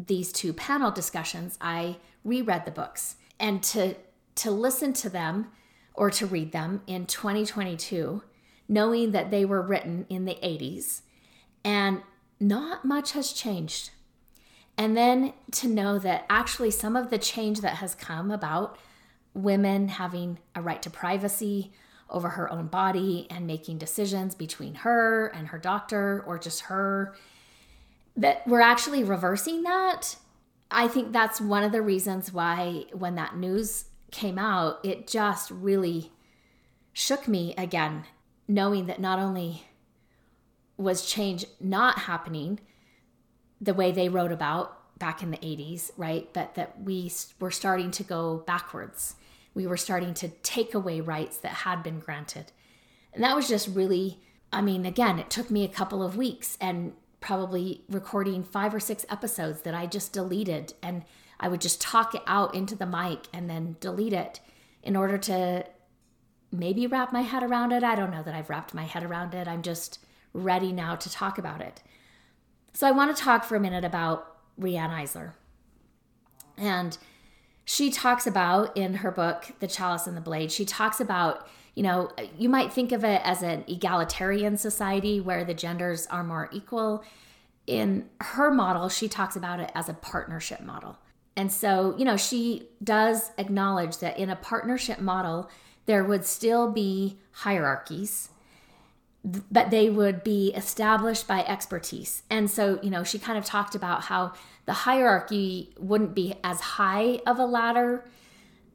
[0.07, 3.17] these two panel discussions, I reread the books.
[3.41, 3.97] And to
[4.37, 5.49] to listen to them
[5.95, 8.23] or to read them in 2022,
[8.69, 11.01] knowing that they were written in the 80s
[11.65, 12.03] and
[12.39, 13.91] not much has changed.
[14.77, 18.79] And then to know that actually some of the change that has come about
[19.35, 21.73] women having a right to privacy
[22.09, 27.17] over her own body and making decisions between her and her doctor or just her,
[28.19, 30.17] that we're actually reversing that.
[30.71, 35.51] I think that's one of the reasons why, when that news came out, it just
[35.51, 36.11] really
[36.93, 38.05] shook me again,
[38.49, 39.63] knowing that not only
[40.77, 42.59] was change not happening
[43.61, 46.29] the way they wrote about back in the 80s, right?
[46.33, 49.15] But that we were starting to go backwards.
[49.55, 52.51] We were starting to take away rights that had been granted.
[53.13, 54.21] And that was just really,
[54.53, 58.81] I mean, again, it took me a couple of weeks and probably recording five or
[58.81, 61.05] six episodes that I just deleted and
[61.41, 64.41] I would just talk it out into the mic and then delete it
[64.83, 65.65] in order to
[66.51, 67.85] maybe wrap my head around it.
[67.85, 69.47] I don't know that I've wrapped my head around it.
[69.47, 70.01] I'm just
[70.33, 71.83] ready now to talk about it.
[72.73, 75.33] So I want to talk for a minute about Riane Eisler.
[76.57, 76.97] And
[77.65, 81.47] she talks about in her book, The Chalice and the Blade, she talks about,
[81.79, 86.25] you know, you might think of it as an egalitarian society where the genders are
[86.25, 87.05] more equal.
[87.69, 90.99] In her model, she talks about it as a partnership model.
[91.37, 95.49] And so, you know, she does acknowledge that in a partnership model,
[95.87, 98.31] there would still be hierarchies,
[99.25, 102.25] but they would be established by expertise.
[102.29, 104.33] And so, you know, she kind of talked about how
[104.65, 108.05] the hierarchy wouldn't be as high of a ladder.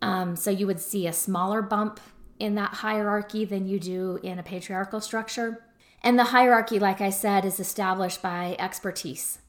[0.02, 2.00] Um, so you would see a smaller bump
[2.44, 5.64] in that hierarchy than you do in a patriarchal structure.
[6.02, 9.40] And the hierarchy, like I said, is established by expertise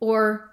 [0.00, 0.50] or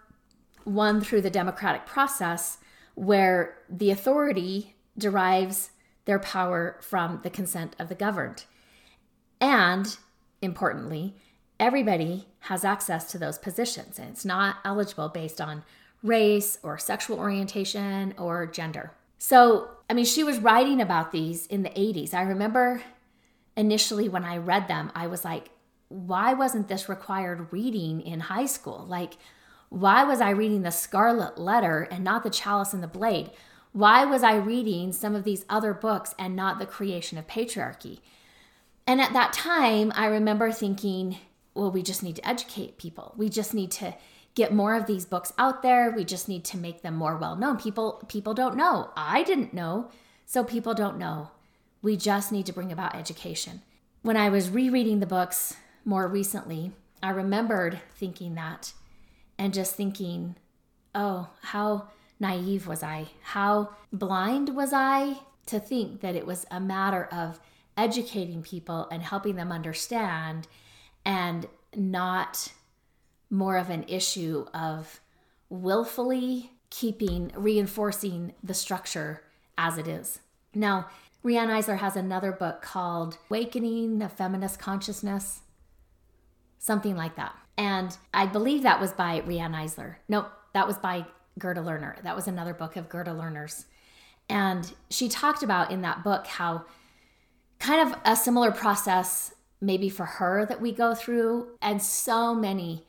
[0.63, 2.59] one through the democratic process
[2.93, 5.71] where the authority derives
[6.05, 8.45] their power from the consent of the governed.
[9.41, 9.97] And
[10.39, 11.15] importantly,
[11.59, 15.63] everybody has access to those positions and it's not eligible based on
[16.03, 18.91] race or sexual orientation or gender.
[19.17, 22.13] So, I mean, she was writing about these in the 80s.
[22.13, 22.81] I remember
[23.55, 25.49] initially when I read them, I was like,
[25.89, 28.85] why wasn't this required reading in high school?
[28.87, 29.17] Like,
[29.69, 33.31] why was I reading the Scarlet Letter and not the Chalice and the Blade?
[33.71, 37.99] Why was I reading some of these other books and not the creation of patriarchy?
[38.85, 41.17] And at that time, I remember thinking,
[41.53, 43.13] well, we just need to educate people.
[43.17, 43.93] We just need to
[44.37, 45.89] get more of these books out there.
[45.89, 47.57] We just need to make them more well known.
[47.57, 48.91] People people don't know.
[48.95, 49.89] I didn't know,
[50.27, 51.31] so people don't know.
[51.81, 53.63] We just need to bring about education.
[54.03, 56.71] When I was rereading the books more recently,
[57.01, 58.73] I remembered thinking that
[59.39, 60.35] and just thinking,
[60.93, 61.87] oh, how
[62.19, 63.07] naive was I?
[63.23, 65.17] How blind was I
[65.47, 67.39] to think that it was a matter of
[67.75, 70.47] educating people and helping them understand
[71.03, 72.51] and not
[73.29, 74.99] more of an issue of
[75.49, 79.23] willfully keeping, reinforcing the structure
[79.57, 80.19] as it is.
[80.53, 80.87] Now,
[81.23, 85.41] Riane Eisler has another book called Awakening the Feminist Consciousness,
[86.59, 87.35] something like that.
[87.57, 89.95] And I believe that was by Riane Eisler.
[90.07, 91.05] No, that was by
[91.39, 92.01] Gerda Lerner.
[92.03, 93.65] That was another book of Gerda Lerner's.
[94.29, 96.65] And she talked about in that book how
[97.59, 102.85] kind of a similar process, maybe for her, that we go through, and so many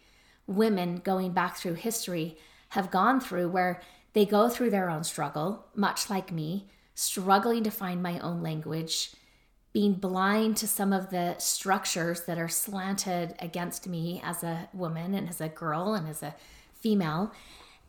[0.49, 2.37] women going back through history
[2.71, 3.81] have gone through where
[4.15, 9.13] they go through their own struggle, much like me, struggling to find my own language,
[9.73, 15.15] being blind to some of the structures that are slanted against me as a woman
[15.15, 16.35] and as a girl and as a
[16.75, 17.33] female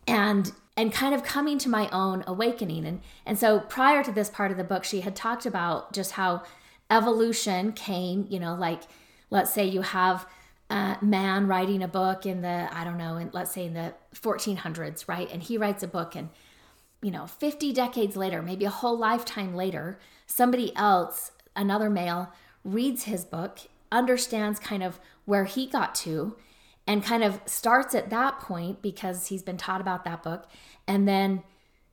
[0.05, 2.85] and and kind of coming to my own awakening.
[2.85, 6.11] And and so prior to this part of the book she had talked about just
[6.11, 6.43] how
[6.91, 8.81] evolution came you know like
[9.29, 10.27] let's say you have
[10.69, 13.93] a man writing a book in the i don't know in, let's say in the
[14.15, 16.29] 1400s right and he writes a book and
[17.01, 22.31] you know 50 decades later maybe a whole lifetime later somebody else another male
[22.63, 23.59] reads his book,
[23.91, 26.35] understands kind of where he got to,
[26.87, 30.47] and kind of starts at that point because he's been taught about that book,
[30.87, 31.43] and then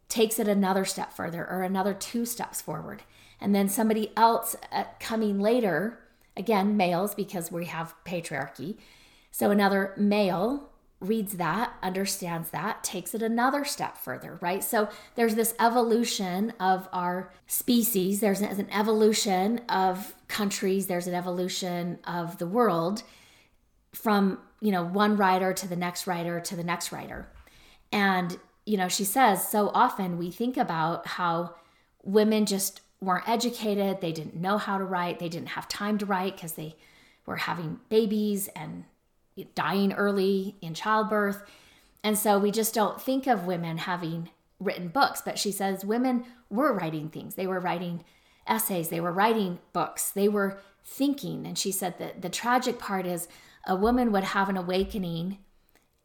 [0.08, 3.02] takes it another step further or another two steps forward.
[3.40, 5.98] And then somebody else uh, coming later,
[6.36, 8.76] again, males, because we have patriarchy.
[9.30, 10.70] So another male
[11.00, 14.64] reads that, understands that, takes it another step further, right?
[14.64, 21.98] So there's this evolution of our species, there's an evolution of countries, there's an evolution
[22.04, 23.02] of the world
[23.92, 27.30] from, you know, one writer to the next writer to the next writer.
[27.92, 31.54] And, you know, she says so often we think about how
[32.02, 36.06] women just weren't educated, they didn't know how to write, they didn't have time to
[36.06, 36.76] write because they
[37.24, 38.84] were having babies and
[39.54, 41.42] dying early in childbirth.
[42.02, 44.30] And so we just don't think of women having
[44.60, 45.20] written books.
[45.24, 47.34] But she says women were writing things.
[47.34, 48.04] They were writing
[48.46, 51.46] essays, they were writing books, they were thinking.
[51.46, 53.26] And she said that the tragic part is
[53.66, 55.38] a woman would have an awakening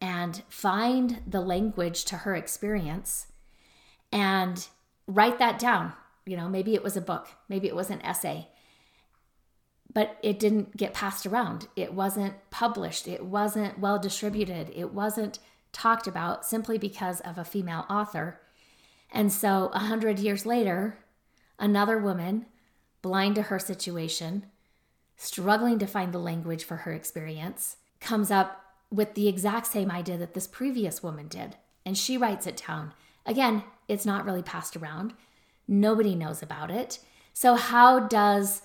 [0.02, 3.28] and find the language to her experience
[4.12, 4.68] and
[5.06, 5.94] write that down.
[6.26, 8.48] You know, maybe it was a book, maybe it was an essay,
[9.94, 11.68] but it didn't get passed around.
[11.76, 13.08] It wasn't published.
[13.08, 14.72] It wasn't well distributed.
[14.74, 15.40] It wasn't
[15.74, 18.40] talked about simply because of a female author.
[19.12, 21.00] And so, a hundred years later,
[21.60, 22.46] another woman,
[23.02, 24.46] blind to her situation,
[25.18, 30.18] struggling to find the language for her experience, comes up with the exact same idea
[30.18, 31.58] that this previous woman did.
[31.86, 32.94] And she writes it down.
[33.26, 35.14] Again, it's not really passed around.
[35.68, 37.00] Nobody knows about it.
[37.34, 38.62] So, how does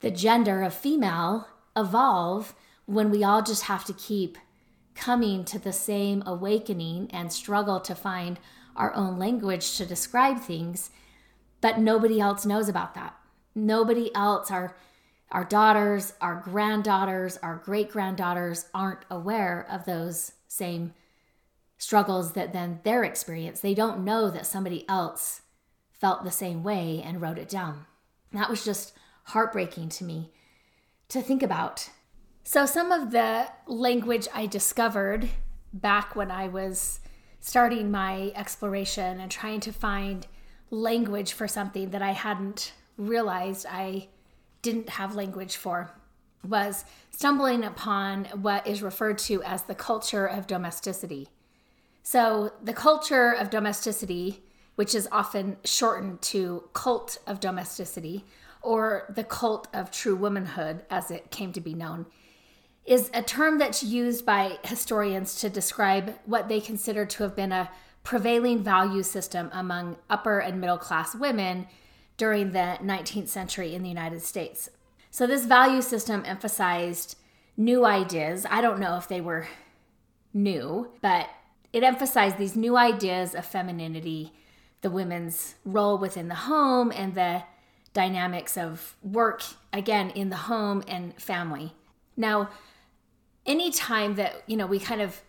[0.00, 2.54] the gender of female evolve
[2.86, 4.38] when we all just have to keep
[4.94, 8.38] coming to the same awakening and struggle to find
[8.74, 10.90] our own language to describe things,
[11.60, 13.14] but nobody else knows about that.
[13.54, 14.76] Nobody else, our,
[15.30, 20.94] our daughters, our granddaughters, our great granddaughters aren't aware of those same
[21.78, 23.60] struggles that then they're experience.
[23.60, 25.42] They don't know that somebody else
[25.98, 27.86] felt the same way and wrote it down.
[28.32, 28.92] That was just
[29.24, 30.32] heartbreaking to me
[31.08, 31.90] to think about.
[32.44, 35.28] So, some of the language I discovered
[35.72, 37.00] back when I was
[37.40, 40.26] starting my exploration and trying to find
[40.70, 44.08] language for something that I hadn't realized I
[44.62, 45.92] didn't have language for
[46.44, 51.28] was stumbling upon what is referred to as the culture of domesticity.
[52.02, 54.44] So, the culture of domesticity,
[54.76, 58.24] which is often shortened to cult of domesticity,
[58.62, 62.06] or the cult of true womanhood, as it came to be known,
[62.84, 67.52] is a term that's used by historians to describe what they consider to have been
[67.52, 67.70] a
[68.04, 71.66] prevailing value system among upper and middle class women
[72.16, 74.70] during the 19th century in the United States.
[75.10, 77.16] So, this value system emphasized
[77.56, 78.46] new ideas.
[78.48, 79.48] I don't know if they were
[80.32, 81.28] new, but
[81.72, 84.32] it emphasized these new ideas of femininity,
[84.82, 87.42] the women's role within the home, and the
[87.92, 91.74] dynamics of work, again, in the home and family.
[92.16, 92.50] Now,
[93.46, 95.22] anytime that, you know, we kind of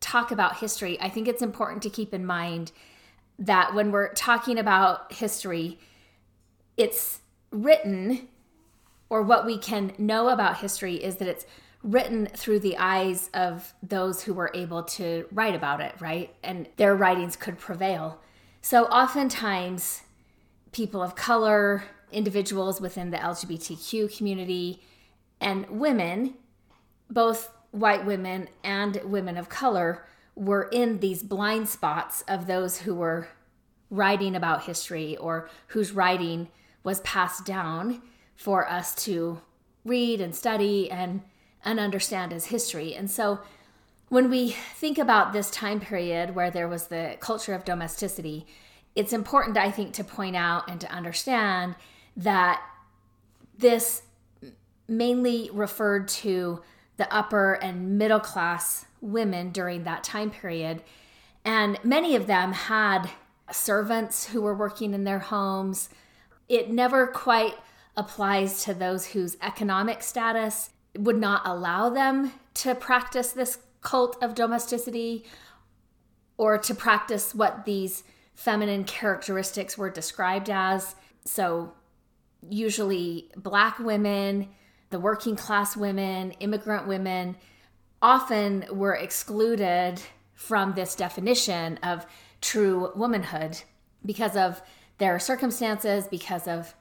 [0.00, 2.72] talk about history, I think it's important to keep in mind
[3.38, 5.78] that when we're talking about history,
[6.76, 8.28] it's written,
[9.10, 11.44] or what we can know about history is that it's
[11.82, 16.34] written through the eyes of those who were able to write about it, right?
[16.44, 18.20] And their writings could prevail.
[18.64, 20.02] So oftentimes,
[20.70, 21.82] people of color,
[22.12, 24.80] individuals within the LGBTQ community
[25.40, 26.34] and women,
[27.10, 30.06] both white women and women of color,
[30.36, 33.28] were in these blind spots of those who were
[33.90, 36.48] writing about history or whose writing
[36.84, 38.00] was passed down
[38.36, 39.40] for us to
[39.84, 41.20] read and study and,
[41.64, 42.94] and understand as history.
[42.94, 43.40] And so
[44.12, 48.44] when we think about this time period where there was the culture of domesticity,
[48.94, 51.76] it's important, I think, to point out and to understand
[52.18, 52.62] that
[53.56, 54.02] this
[54.86, 56.60] mainly referred to
[56.98, 60.82] the upper and middle class women during that time period.
[61.42, 63.08] And many of them had
[63.50, 65.88] servants who were working in their homes.
[66.50, 67.54] It never quite
[67.96, 70.68] applies to those whose economic status
[70.98, 75.24] would not allow them to practice this cult of domesticity
[76.36, 78.04] or to practice what these
[78.34, 80.94] feminine characteristics were described as.
[81.24, 81.74] So,
[82.48, 84.48] usually black women,
[84.90, 87.36] the working class women, immigrant women,
[88.00, 90.00] often were excluded
[90.34, 92.04] from this definition of
[92.40, 93.62] true womanhood
[94.04, 94.60] because of
[94.98, 96.74] their circumstances, because of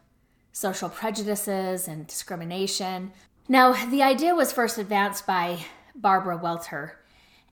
[0.52, 3.12] social prejudices and discrimination.
[3.48, 5.60] Now, the idea was first advanced by
[5.96, 7.00] Barbara Welter,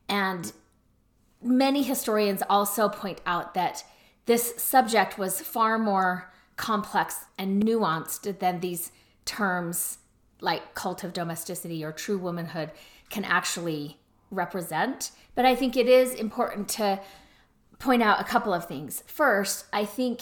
[0.08, 0.52] and
[1.42, 3.84] many historians also point out that
[4.26, 8.92] this subject was far more complex and nuanced than these
[9.26, 10.00] terms
[10.42, 12.72] like cult of domesticity or true womanhood
[13.10, 13.98] can actually
[14.32, 15.12] represent.
[15.36, 17.00] But I think it is important to
[17.80, 19.04] point out a couple of things.
[19.08, 20.22] First, I think,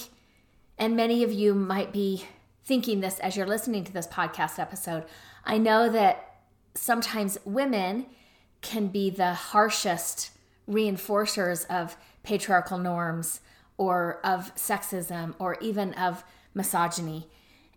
[0.77, 2.25] and many of you might be
[2.63, 5.05] thinking this as you're listening to this podcast episode,
[5.43, 6.26] I know that
[6.77, 8.05] sometimes women
[8.61, 10.31] can be the harshest
[10.69, 13.41] reinforcers of patriarchal norms
[13.77, 16.23] or of sexism or even of
[16.53, 17.27] misogyny.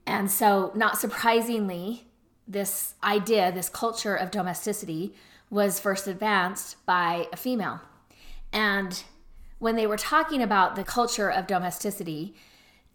[0.06, 2.06] And so, not surprisingly,
[2.48, 5.14] this idea, this culture of domesticity
[5.51, 7.81] was first advanced by a female.
[8.52, 9.02] And
[9.59, 12.35] when they were talking about the culture of domesticity,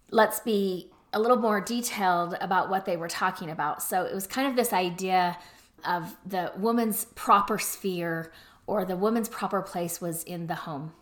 [0.10, 3.82] let's be a little more detailed about what they were talking about.
[3.82, 5.38] So it was kind of this idea
[5.88, 8.32] of the woman's proper sphere
[8.68, 10.94] or the woman's proper place was in the home.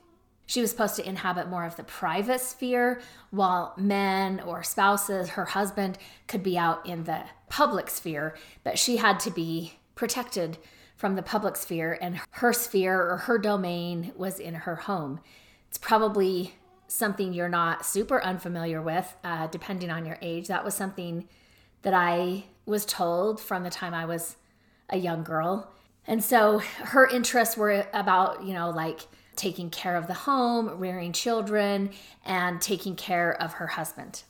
[0.45, 3.01] She was supposed to inhabit more of the private sphere,
[3.31, 5.97] while men or spouses, her husband,
[6.27, 10.57] could be out in the public sphere, but she had to be protected
[10.97, 15.22] from the public sphere, and her sphere or her domain was in her home.
[15.69, 16.55] It's probably
[16.88, 20.47] something you're not super unfamiliar with, uh, depending on your age.
[20.47, 21.27] That was something
[21.81, 24.35] that I was told from the time I was
[24.89, 25.72] a young girl.
[26.05, 29.01] And so her interests were about, you know, like
[29.35, 31.91] taking care of the home, rearing children,
[32.26, 34.23] and taking care of her husband.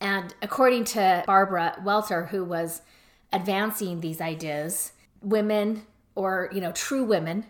[0.00, 2.82] And according to Barbara Welter, who was
[3.32, 7.46] advancing these ideas, women or, you know, true women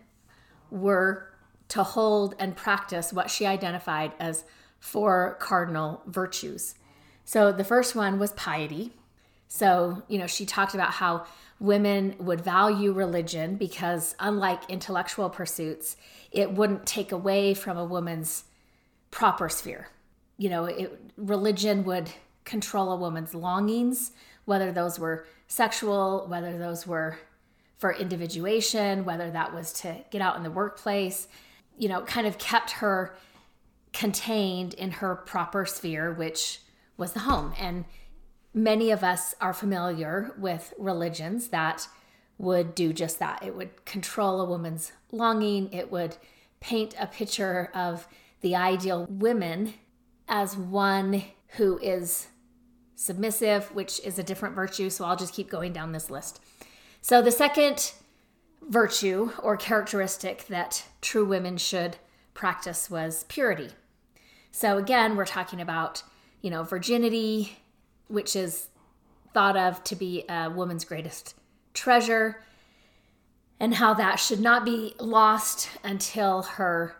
[0.70, 1.28] were
[1.68, 4.44] to hold and practice what she identified as
[4.78, 6.74] four cardinal virtues.
[7.24, 8.92] So the first one was piety.
[9.54, 11.26] So, you know, she talked about how
[11.60, 15.96] women would value religion because, unlike intellectual pursuits,
[16.32, 18.44] it wouldn't take away from a woman's
[19.12, 19.88] proper sphere.
[20.38, 22.10] You know, it, religion would
[22.44, 24.10] control a woman's longings,
[24.44, 27.16] whether those were sexual, whether those were
[27.78, 31.28] for individuation, whether that was to get out in the workplace
[31.76, 33.14] you know, kind of kept her
[33.92, 36.60] contained in her proper sphere, which
[36.96, 37.54] was the home.
[37.58, 37.84] And
[38.54, 41.88] many of us are familiar with religions that
[42.38, 43.42] would do just that.
[43.44, 46.16] It would control a woman's longing, it would
[46.60, 48.08] paint a picture of
[48.40, 49.74] the ideal woman
[50.28, 51.24] as one
[51.56, 52.28] who is
[52.94, 54.88] submissive, which is a different virtue.
[54.88, 56.40] So I'll just keep going down this list.
[57.00, 57.92] So the second
[58.62, 61.96] virtue or characteristic that true women should
[62.32, 63.70] practice was purity.
[64.50, 66.02] So again, we're talking about,
[66.40, 67.58] you know, virginity,
[68.08, 68.68] which is
[69.32, 71.34] thought of to be a woman's greatest
[71.72, 72.42] treasure,
[73.58, 76.96] and how that should not be lost until her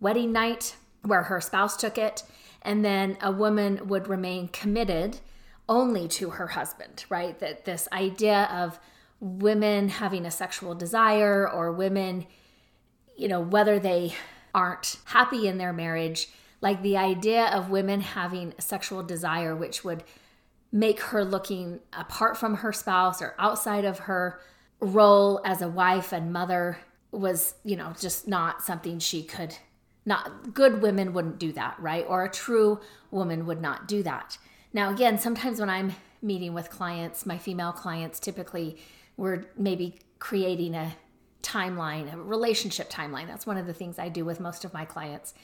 [0.00, 2.22] wedding night, where her spouse took it,
[2.62, 5.18] and then a woman would remain committed
[5.68, 7.38] only to her husband, right?
[7.38, 8.78] That this idea of
[9.20, 12.26] women having a sexual desire or women,
[13.16, 14.14] you know, whether they
[14.54, 16.28] aren't happy in their marriage,
[16.60, 20.02] like the idea of women having a sexual desire, which would
[20.70, 24.40] make her looking apart from her spouse or outside of her
[24.80, 26.78] role as a wife and mother
[27.10, 29.56] was, you know, just not something she could
[30.08, 32.04] not good women wouldn't do that, right?
[32.08, 32.80] Or a true
[33.10, 34.38] woman would not do that.
[34.72, 35.92] Now, again, sometimes when I'm
[36.22, 38.78] meeting with clients, my female clients typically
[39.18, 40.96] we're maybe creating a
[41.42, 43.26] timeline, a relationship timeline.
[43.26, 45.34] That's one of the things I do with most of my clients.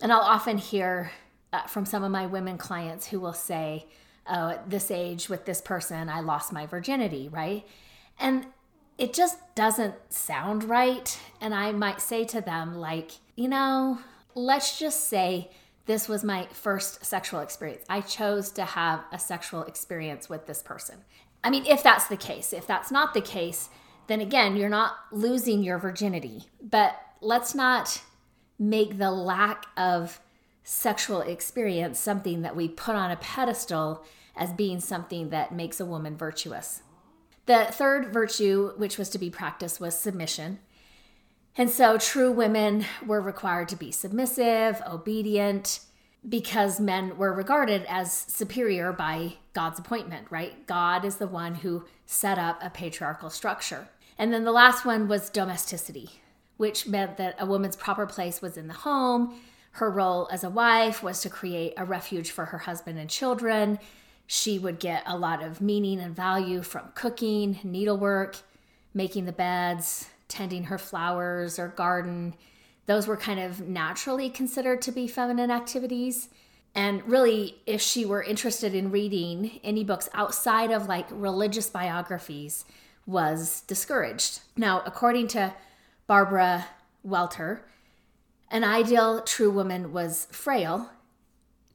[0.00, 1.10] And I'll often hear
[1.52, 3.86] uh, from some of my women clients who will say,
[4.28, 7.66] Oh, at this age with this person, I lost my virginity, right?
[8.18, 8.46] And
[8.98, 11.18] it just doesn't sound right.
[11.40, 13.98] And I might say to them, like, you know,
[14.34, 15.50] let's just say
[15.86, 17.84] this was my first sexual experience.
[17.88, 20.96] I chose to have a sexual experience with this person.
[21.44, 23.68] I mean, if that's the case, if that's not the case,
[24.08, 26.44] then again, you're not losing your virginity.
[26.60, 28.02] But let's not
[28.58, 30.20] make the lack of
[30.64, 34.04] sexual experience something that we put on a pedestal
[34.36, 36.82] as being something that makes a woman virtuous.
[37.46, 40.58] The third virtue, which was to be practiced, was submission.
[41.56, 45.80] And so true women were required to be submissive, obedient,
[46.28, 50.66] because men were regarded as superior by God's appointment, right?
[50.66, 53.88] God is the one who set up a patriarchal structure.
[54.18, 56.10] And then the last one was domesticity,
[56.56, 59.40] which meant that a woman's proper place was in the home.
[59.72, 63.78] Her role as a wife was to create a refuge for her husband and children.
[64.26, 68.36] She would get a lot of meaning and value from cooking, needlework,
[68.92, 72.34] making the beds, tending her flowers or garden,
[72.86, 76.28] those were kind of naturally considered to be feminine activities.
[76.74, 82.64] And really, if she were interested in reading any books outside of like religious biographies,
[83.04, 84.40] was discouraged.
[84.56, 85.54] Now, according to
[86.06, 86.66] Barbara
[87.02, 87.64] Welter,
[88.50, 90.90] an ideal true woman was frail,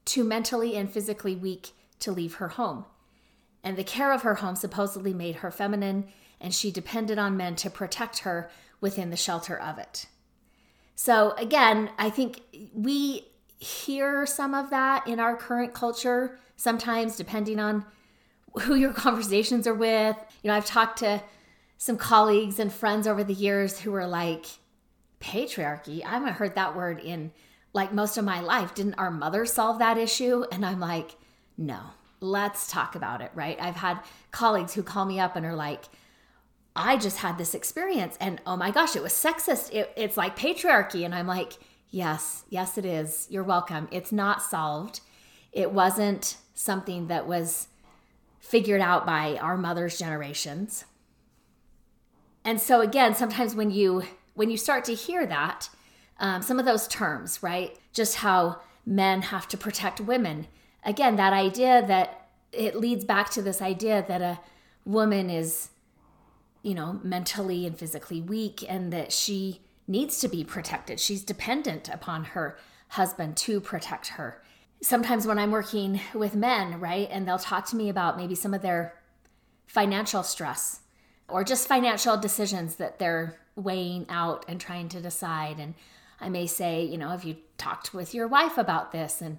[0.06, 1.72] too mentally and physically weak
[2.02, 2.86] to leave her home.
[3.64, 6.08] And the care of her home supposedly made her feminine,
[6.40, 8.50] and she depended on men to protect her
[8.80, 10.08] within the shelter of it.
[10.96, 12.42] So, again, I think
[12.74, 17.86] we hear some of that in our current culture, sometimes depending on
[18.62, 20.18] who your conversations are with.
[20.44, 21.22] You know, I've talked to
[21.78, 24.46] some colleagues and friends over the years who were like,
[25.20, 27.32] patriarchy, I haven't heard that word in
[27.74, 28.74] like most of my life.
[28.76, 30.44] Didn't our mother solve that issue?
[30.52, 31.16] And I'm like,
[31.66, 31.80] no,
[32.20, 33.58] let's talk about it, right?
[33.62, 34.00] I've had
[34.32, 35.86] colleagues who call me up and are like,
[36.76, 39.74] I just had this experience and oh my gosh, it was sexist.
[39.74, 41.04] It, it's like patriarchy.
[41.04, 41.54] And I'm like,
[41.90, 43.28] yes, yes, it is.
[43.30, 43.88] You're welcome.
[43.92, 45.02] It's not solved.
[45.52, 47.68] It wasn't something that was
[48.40, 50.86] figured out by our mother's generations.
[52.44, 55.70] And so again, sometimes when you when you start to hear that,
[56.20, 57.78] um, some of those terms, right?
[57.94, 60.48] Just how men have to protect women.
[60.84, 64.40] Again, that idea that it leads back to this idea that a
[64.86, 65.70] woman is,
[66.64, 71.00] you know, mentally and physically weak and that she needs to be protected.
[71.00, 72.58] She's dependent upon her
[72.90, 74.42] husband to protect her.
[74.82, 78.54] Sometimes when I'm working with men, right, and they'll talk to me about maybe some
[78.54, 78.96] of their
[79.68, 80.82] financial stress
[81.28, 85.60] or just financial decisions that they're weighing out and trying to decide.
[85.60, 85.76] And
[86.20, 89.22] I may say, you know, have you talked with your wife about this?
[89.22, 89.38] And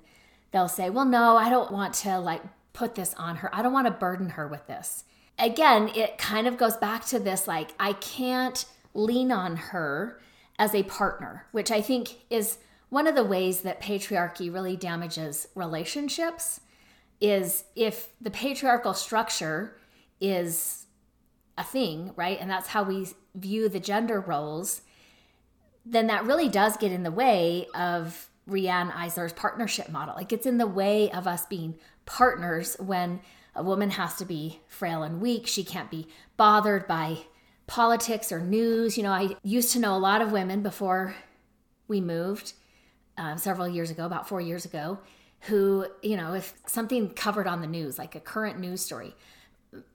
[0.52, 2.42] they'll say, well, no, I don't want to like
[2.72, 3.54] put this on her.
[3.54, 5.04] I don't want to burden her with this.
[5.38, 8.64] Again, it kind of goes back to this like, I can't
[8.94, 10.20] lean on her
[10.58, 12.58] as a partner, which I think is
[12.90, 16.60] one of the ways that patriarchy really damages relationships
[17.20, 19.76] is if the patriarchal structure
[20.20, 20.86] is
[21.56, 22.38] a thing, right?
[22.40, 24.82] And that's how we view the gender roles,
[25.86, 30.16] then that really does get in the way of Riane Eisler's partnership model.
[30.16, 33.20] It gets in the way of us being partners when
[33.54, 35.46] a woman has to be frail and weak.
[35.46, 37.18] She can't be bothered by
[37.66, 38.96] politics or news.
[38.96, 41.14] You know, I used to know a lot of women before
[41.88, 42.54] we moved
[43.16, 44.98] um, several years ago, about four years ago,
[45.40, 49.14] who, you know, if something covered on the news, like a current news story,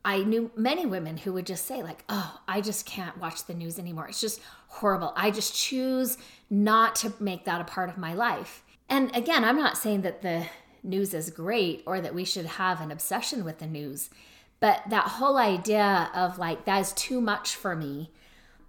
[0.03, 3.53] I knew many women who would just say, like, oh, I just can't watch the
[3.53, 4.07] news anymore.
[4.07, 5.13] It's just horrible.
[5.15, 6.17] I just choose
[6.49, 8.63] not to make that a part of my life.
[8.89, 10.45] And again, I'm not saying that the
[10.83, 14.09] news is great or that we should have an obsession with the news,
[14.59, 18.11] but that whole idea of like, that is too much for me.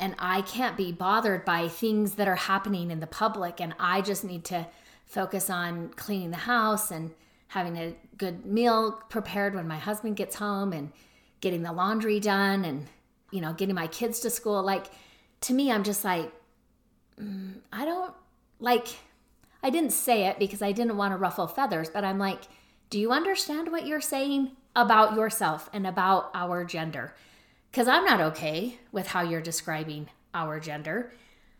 [0.00, 3.60] And I can't be bothered by things that are happening in the public.
[3.60, 4.66] And I just need to
[5.06, 7.12] focus on cleaning the house and
[7.48, 10.92] having a good meal prepared when my husband gets home and
[11.40, 12.86] getting the laundry done and
[13.30, 14.86] you know getting my kids to school like
[15.40, 16.32] to me i'm just like
[17.20, 18.14] mm, i don't
[18.60, 18.88] like
[19.62, 22.42] i didn't say it because i didn't want to ruffle feathers but i'm like
[22.90, 27.14] do you understand what you're saying about yourself and about our gender
[27.70, 31.12] because i'm not okay with how you're describing our gender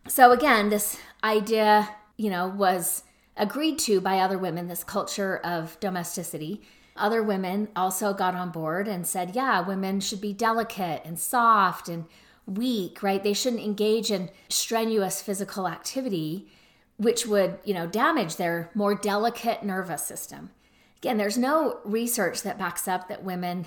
[0.06, 3.02] so again this idea you know was
[3.38, 6.60] agreed to by other women, this culture of domesticity.
[6.96, 11.88] Other women also got on board and said, yeah, women should be delicate and soft
[11.88, 12.04] and
[12.48, 13.22] weak, right?
[13.22, 16.48] They shouldn't engage in strenuous physical activity,
[16.96, 20.50] which would, you know, damage their more delicate nervous system.
[20.98, 23.66] Again, there's no research that backs up that women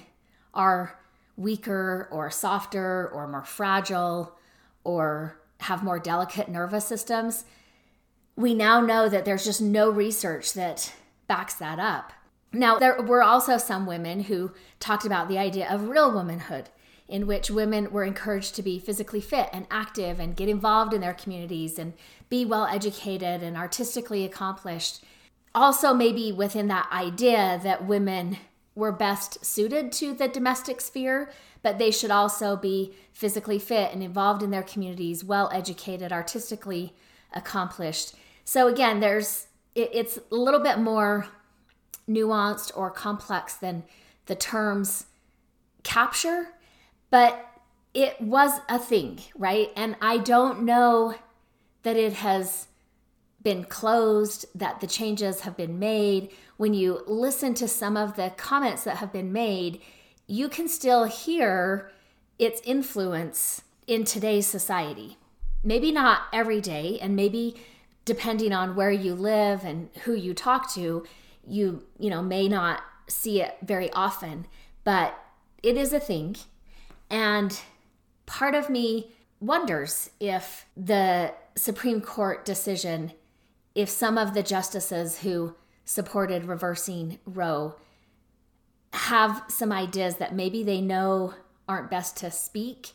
[0.54, 1.00] are
[1.38, 4.38] weaker or softer or more fragile
[4.84, 7.46] or have more delicate nervous systems
[8.36, 10.94] we now know that there's just no research that
[11.28, 12.14] backs that up.
[12.54, 16.70] Now, there were also some women who talked about the idea of real womanhood,
[17.12, 21.02] in which women were encouraged to be physically fit and active and get involved in
[21.02, 21.94] their communities and
[22.30, 25.04] be well educated and artistically accomplished.
[25.54, 28.38] Also, maybe within that idea that women
[28.76, 31.30] were best suited to the domestic sphere,
[31.62, 36.96] but they should also be physically fit and involved in their communities, well educated, artistically
[37.34, 38.16] accomplished.
[38.46, 41.28] So again, there's it, it's a little bit more
[42.08, 43.84] nuanced or complex than
[44.28, 45.08] the terms
[45.84, 46.54] capture,
[47.12, 47.48] but
[47.94, 49.70] it was a thing, right?
[49.76, 51.14] And I don't know
[51.84, 52.68] that it has
[53.44, 56.32] been closed, that the changes have been made.
[56.58, 59.82] When you listen to some of the comments that have been made,
[60.26, 61.92] you can still hear
[62.40, 65.18] its influence in today's society
[65.64, 67.56] maybe not every day and maybe
[68.06, 71.06] depending on where you live and who you talk to
[71.48, 74.46] you you know may not see it very often
[74.84, 75.18] but
[75.62, 76.36] it is a thing
[77.12, 77.60] and
[78.26, 79.12] part of me
[79.42, 83.12] wonders if the Supreme Court decision,
[83.76, 87.76] if some of the justices who supported reversing Roe
[88.94, 91.34] have some ideas that maybe they know
[91.68, 92.92] aren't best to speak.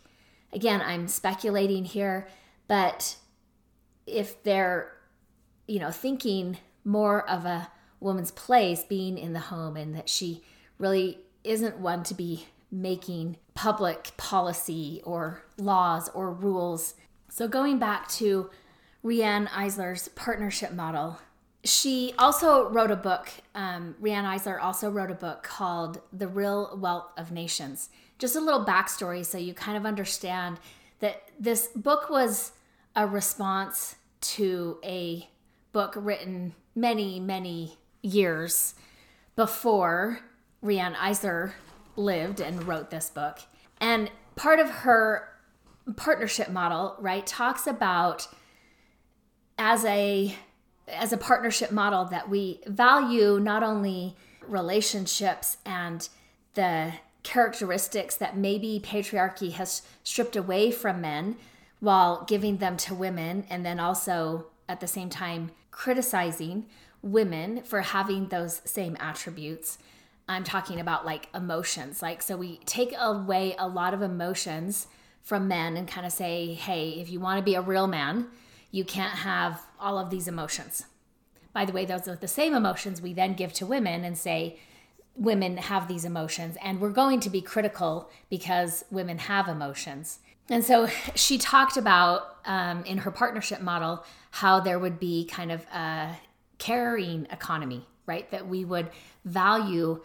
[0.52, 2.26] Again, I'm speculating here,
[2.68, 3.16] but
[4.06, 4.92] if they're,
[5.66, 7.70] you know, thinking more of a
[8.00, 10.42] woman's place being in the home and that she
[10.78, 16.94] really isn't one to be making public policy or laws or rules.
[17.28, 18.50] So, going back to
[19.02, 21.18] Riane Eisler's partnership model,
[21.64, 23.28] she also wrote a book.
[23.54, 27.88] Um, Riane Eisler also wrote a book called The Real Wealth of Nations.
[28.18, 30.58] Just a little backstory so you kind of understand
[31.00, 32.52] that this book was
[32.94, 35.28] a response to a
[35.72, 38.74] book written many, many years
[39.34, 40.20] before
[40.62, 41.52] Riane Eisler
[41.96, 43.40] lived and wrote this book.
[43.80, 45.28] And part of her
[45.96, 48.28] partnership model, right, talks about
[49.58, 50.36] as a
[50.88, 54.14] as a partnership model that we value not only
[54.46, 56.08] relationships and
[56.54, 56.92] the
[57.24, 61.36] characteristics that maybe patriarchy has stripped away from men
[61.80, 66.66] while giving them to women and then also at the same time criticizing
[67.02, 69.78] women for having those same attributes
[70.28, 72.02] I'm talking about like emotions.
[72.02, 74.88] Like, so we take away a lot of emotions
[75.22, 78.28] from men and kind of say, hey, if you want to be a real man,
[78.70, 80.86] you can't have all of these emotions.
[81.52, 84.58] By the way, those are the same emotions we then give to women and say,
[85.14, 86.56] women have these emotions.
[86.62, 90.18] And we're going to be critical because women have emotions.
[90.48, 95.50] And so she talked about um, in her partnership model how there would be kind
[95.50, 96.16] of a
[96.58, 98.30] caring economy, right?
[98.30, 98.90] That we would
[99.24, 100.02] value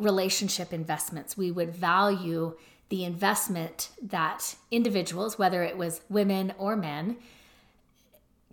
[0.00, 1.36] relationship investments.
[1.36, 2.56] We would value
[2.88, 7.16] the investment that individuals, whether it was women or men,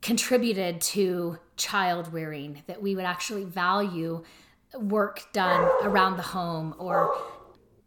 [0.02, 4.24] contributed to child rearing, that we would actually value
[4.76, 7.16] work done around the home or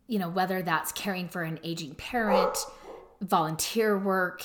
[0.07, 2.57] you know whether that's caring for an aging parent
[3.21, 4.43] volunteer work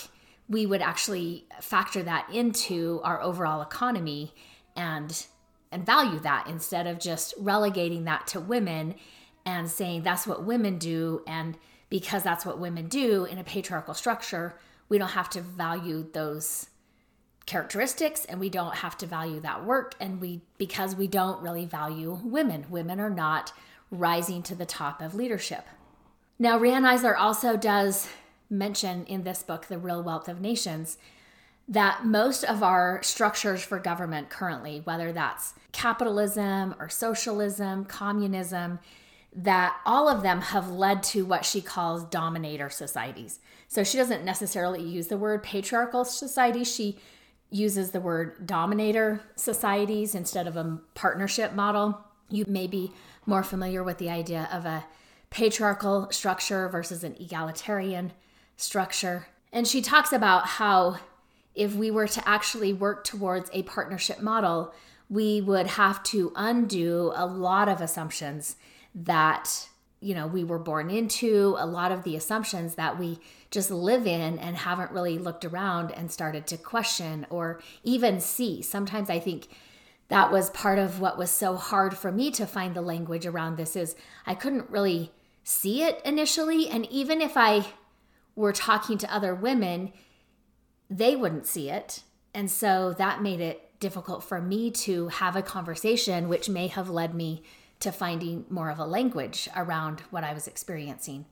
[0.47, 4.33] we would actually factor that into our overall economy
[4.75, 5.25] and
[5.75, 8.95] and value that instead of just relegating that to women
[9.45, 11.21] and saying that's what women do.
[11.27, 11.57] And
[11.89, 14.57] because that's what women do in a patriarchal structure,
[14.87, 16.69] we don't have to value those
[17.45, 19.95] characteristics and we don't have to value that work.
[19.99, 23.51] And we, because we don't really value women, women are not
[23.91, 25.65] rising to the top of leadership.
[26.39, 28.07] Now, Riane Eisler also does
[28.49, 30.97] mention in this book, The Real Wealth of Nations,
[31.67, 38.79] that most of our structures for government currently, whether that's capitalism or socialism, communism,
[39.35, 43.39] that all of them have led to what she calls dominator societies.
[43.67, 46.63] So she doesn't necessarily use the word patriarchal society.
[46.63, 46.99] She
[47.49, 51.99] uses the word dominator societies instead of a partnership model.
[52.29, 52.93] You may be
[53.25, 54.85] more familiar with the idea of a
[55.29, 58.13] patriarchal structure versus an egalitarian
[58.55, 59.27] structure.
[59.51, 60.97] And she talks about how
[61.55, 64.73] if we were to actually work towards a partnership model,
[65.09, 68.55] we would have to undo a lot of assumptions
[68.93, 69.69] that
[69.99, 73.19] you know we were born into a lot of the assumptions that we
[73.51, 78.61] just live in and haven't really looked around and started to question or even see.
[78.61, 79.47] Sometimes i think
[80.07, 83.57] that was part of what was so hard for me to find the language around
[83.57, 83.95] this is
[84.25, 85.11] i couldn't really
[85.43, 86.67] see it initially.
[86.67, 87.65] And even if i
[88.35, 89.93] were talking to other women
[90.89, 92.03] they wouldn't see it.
[92.33, 96.89] And so that made it difficult for me to have a conversation, which may have
[96.89, 97.43] led me
[97.79, 101.25] to finding more of a language around what I was experiencing.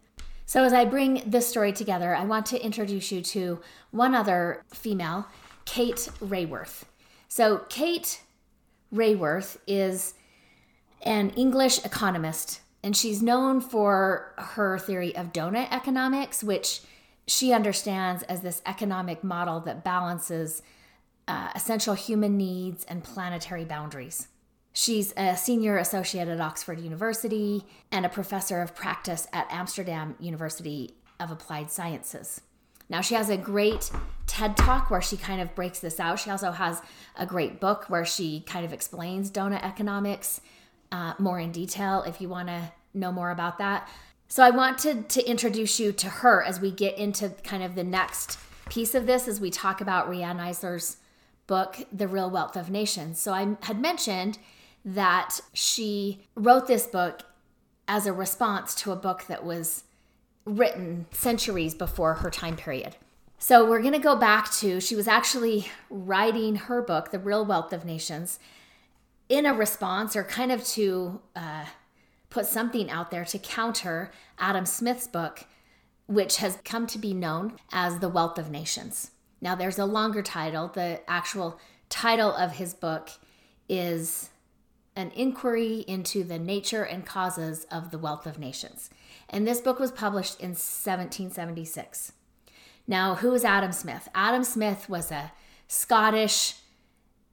[0.45, 3.61] So, as I bring this story together, I want to introduce you to
[3.91, 5.27] one other female,
[5.65, 6.83] Kate Raworth.
[7.29, 8.21] So, Kate
[8.93, 10.13] Raworth is
[11.01, 16.81] an English economist, and she's known for her theory of donut economics, which
[17.27, 20.61] she understands as this economic model that balances
[21.27, 24.27] uh, essential human needs and planetary boundaries.
[24.73, 30.95] She's a senior associate at Oxford University and a professor of practice at Amsterdam University
[31.19, 32.41] of Applied Sciences.
[32.89, 33.91] Now, she has a great
[34.27, 36.19] TED talk where she kind of breaks this out.
[36.19, 36.81] She also has
[37.15, 40.41] a great book where she kind of explains donut economics
[40.91, 43.87] uh, more in detail if you want to know more about that.
[44.33, 47.83] So I wanted to introduce you to her as we get into kind of the
[47.83, 50.97] next piece of this as we talk about Riane Eisler's
[51.45, 53.19] book, The Real Wealth of Nations.
[53.19, 54.39] So I had mentioned
[54.83, 57.21] that she wrote this book
[57.87, 59.83] as a response to a book that was
[60.45, 62.95] written centuries before her time period.
[63.37, 67.45] So we're going to go back to, she was actually writing her book, The Real
[67.45, 68.39] Wealth of Nations,
[69.29, 71.65] in a response or kind of to uh,
[72.33, 75.45] put something out there to counter Adam Smith's book,
[76.07, 79.11] which has come to be known as The Wealth of Nations.
[79.39, 80.67] Now, there's a longer title.
[80.67, 83.11] The actual title of his book
[83.69, 84.31] is
[84.95, 88.89] An Inquiry into the Nature and Causes of the Wealth of Nations.
[89.29, 92.13] And this book was published in 1776.
[92.87, 94.09] Now, who is Adam Smith?
[94.15, 95.31] Adam Smith was a
[95.67, 96.55] Scottish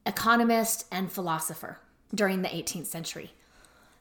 [0.04, 1.78] economist and philosopher
[2.14, 3.32] during the 18th century.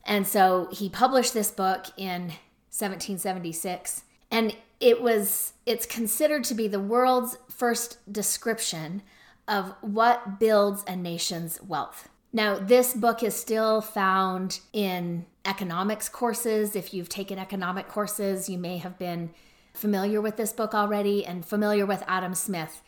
[0.10, 2.34] And so he published this book in
[2.72, 9.04] 1776 and it was it's considered to be the world's first description
[9.48, 12.10] of what builds a nation's wealth.
[12.34, 16.76] Now, this book is still found in economics courses.
[16.76, 19.32] If you've taken economic courses, you may have been
[19.74, 22.82] familiar with this book already and familiar with Adam Smith.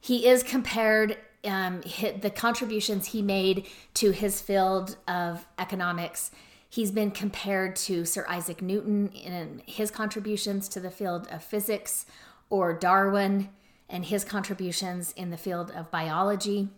[0.00, 1.82] He is compared, um,
[2.20, 6.30] the contributions he made to his field of economics.
[6.74, 12.04] He's been compared to Sir Isaac Newton in his contributions to the field of physics,
[12.50, 13.50] or Darwin
[13.88, 16.70] and his contributions in the field of biology.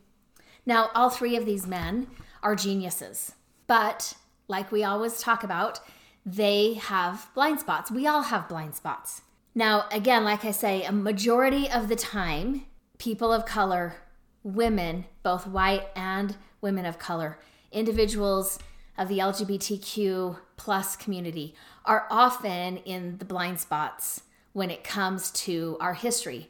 [0.67, 2.09] Now, all three of these men
[2.43, 3.37] are geniuses,
[3.67, 4.13] but
[4.49, 5.81] like we always talk about,
[6.27, 7.91] they have blind spots.
[7.91, 9.23] We all have blind spots.
[9.55, 12.67] Now, again, like I say, a majority of the time,
[12.99, 13.95] people of color,
[14.43, 17.39] women, both white and women of color,
[17.73, 18.59] individuals
[18.99, 21.55] of the LGBTQ plus community
[21.85, 26.49] are often in the blind spots when it comes to our history,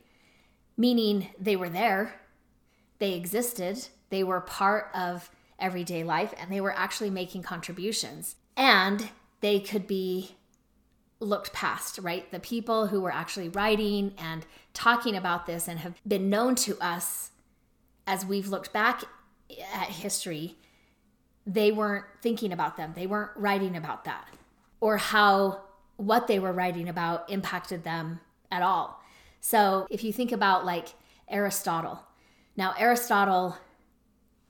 [0.77, 2.21] meaning they were there,
[2.99, 8.37] they existed, they were part of everyday life, and they were actually making contributions.
[8.57, 9.09] And
[9.41, 10.37] they could be
[11.19, 12.31] looked past, right?
[12.31, 16.79] The people who were actually writing and talking about this and have been known to
[16.81, 17.31] us
[18.07, 19.03] as we've looked back
[19.75, 20.57] at history,
[21.47, 22.93] they weren't thinking about them.
[22.95, 24.27] They weren't writing about that
[24.81, 25.63] or how
[25.97, 28.21] what they were writing about impacted them
[28.51, 29.01] at all.
[29.41, 30.89] So if you think about like
[31.29, 32.03] Aristotle,
[32.57, 33.57] now Aristotle,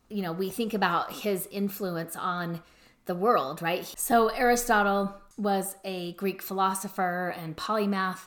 [0.08, 2.62] you know, we think about his influence on
[3.04, 3.84] the world, right?
[3.96, 8.26] So Aristotle was a Greek philosopher and polymath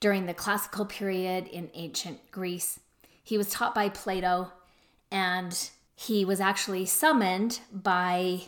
[0.00, 2.78] during the classical period in ancient Greece.
[3.22, 4.52] He was taught by Plato
[5.10, 8.42] and he was actually summoned by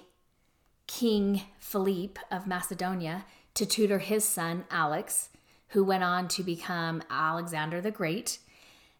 [0.86, 3.24] King Philippe of Macedonia
[3.54, 5.30] to tutor his son Alex,
[5.68, 8.38] who went on to become Alexander the Great.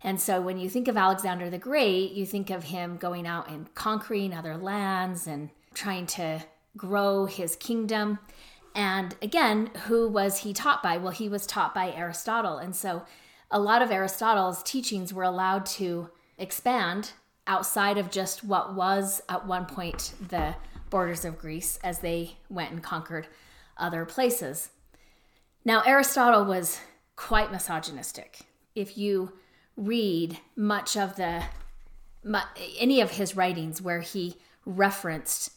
[0.03, 3.49] And so when you think of Alexander the Great, you think of him going out
[3.49, 6.45] and conquering other lands and trying to
[6.77, 8.19] grow his kingdom.
[8.75, 10.99] And again, who was he taught by?
[10.99, 12.59] Well, he was taught by Aristotle.
[12.59, 13.05] And so
[13.51, 17.13] a lot of Aristotle's teachings were allowed to expand
[17.47, 20.57] outside of just what was at one point the
[20.91, 23.27] borders of Greece as they went and conquered
[23.77, 24.71] other places.
[25.65, 26.81] Now, Aristotle was
[27.17, 28.41] quite misogynistic.
[28.75, 29.33] If you
[29.77, 31.45] read much of the
[32.79, 35.53] any of his writings where he referenced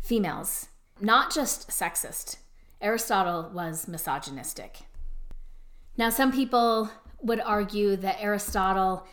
[0.00, 0.68] females,
[1.00, 2.36] not just sexist,
[2.80, 4.80] Aristotle was misogynistic.
[5.96, 6.90] Now, some people
[7.20, 9.06] would argue that Aristotle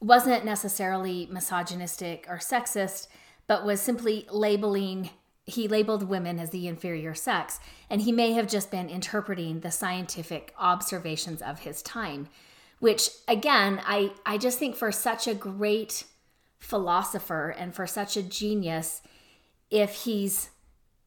[0.00, 3.08] wasn't necessarily misogynistic or sexist,
[3.46, 5.10] but was simply labeling,
[5.44, 9.70] he labeled women as the inferior sex, and he may have just been interpreting the
[9.70, 12.28] scientific observations of his time,
[12.78, 16.04] which again, I, I just think for such a great
[16.58, 19.02] philosopher and for such a genius,
[19.70, 20.50] if he's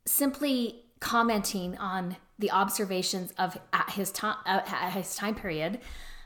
[0.06, 5.80] simply commenting on the observations of at his time uh, at his time period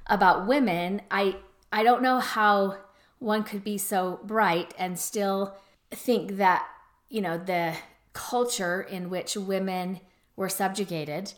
[0.07, 1.37] about women, I
[1.73, 2.77] I don't know how
[3.17, 5.57] one could be so bright and still
[5.89, 6.67] think that
[7.09, 7.73] you know the
[8.13, 9.99] culture in which women
[10.35, 11.33] were subjugated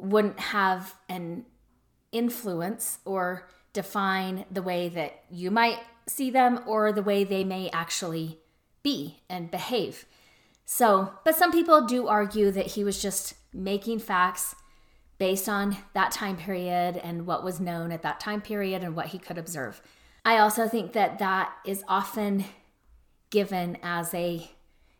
[0.00, 1.44] wouldn't have an
[2.10, 7.68] influence or define the way that you might see them or the way they may
[7.70, 8.38] actually
[8.82, 10.06] be and behave.
[10.64, 14.54] So, but some people do argue that he was just making facts
[15.18, 19.06] based on that time period and what was known at that time period and what
[19.06, 19.80] he could observe.
[20.24, 22.44] I also think that that is often
[23.30, 24.50] given as a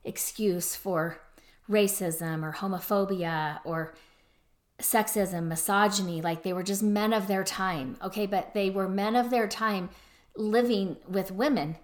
[0.05, 1.21] excuse for
[1.69, 3.95] racism or homophobia or
[4.79, 7.97] sexism, misogyny, like they were just men of their time.
[8.03, 9.89] Okay, but they were men of their time
[10.37, 11.77] living with women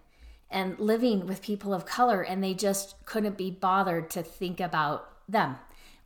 [0.51, 5.09] and living with people of color, and they just couldn't be bothered to think about
[5.29, 5.57] them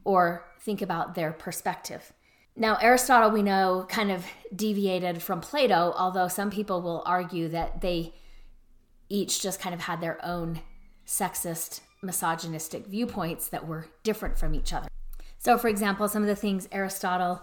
[0.05, 2.13] or think about their perspective.
[2.57, 4.25] Now, Aristotle, we know, kind of
[4.55, 8.15] deviated from Plato, although some people will argue that they
[9.11, 10.61] each just kind of had their own
[11.07, 14.89] sexist, misogynistic viewpoints that were different from each other.
[15.39, 17.43] So, for example, some of the things Aristotle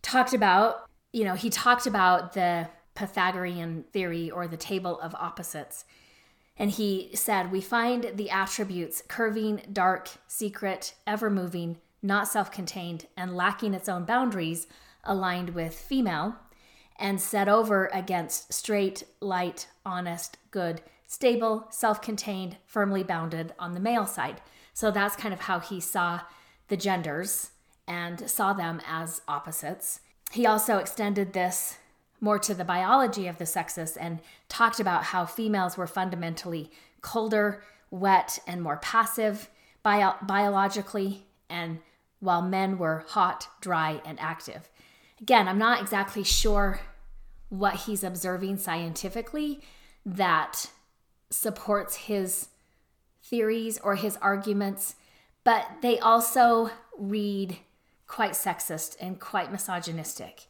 [0.00, 5.84] talked about, you know, he talked about the Pythagorean theory or the table of opposites.
[6.56, 13.06] And he said, We find the attributes curving, dark, secret, ever moving, not self contained,
[13.16, 14.66] and lacking its own boundaries
[15.02, 16.36] aligned with female,
[16.98, 23.80] and set over against straight, light, honest, good, stable, self contained, firmly bounded on the
[23.80, 24.40] male side.
[24.72, 26.20] So that's kind of how he saw
[26.68, 27.50] the genders
[27.86, 30.00] and saw them as opposites.
[30.30, 31.78] He also extended this
[32.20, 36.70] more to the biology of the sexes and talked about how females were fundamentally
[37.02, 39.50] colder, wet, and more passive
[39.82, 41.78] bio- biologically, and
[42.24, 44.70] while men were hot, dry, and active.
[45.20, 46.80] Again, I'm not exactly sure
[47.50, 49.60] what he's observing scientifically
[50.06, 50.70] that
[51.30, 52.48] supports his
[53.22, 54.96] theories or his arguments,
[55.44, 57.58] but they also read
[58.06, 60.46] quite sexist and quite misogynistic.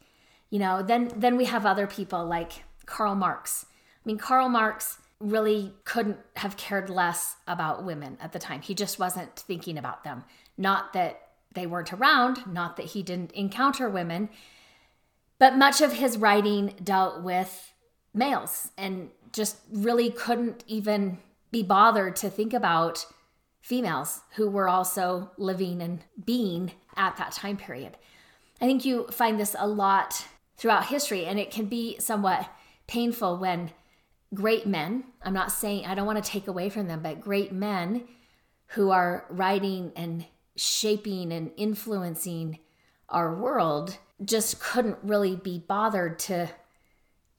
[0.49, 3.65] You know, then then we have other people like Karl Marx.
[3.67, 8.61] I mean, Karl Marx really couldn't have cared less about women at the time.
[8.61, 10.23] He just wasn't thinking about them.
[10.57, 11.24] Not that
[11.55, 14.29] they weren't around, not that he didn't encounter women,
[15.39, 17.73] but much of his writing dealt with
[18.13, 21.17] males and just really couldn't even
[21.51, 23.05] be bothered to think about
[23.61, 27.97] females who were also living and being at that time period.
[28.61, 30.25] I think you find this a lot
[30.57, 32.49] throughout history, and it can be somewhat
[32.87, 33.71] painful when
[34.33, 37.51] great men, I'm not saying I don't want to take away from them, but great
[37.51, 38.07] men
[38.67, 40.25] who are writing and
[40.55, 42.59] shaping and influencing
[43.09, 46.49] our world just couldn't really be bothered to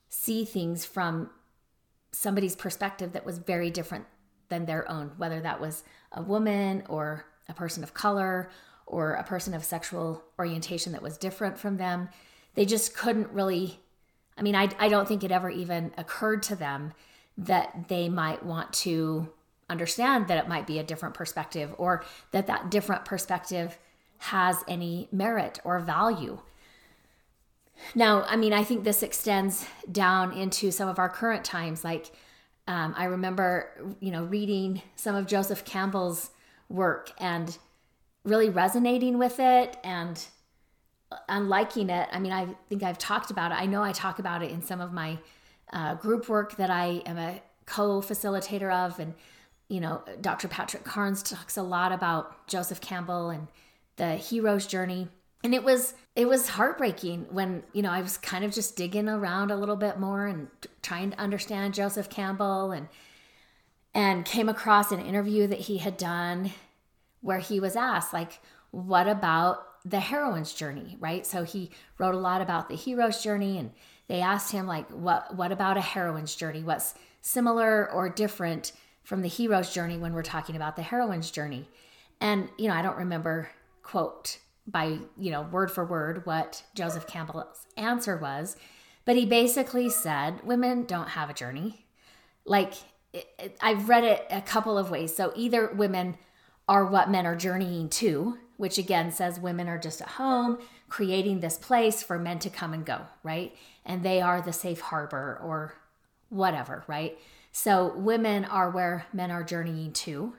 [0.09, 1.31] see things from
[2.13, 4.07] somebody's perspective that was very different
[4.49, 5.83] than their own, whether that was
[6.13, 8.51] a woman or a person of color
[8.87, 12.09] or a person of sexual orientation that was different from them.
[12.55, 13.81] They just couldn't really
[14.39, 16.93] i mean I, I don't think it ever even occurred to them
[17.39, 19.33] that they might want to
[19.69, 23.79] understand that it might be a different perspective or that that different perspective
[24.19, 26.39] has any merit or value
[27.95, 32.11] now i mean i think this extends down into some of our current times like
[32.69, 36.31] um, i remember you know reading some of joseph campbell's
[36.69, 37.59] work and
[38.25, 40.27] really resonating with it and
[41.29, 42.09] I'm liking it.
[42.13, 43.57] I mean, I think I've talked about it.
[43.57, 45.19] I know I talk about it in some of my
[45.73, 49.15] uh, group work that I am a co-facilitator of, and
[49.69, 50.49] you know, Dr.
[50.49, 53.49] Patrick Carnes talks a lot about Joseph Campbell and
[53.97, 55.09] the hero's journey.
[55.43, 59.09] And it was it was heartbreaking when you know I was kind of just digging
[59.09, 60.49] around a little bit more and
[60.83, 62.89] trying to understand Joseph Campbell and
[63.95, 66.53] and came across an interview that he had done
[67.21, 68.41] where he was asked like
[68.71, 71.25] what about the heroine's journey, right?
[71.25, 73.71] So he wrote a lot about the hero's journey and
[74.09, 76.63] they asked him like what what about a heroine's journey?
[76.63, 78.73] What's similar or different
[79.07, 81.69] from the hero's journey when we're talking about the heroine's journey?
[82.21, 83.49] And you know, I don't remember
[83.83, 88.57] quote by, you know, word for word what Joseph Campbell's answer was,
[89.05, 91.87] but he basically said women don't have a journey.
[92.45, 92.75] Like
[93.13, 95.15] it, it, I've read it a couple of ways.
[95.15, 96.17] So either women
[96.69, 100.59] are what men are journeying to, which again says women are just at home
[100.89, 103.55] creating this place for men to come and go, right?
[103.85, 105.75] And they are the safe harbor or
[106.29, 107.19] whatever, right?
[107.59, 110.35] So women are where men are journeying to.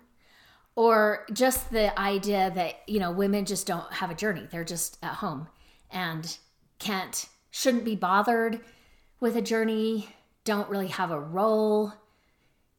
[0.76, 4.48] Or just the idea that, you know, women just don't have a journey.
[4.52, 5.48] They're just at home
[5.90, 6.38] and
[6.78, 8.62] can't, shouldn't be bothered
[9.20, 10.10] with a journey,
[10.44, 11.92] don't really have a role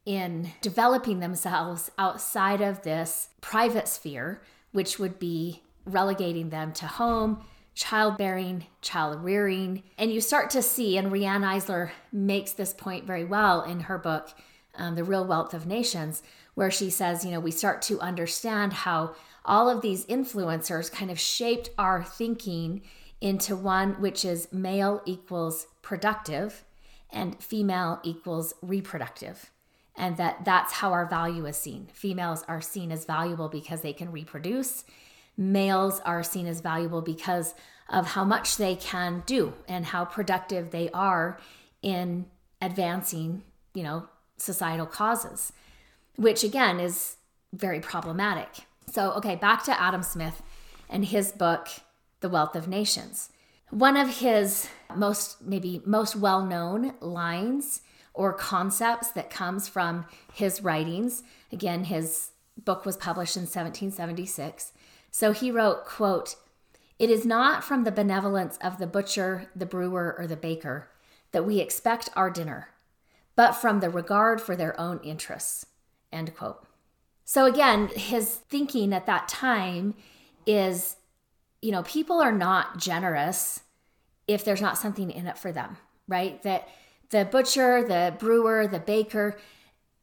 [0.07, 4.41] in developing themselves outside of this private sphere
[4.71, 7.45] which would be relegating them to home,
[7.79, 9.85] childbearing, child rearing.
[9.97, 13.99] And you start to see, and Riane Eisler makes this point very well in her
[13.99, 14.31] book,
[14.75, 16.21] um, The Real Wealth of Nations,
[16.55, 19.15] where she says, you know, we start to understand how
[19.45, 22.83] all of these influencers kind of shaped our thinking
[23.21, 26.65] into one which is male equals productive
[27.11, 29.53] and female equals reproductive
[29.97, 31.89] and that that's how our value is seen.
[31.93, 34.85] Females are seen as valuable because they can reproduce.
[35.39, 37.55] Males are seen as valuable because
[37.89, 41.39] of how much they can do and how productive they are
[41.81, 42.27] in
[42.61, 45.53] advancing, you know, societal causes,
[46.17, 47.17] which again is
[47.53, 48.67] very problematic.
[48.91, 50.43] So, okay, back to Adam Smith
[50.91, 51.69] and his book,
[52.21, 53.31] The Wealth of Nations.
[53.71, 57.83] One of his most, maybe most well known lines
[58.13, 62.31] or concepts that comes from his writings, again, his
[62.65, 64.73] book was published in 1776.
[65.11, 66.37] So he wrote, quote,
[66.99, 70.89] It is not from the benevolence of the butcher, the brewer, or the baker
[71.33, 72.69] that we expect our dinner,
[73.37, 75.67] but from the regard for their own interests.
[76.13, 76.65] End quote.
[77.25, 79.95] So again, his thinking at that time
[80.47, 80.97] is,
[81.61, 83.61] you know, people are not generous
[84.27, 85.77] if there's not something in it for them,
[86.07, 86.43] right?
[86.43, 86.69] That
[87.11, 89.39] the butcher, the brewer, the baker,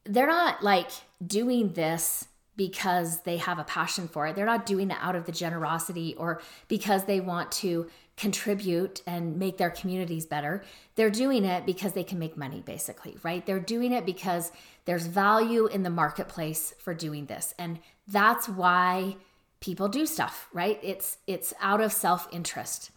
[0.03, 0.91] they're not like
[1.25, 4.35] doing this because they have a passion for it.
[4.35, 7.87] They're not doing it out of the generosity or because they want to
[8.17, 10.63] contribute and make their communities better.
[10.95, 13.45] They're doing it because they can make money, basically, right?
[13.45, 14.51] They're doing it because
[14.85, 17.53] there's value in the marketplace for doing this.
[17.59, 19.17] And that's why
[19.59, 20.79] people do stuff, right?
[20.81, 22.91] It's it's out of self-interest.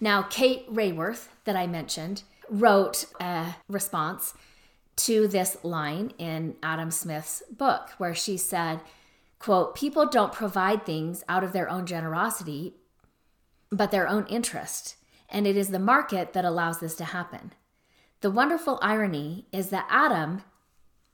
[0.00, 4.34] Now, Kate Raworth that I mentioned wrote a response
[4.96, 8.80] to this line in Adam Smith's book where she said,
[9.38, 12.74] quote, people don't provide things out of their own generosity,
[13.70, 14.96] but their own interest.
[15.28, 17.52] And it is the market that allows this to happen.
[18.20, 20.42] The wonderful irony is that Adam,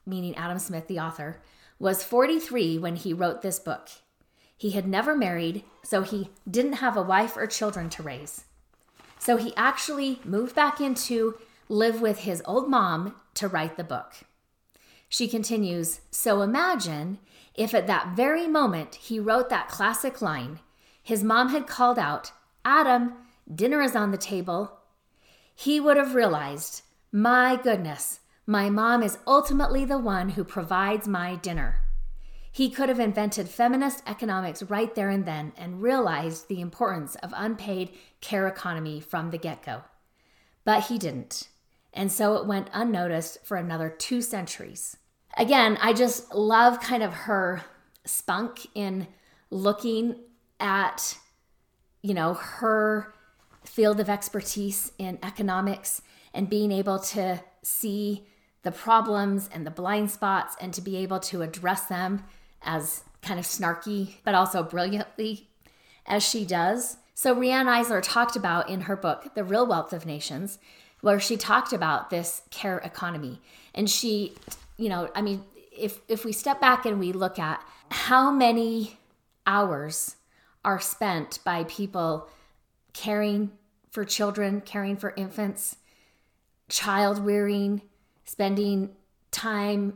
[0.04, 1.40] meaning Adam Smith, the author,
[1.78, 3.88] was 43 when he wrote this book.
[4.56, 8.44] He had never married, so he didn't have a wife or children to raise.
[9.20, 11.38] So he actually moved back into
[11.68, 14.14] live with his old mom to write the book.
[15.08, 17.18] She continues So imagine
[17.54, 20.60] if at that very moment he wrote that classic line,
[21.02, 22.32] his mom had called out,
[22.64, 23.14] Adam,
[23.52, 24.78] dinner is on the table.
[25.54, 31.36] He would have realized, my goodness, my mom is ultimately the one who provides my
[31.36, 31.82] dinner.
[32.50, 37.32] He could have invented feminist economics right there and then and realized the importance of
[37.36, 37.90] unpaid
[38.20, 39.82] care economy from the get go.
[40.64, 41.48] But he didn't.
[41.98, 44.96] And so it went unnoticed for another two centuries.
[45.36, 47.62] Again, I just love kind of her
[48.04, 49.08] spunk in
[49.50, 50.14] looking
[50.60, 51.18] at,
[52.00, 53.12] you know, her
[53.64, 56.00] field of expertise in economics
[56.32, 58.28] and being able to see
[58.62, 62.22] the problems and the blind spots and to be able to address them
[62.62, 65.48] as kind of snarky, but also brilliantly
[66.06, 66.98] as she does.
[67.14, 70.60] So, Riane Eisler talked about in her book, The Real Wealth of Nations,
[71.00, 73.40] where she talked about this care economy.
[73.74, 74.34] And she,
[74.76, 78.98] you know, I mean, if, if we step back and we look at how many
[79.46, 80.16] hours
[80.64, 82.28] are spent by people
[82.92, 83.52] caring
[83.90, 85.76] for children, caring for infants,
[86.68, 87.82] child rearing,
[88.24, 88.90] spending
[89.30, 89.94] time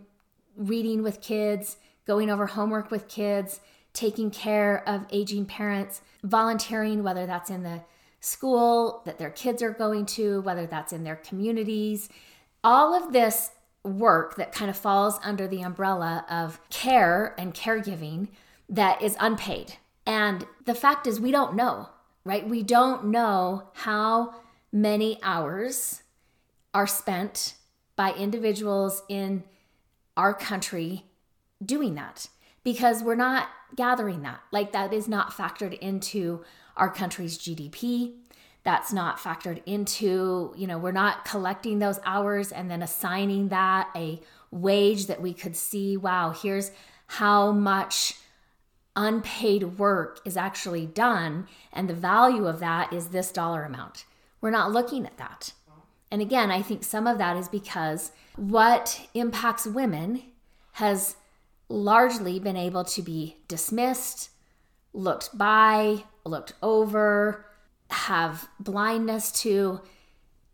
[0.57, 1.77] reading with kids,
[2.07, 3.61] going over homework with kids,
[3.93, 7.83] taking care of aging parents, volunteering, whether that's in the
[8.23, 12.09] school that their kids are going to, whether that's in their communities.
[12.65, 13.51] All of this
[13.85, 18.29] work that kind of falls under the umbrella of care and caregiving
[18.69, 19.75] that is unpaid.
[20.07, 21.89] And the fact is, we don't know,
[22.25, 22.49] right?
[22.49, 24.37] We don't know how
[24.73, 26.03] many hours
[26.73, 27.57] are spent
[27.97, 29.43] by individuals in
[30.17, 31.07] our country
[31.65, 32.29] doing that
[32.63, 34.41] because we're not gathering that.
[34.53, 36.45] Like, that is not factored into
[36.77, 38.15] our country's GDP.
[38.65, 43.89] That's not factored into, you know, we're not collecting those hours and then assigning that
[43.97, 44.21] a
[44.51, 46.71] wage that we could see, wow, here's
[47.07, 48.15] how much
[48.95, 51.49] unpaid work is actually done.
[51.73, 54.05] And the value of that is this dollar amount.
[54.41, 55.53] We're not looking at that.
[56.11, 60.23] And again, I think some of that is because what impacts women
[60.73, 61.17] has
[61.69, 64.31] largely been able to be dismissed,
[64.93, 67.47] looked by, looked over,
[67.91, 69.81] have blindness to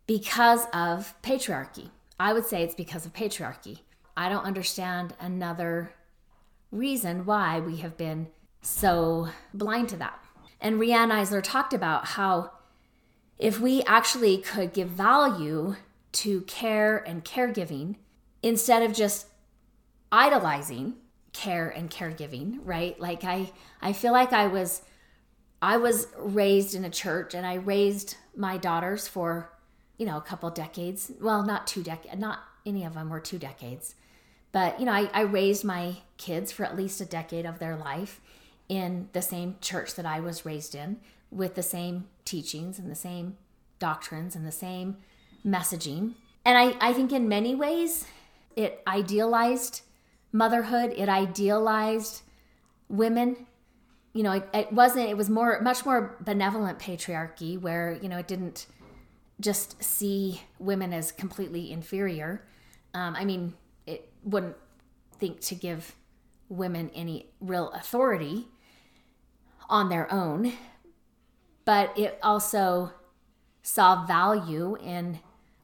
[0.06, 1.90] because of patriarchy.
[2.18, 3.80] I would say it's because of patriarchy.
[4.16, 5.92] I don't understand another
[6.72, 8.28] reason why we have been
[8.60, 10.18] so blind to that.
[10.60, 12.52] And Riane Eisler talked about how
[13.38, 15.76] if we actually could give value
[16.10, 17.96] to care and caregiving
[18.42, 19.26] instead of just
[20.10, 20.94] idolizing
[21.32, 22.98] care and caregiving, right?
[22.98, 24.82] Like I I feel like I was
[25.60, 29.50] I was raised in a church and I raised my daughters for,
[29.96, 31.10] you know, a couple decades.
[31.20, 33.94] Well, not two decades, not any of them were two decades.
[34.52, 37.76] But, you know, I, I raised my kids for at least a decade of their
[37.76, 38.20] life
[38.68, 42.94] in the same church that I was raised in with the same teachings and the
[42.94, 43.36] same
[43.78, 44.96] doctrines and the same
[45.44, 46.14] messaging.
[46.44, 48.06] And I, I think in many ways
[48.56, 49.82] it idealized
[50.32, 52.22] motherhood, it idealized
[52.88, 53.46] women.
[54.18, 58.18] You know, it, it wasn't, it was more, much more benevolent patriarchy where, you know,
[58.18, 58.66] it didn't
[59.38, 62.44] just see women as completely inferior.
[62.94, 63.54] Um, I mean,
[63.86, 64.56] it wouldn't
[65.20, 65.94] think to give
[66.48, 68.48] women any real authority
[69.70, 70.52] on their own,
[71.64, 72.92] but it also
[73.62, 75.20] saw value in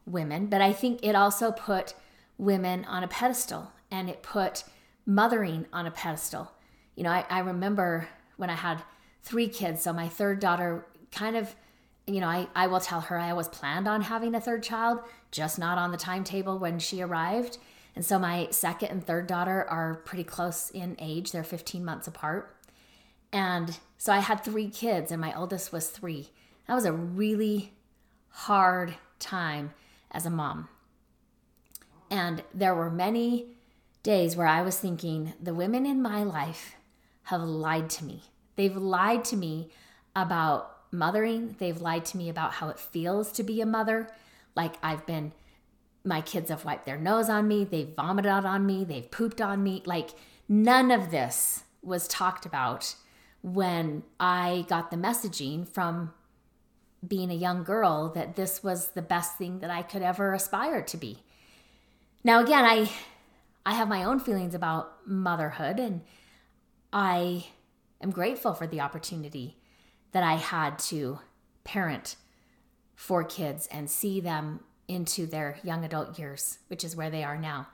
[0.06, 0.47] women.
[0.47, 1.94] But I think it also put
[2.39, 4.62] women on a pedestal and it put
[5.05, 6.52] mothering on a pedestal.
[6.94, 8.06] You know, I, I remember
[8.36, 8.82] when I had
[9.23, 11.55] three kids, so my third daughter kind of
[12.06, 15.01] you know, I, I will tell her I always planned on having a third child,
[15.31, 17.59] just not on the timetable when she arrived.
[17.97, 21.32] And so my second and third daughter are pretty close in age.
[21.32, 22.55] They're 15 months apart.
[23.32, 26.31] And so I had three kids, and my oldest was three.
[26.66, 27.73] That was a really
[28.28, 29.73] hard time
[30.11, 30.69] as a mom.
[32.11, 33.47] And there were many
[34.02, 36.77] days where I was thinking, the women in my life
[37.24, 38.22] have lied to me.
[38.56, 39.70] They've lied to me
[40.14, 41.56] about mothering.
[41.59, 44.09] They've lied to me about how it feels to be a mother.
[44.55, 45.32] Like I've been,
[46.05, 49.62] my kids have wiped their nose on me, they've vomited on me, they've pooped on
[49.62, 49.82] me.
[49.84, 50.10] Like
[50.48, 52.94] none of this was talked about
[53.42, 56.14] when I got the messaging from
[57.06, 60.82] being a young girl that this was the best thing that I could ever aspire
[60.82, 61.18] to be.
[62.22, 62.90] Now again, I
[63.66, 66.02] I have my own feelings about motherhood and
[66.94, 67.46] I
[68.00, 69.58] am grateful for the opportunity
[70.12, 71.18] that I had to
[71.64, 72.14] parent
[72.94, 77.36] four kids and see them into their young adult years, which is where they are
[77.36, 77.66] now.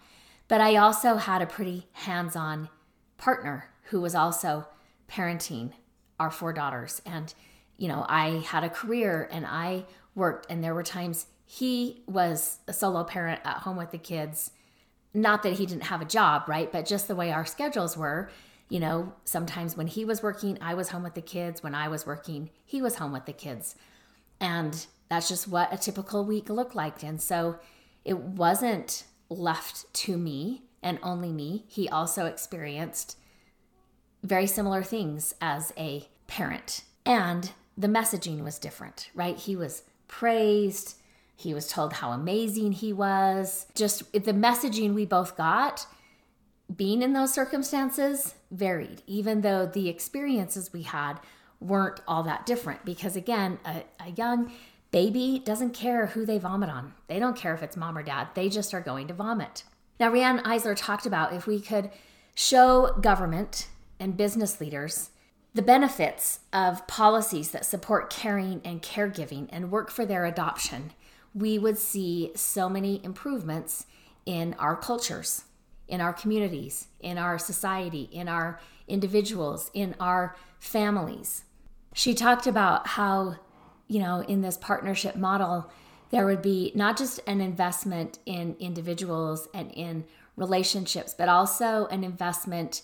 [0.48, 2.70] But I also had a pretty hands on
[3.18, 4.66] partner who was also
[5.06, 5.72] parenting
[6.18, 7.02] our four daughters.
[7.05, 7.34] And,
[7.76, 9.84] you know, I had a career and I
[10.14, 14.52] worked, and there were times he was a solo parent at home with the kids.
[15.12, 16.72] Not that he didn't have a job, right?
[16.72, 18.30] But just the way our schedules were,
[18.70, 21.62] you know, sometimes when he was working, I was home with the kids.
[21.62, 23.74] When I was working, he was home with the kids.
[24.40, 27.02] And that's just what a typical week looked like.
[27.02, 27.59] And so
[28.05, 31.64] it wasn't left to me and only me.
[31.66, 33.18] He also experienced
[34.22, 36.84] very similar things as a parent.
[37.05, 39.36] And the messaging was different, right?
[39.36, 40.97] He was praised,
[41.34, 43.66] he was told how amazing he was.
[43.74, 45.86] Just the messaging we both got
[46.74, 51.14] being in those circumstances varied, even though the experiences we had
[51.60, 52.85] weren't all that different.
[52.85, 54.52] Because again, a, a, young
[54.90, 58.28] baby doesn't care who they vomit on, they don't care if it's mom or dad,
[58.35, 59.64] they just are going to vomit.
[59.98, 61.90] Now, Riane Eisler talked about if we could
[62.35, 63.68] show government
[63.98, 65.10] and business leaders
[65.52, 70.93] the benefits of policies that support caring and caregiving and work for their adoption,
[71.35, 73.86] we would see so many improvements
[74.27, 75.44] in our cultures
[75.90, 81.44] in our communities, in our society, in our individuals, in our families.
[81.92, 83.36] She talked about how,
[83.88, 85.70] you know, in this partnership model,
[86.10, 90.04] there would be not just an investment in individuals and in
[90.36, 92.82] relationships, but also an investment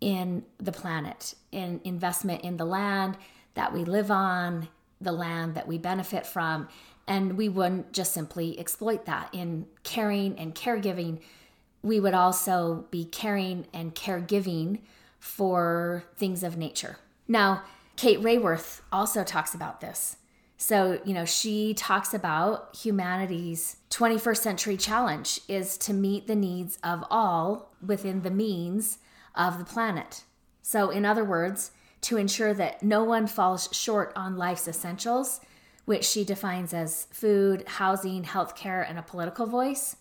[0.00, 3.16] in the planet, in investment in the land
[3.54, 4.68] that we live on,
[5.00, 6.68] the land that we benefit from.
[7.06, 11.20] And we wouldn't just simply exploit that in caring and caregiving
[11.82, 14.80] we would also be caring and caregiving
[15.18, 16.98] for things of nature.
[17.26, 17.62] Now,
[17.96, 20.16] Kate Raworth also talks about this.
[20.56, 26.78] So, you know, she talks about humanity's 21st century challenge is to meet the needs
[26.82, 28.98] of all within the means
[29.36, 30.24] of the planet.
[30.62, 31.70] So, in other words,
[32.02, 35.40] to ensure that no one falls short on life's essentials,
[35.84, 39.96] which she defines as food, housing, healthcare, and a political voice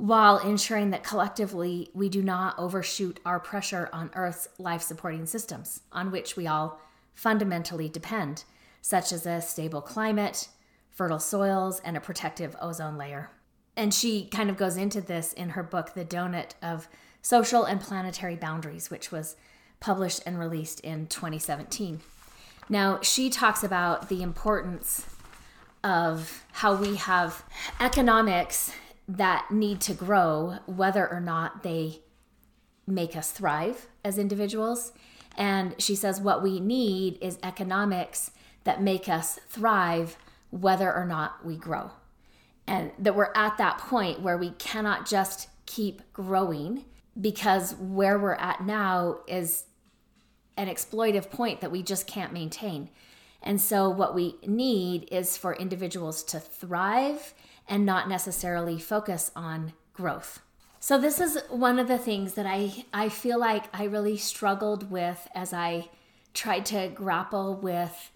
[0.00, 5.82] while ensuring that collectively we do not overshoot our pressure on Earth's life supporting systems,
[5.92, 6.80] on which we all
[7.12, 8.44] fundamentally depend,
[8.80, 10.48] such as a stable climate,
[10.90, 13.30] fertile soils, and a protective ozone layer.
[13.76, 16.88] And she kind of goes into this in her book, The Donut of
[17.20, 19.36] Social and Planetary Boundaries, which was
[19.80, 22.00] published and released in 2017.
[22.70, 25.04] Now, she talks about the importance
[25.84, 27.44] of how we have
[27.80, 28.72] economics
[29.16, 32.00] that need to grow, whether or not they
[32.86, 34.92] make us thrive as individuals.
[35.36, 38.30] And she says what we need is economics
[38.64, 40.16] that make us thrive,
[40.50, 41.92] whether or not we grow.
[42.66, 46.84] And that we're at that point where we cannot just keep growing
[47.20, 49.64] because where we're at now is
[50.56, 52.90] an exploitive point that we just can't maintain.
[53.42, 57.34] And so, what we need is for individuals to thrive
[57.70, 60.40] and not necessarily focus on growth.
[60.80, 64.90] So this is one of the things that I I feel like I really struggled
[64.90, 65.88] with as I
[66.34, 68.10] tried to grapple with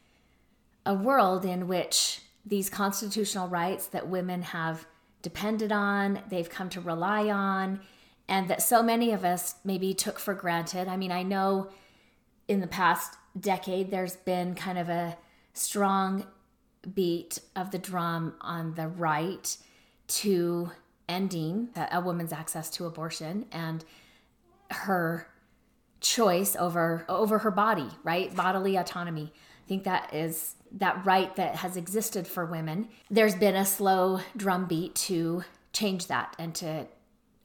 [0.84, 4.86] a world in which these constitutional rights that women have
[5.22, 7.80] depended on, they've come to rely on,
[8.28, 10.88] and that so many of us maybe took for granted.
[10.88, 11.70] I mean, I know
[12.48, 15.16] in the past decade there's been kind of a
[15.54, 16.26] strong
[16.94, 19.56] beat of the drum on the right
[20.06, 20.70] to
[21.08, 23.84] ending a woman's access to abortion and
[24.70, 25.28] her
[26.00, 28.34] choice over over her body, right?
[28.34, 29.32] Bodily autonomy.
[29.64, 32.88] I think that is that right that has existed for women.
[33.10, 36.86] There's been a slow drumbeat to change that and to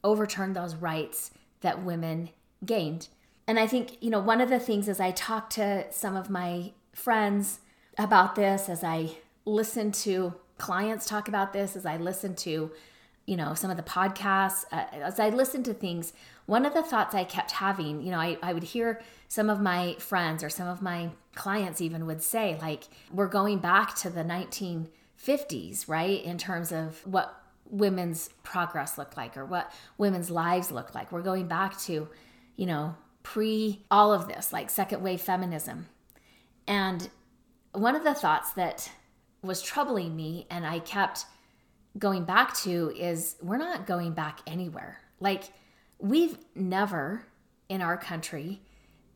[0.04, 2.30] overturn those rights that women
[2.66, 3.08] gained.
[3.48, 6.30] And I think, you know, one of the things as I talk to some of
[6.30, 7.60] my friends
[7.98, 12.72] about this, as I listen to clients talk about this, as I listen to,
[13.26, 16.14] you know, some of the podcasts, uh, as I listen to things,
[16.46, 19.62] one of the thoughts I kept having, you know, I, I would hear some of
[19.62, 24.10] my friends or some of my clients even would say, like, we're going back to
[24.10, 26.24] the 1950s, right?
[26.24, 27.40] In terms of what
[27.70, 31.12] women's progress looked like or what women's lives looked like.
[31.12, 32.10] We're going back to,
[32.56, 35.88] you know, pre all of this, like second wave feminism.
[36.68, 37.10] And
[37.74, 38.92] one of the thoughts that
[39.42, 41.26] was troubling me and I kept
[41.98, 45.00] going back to is we're not going back anywhere.
[45.20, 45.44] Like,
[45.98, 47.26] we've never
[47.68, 48.62] in our country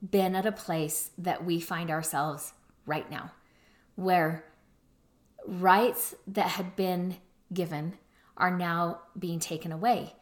[0.10, 2.54] been at a place that we find ourselves
[2.86, 3.32] right now,
[3.96, 4.44] where
[5.48, 7.18] rights that had been
[7.54, 7.94] given
[8.38, 10.14] are now being taken away.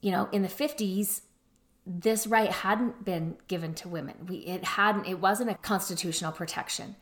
[0.00, 1.22] You know, in the 50s,
[1.86, 4.14] this right hadn't been given to women.
[4.28, 6.94] We it hadn't it wasn't a constitutional protection.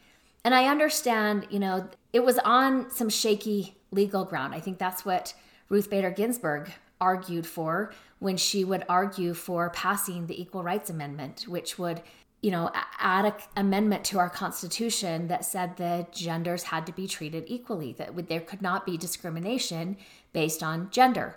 [0.49, 4.55] And I understand, you know, it was on some shaky legal ground.
[4.55, 5.35] I think that's what
[5.69, 6.73] Ruth Bader Ginsburg
[7.03, 12.01] argued for when she would argue for passing the Equal Rights Amendment, which would,
[12.41, 17.07] you know, add an amendment to our Constitution that said the genders had to be
[17.07, 19.99] treated equally, that there could not be discrimination
[20.33, 21.37] based on gender.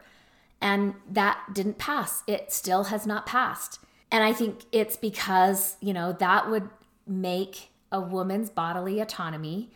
[0.61, 2.23] And that didn't pass.
[2.27, 3.81] It still has not passed.
[4.09, 6.69] And I think it's because, you know, that would
[7.05, 9.71] make a woman's bodily autonomy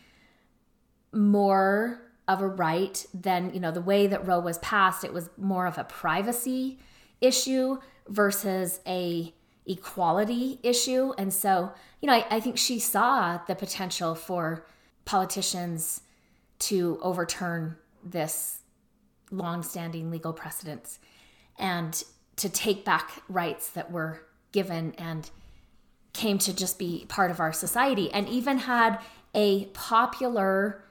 [1.12, 5.30] more of a right than, you know, the way that Roe was passed, it was
[5.38, 6.80] more of a privacy
[7.22, 7.78] issue
[8.08, 9.34] versus a
[9.66, 11.14] equality issue.
[11.18, 11.72] And so,
[12.02, 14.66] you know, I, I think she saw the potential for
[15.06, 16.02] politicians
[16.60, 18.60] to overturn this
[19.32, 21.00] long-standing legal precedence
[21.58, 22.04] and
[22.38, 24.22] to take back rights that were
[24.52, 25.30] given and
[26.16, 29.00] came to just be part of our society and even had
[29.34, 30.84] a popular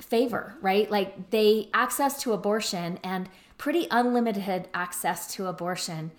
[0.00, 0.90] favor, right?
[0.90, 3.28] Like they access to abortion and
[3.58, 6.10] pretty unlimited access to abortion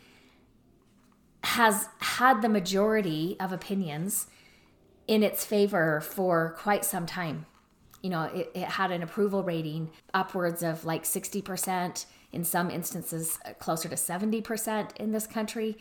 [1.43, 4.27] has had the majority of opinions
[5.07, 7.45] in its favor for quite some time.
[8.01, 13.39] You know, it, it had an approval rating upwards of like 60%, in some instances
[13.45, 15.77] uh, closer to 70% in this country.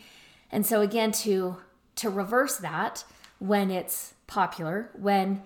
[0.51, 1.57] And so again to
[1.97, 3.03] to reverse that
[3.39, 5.43] when it's popular, when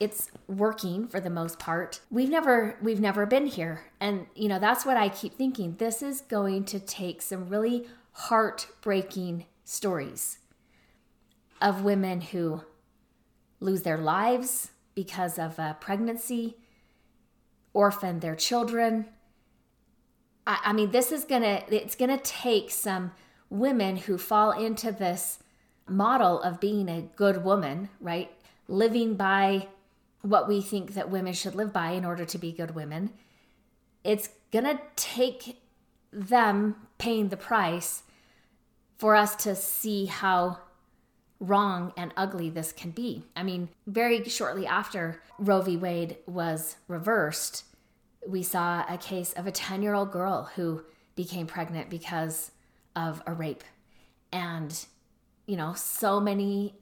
[0.00, 2.00] it's working for the most part.
[2.10, 3.84] We've never we've never been here.
[4.00, 5.76] And you know that's what i keep thinking.
[5.78, 10.38] This is going to take some really heartbreaking stories
[11.60, 12.62] of women who
[13.60, 16.56] lose their lives because of a pregnancy
[17.72, 19.06] orphan their children.
[20.46, 23.12] I, I mean this is gonna it's gonna take some
[23.48, 25.38] women who fall into this
[25.86, 28.30] model of being a good woman right
[28.68, 29.68] living by
[30.22, 33.10] what we think that women should live by in order to be good women.
[34.02, 35.60] It's going to take
[36.12, 38.04] them paying the price
[38.96, 40.58] for us to see how
[41.40, 43.24] wrong and ugly this can be.
[43.36, 45.76] I mean, very shortly after Roe v.
[45.76, 47.64] Wade was reversed,
[48.26, 50.82] we saw a case of a 10 year old girl who
[51.16, 52.50] became pregnant because
[52.96, 53.64] of a rape.
[54.32, 54.86] And,
[55.46, 56.74] you know, so many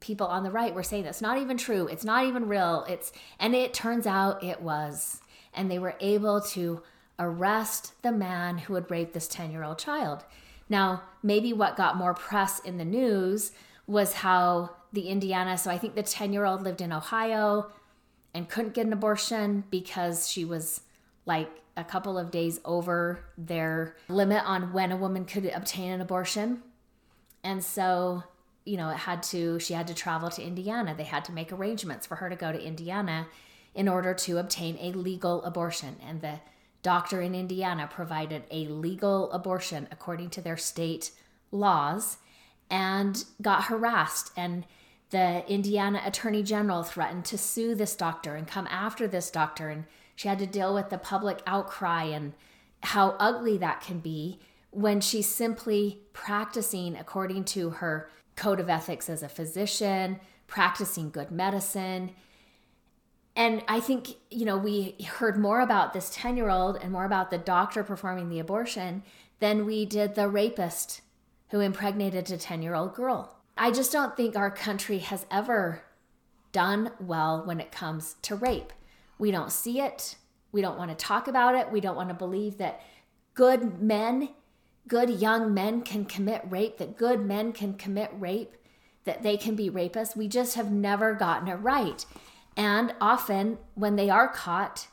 [0.00, 1.86] people on the right were saying that's not even true.
[1.86, 2.84] It's not even real.
[2.88, 5.20] It's and it turns out it was.
[5.54, 6.82] And they were able to
[7.18, 10.24] arrest the man who had raped this 10-year-old child.
[10.68, 13.52] Now, maybe what got more press in the news
[13.86, 17.72] was how the Indiana, so I think the 10-year-old lived in Ohio
[18.34, 20.82] and couldn't get an abortion because she was
[21.26, 26.00] like a couple of days over their limit on when a woman could obtain an
[26.00, 26.62] abortion.
[27.48, 28.22] And so
[28.68, 30.94] you know, it had to, she had to travel to Indiana.
[30.94, 33.26] They had to make arrangements for her to go to Indiana
[33.74, 35.96] in order to obtain a legal abortion.
[36.06, 36.40] And the
[36.82, 41.12] doctor in Indiana provided a legal abortion according to their state
[41.50, 42.18] laws
[42.70, 44.32] and got harassed.
[44.36, 44.66] And
[45.08, 49.84] The Indiana Attorney General threatened to sue this doctor and come after this doctor, and
[50.14, 52.34] she had to deal with the public outcry and
[52.82, 59.08] how ugly that can be when she's simply practicing according to her code of ethics
[59.08, 62.12] as a physician, practicing good medicine.
[63.34, 67.04] And I think, you know, we heard more about this 10 year old and more
[67.04, 69.02] about the doctor performing the abortion
[69.40, 71.00] than we did the rapist
[71.50, 73.36] who impregnated a 10 year old girl.
[73.56, 75.82] I just don't think our country has ever
[76.52, 78.72] done well when it comes to rape.
[79.18, 80.16] We don't see it.
[80.52, 81.72] We don't want to talk about it.
[81.72, 82.80] We don't want to believe that
[83.34, 84.30] good men,
[84.88, 88.56] good young men can commit rape, that good men can commit rape,
[89.04, 90.16] that they can be rapists.
[90.16, 92.04] We just have never gotten it right.
[92.56, 94.88] And often, when they are caught,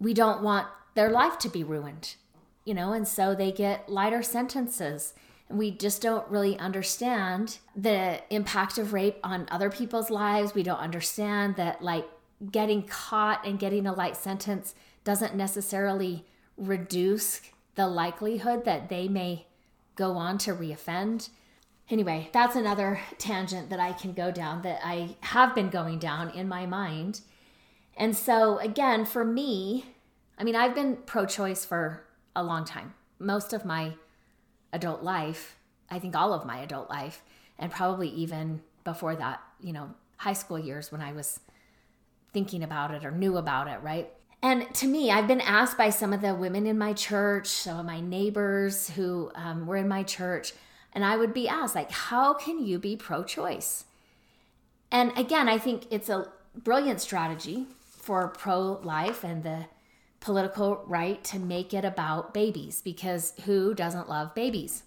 [0.00, 2.16] we don't want their life to be ruined,
[2.64, 5.12] you know, and so they get lighter sentences.
[5.48, 10.54] And we just don't really understand the impact of rape on other people's lives.
[10.54, 12.06] We don't understand that, like,
[12.50, 16.26] getting caught and getting a light sentence doesn't necessarily
[16.56, 17.40] reduce
[17.76, 19.46] the likelihood that they may
[19.94, 21.28] go on to reoffend.
[21.88, 26.30] Anyway, that's another tangent that I can go down that I have been going down
[26.30, 27.20] in my mind.
[27.96, 29.86] And so, again, for me,
[30.38, 32.04] I mean, I've been pro choice for
[32.34, 33.94] a long time, most of my
[34.72, 35.56] adult life,
[35.90, 37.22] I think all of my adult life,
[37.58, 41.40] and probably even before that, you know, high school years when I was
[42.32, 44.10] thinking about it or knew about it, right?
[44.42, 47.78] And to me, I've been asked by some of the women in my church, some
[47.80, 50.52] of my neighbors who um, were in my church,
[50.92, 53.84] and I would be asked, like, how can you be pro choice?
[54.90, 59.66] And again, I think it's a brilliant strategy for pro life and the
[60.20, 64.84] political right to make it about babies because who doesn't love babies?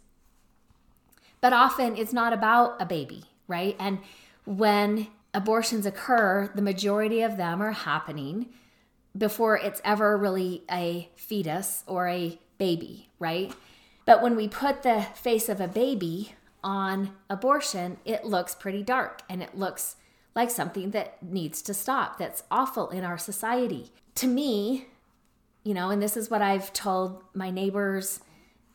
[1.41, 3.75] But often it's not about a baby, right?
[3.79, 3.99] And
[4.45, 8.47] when abortions occur, the majority of them are happening
[9.17, 13.53] before it's ever really a fetus or a baby, right?
[14.05, 16.33] But when we put the face of a baby
[16.63, 19.95] on abortion, it looks pretty dark and it looks
[20.35, 23.91] like something that needs to stop, that's awful in our society.
[24.15, 24.87] To me,
[25.63, 28.21] you know, and this is what I've told my neighbors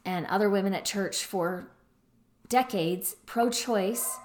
[0.04, 1.68] and other women at church for
[2.48, 4.18] decades pro choice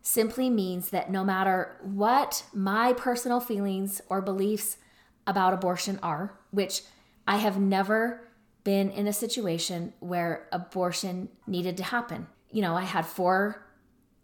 [0.00, 4.78] simply means that no matter what my personal feelings or beliefs
[5.28, 6.82] about abortion are, which
[7.28, 8.26] I have never
[8.64, 12.26] been in a situation where abortion needed to happen.
[12.50, 13.64] You know, I had four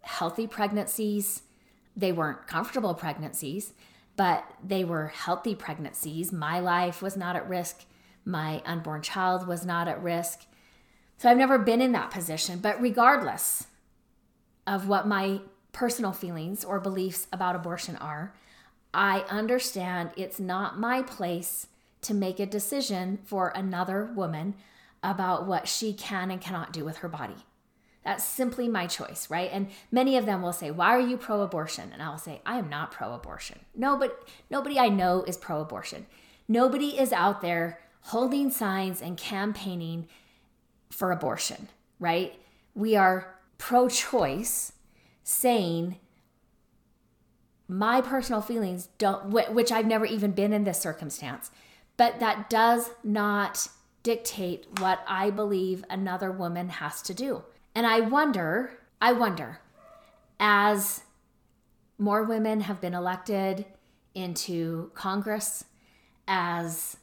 [0.01, 1.43] healthy pregnancies.
[1.95, 3.71] They weren't comfortable pregnancies,
[4.17, 6.33] but they were healthy pregnancies.
[6.33, 7.85] My life was not at risk.
[8.25, 10.45] My unborn child was not at risk.
[11.17, 12.59] So I've never been in that position.
[12.59, 13.67] But regardless
[14.67, 15.39] of what my
[15.75, 18.33] personal feelings or beliefs about abortion are.
[18.95, 21.67] I understand it's not my place
[22.01, 24.55] to make a decision for another woman
[25.03, 27.35] about what she can and cannot do with her body.
[28.03, 29.49] That's simply my choice, right?
[29.51, 32.69] And many of them will say, "Why are you pro-abortion?" And I'll say, "I am
[32.69, 36.05] not pro-abortion." No, but nobody I know is pro-abortion.
[36.47, 40.07] Nobody is out there holding signs and campaigning
[40.91, 41.69] for abortion,
[41.99, 42.39] right?
[42.75, 44.73] We are pro-choice
[45.23, 45.99] saying
[47.67, 51.51] my personal feelings don't which I've never even been in this circumstance
[51.97, 53.67] but that does not
[54.03, 57.43] dictate what I believe another woman has to do.
[57.73, 59.59] And I wonder I wonder
[60.39, 61.01] as
[61.97, 63.65] more women have been elected
[64.13, 65.65] into Congress
[66.27, 66.97] as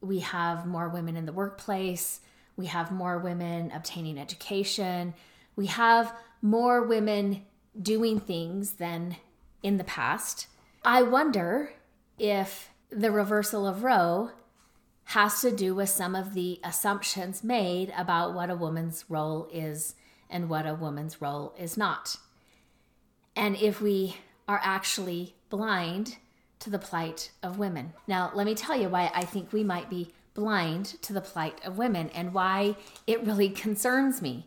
[0.00, 2.20] we have more women in the workplace
[2.56, 5.14] we have more women obtaining education
[5.56, 7.44] we have more women
[7.80, 9.16] doing things than
[9.66, 10.46] in the past.
[10.84, 11.72] I wonder
[12.20, 14.30] if the reversal of Roe
[15.06, 19.96] has to do with some of the assumptions made about what a woman's role is
[20.30, 22.14] and what a woman's role is not.
[23.34, 26.18] And if we are actually blind
[26.60, 27.92] to the plight of women.
[28.06, 31.60] Now, let me tell you why I think we might be blind to the plight
[31.64, 32.76] of women and why
[33.08, 34.46] it really concerns me.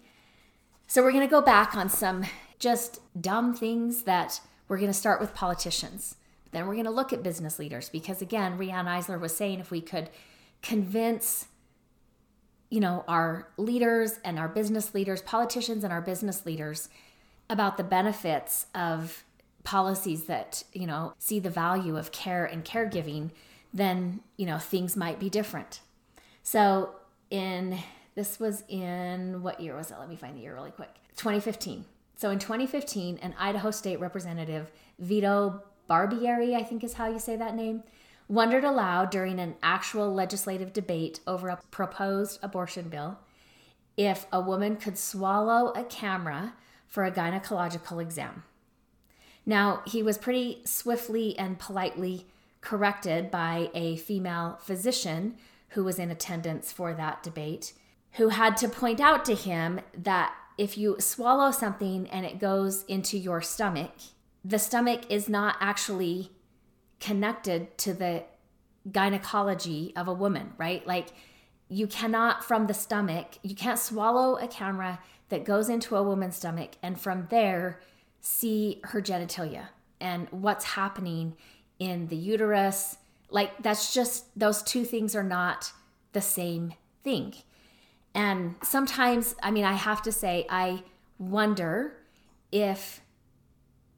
[0.88, 2.24] So, we're going to go back on some
[2.58, 6.16] just dumb things that we're going to start with politicians.
[6.52, 9.70] Then we're going to look at business leaders because, again, Riane Eisler was saying if
[9.70, 10.10] we could
[10.62, 11.48] convince
[12.70, 16.90] you know our leaders and our business leaders politicians and our business leaders
[17.50, 19.24] about the benefits of
[19.64, 23.32] policies that you know see the value of care and caregiving
[23.74, 25.82] then you know things might be different.
[26.44, 26.96] So
[27.30, 27.78] in
[28.16, 29.98] this was in what year was it?
[30.00, 30.94] Let me find the year really quick.
[31.16, 31.86] 2015
[32.20, 34.70] So in 2015, an Idaho State Representative,
[35.00, 37.82] Vito Barbieri, I think is how you say that name,
[38.28, 43.20] wondered aloud during an actual legislative debate over a proposed abortion bill
[43.96, 46.56] if a woman could swallow a camera
[46.88, 48.44] for a gynecological exam.
[49.46, 52.28] Now, he was pretty swiftly and politely
[52.60, 55.38] corrected by a female physician
[55.70, 57.72] who was in attendance for that debate,
[58.14, 62.84] who had to point out to him that if you swallow something and it goes
[62.84, 63.94] into your stomach,
[64.44, 66.32] the stomach is not actually
[67.00, 68.24] connected to the
[68.92, 70.86] gynecology of a woman, right?
[70.86, 71.08] Like
[71.70, 75.00] you cannot from the stomach, you can't swallow a camera
[75.30, 77.80] that goes into a woman's stomach and from there
[78.20, 79.68] see her genitalia
[80.02, 81.38] and what's happening
[81.80, 82.98] in the uterus.
[83.30, 85.72] Like that's just those two things are not
[86.12, 87.36] the same thing.
[88.14, 90.84] And sometimes, I mean, I have to say, I
[91.18, 91.94] wonder
[92.52, 93.02] if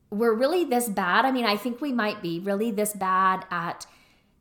[0.09, 1.25] we're really this bad.
[1.25, 3.85] I mean, I think we might be really this bad at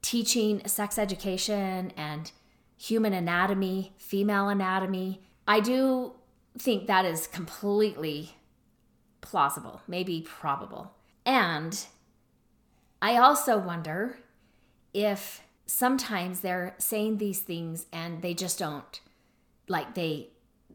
[0.03, 2.33] teaching sex education and
[2.77, 5.21] human anatomy, female anatomy.
[5.47, 6.15] I do
[6.59, 8.37] think that is completely
[9.21, 10.95] plausible, maybe probable.
[11.25, 11.87] And
[13.01, 14.19] I also wonder
[14.93, 19.01] if sometimes they're saying these things and they just don't
[19.71, 20.29] like they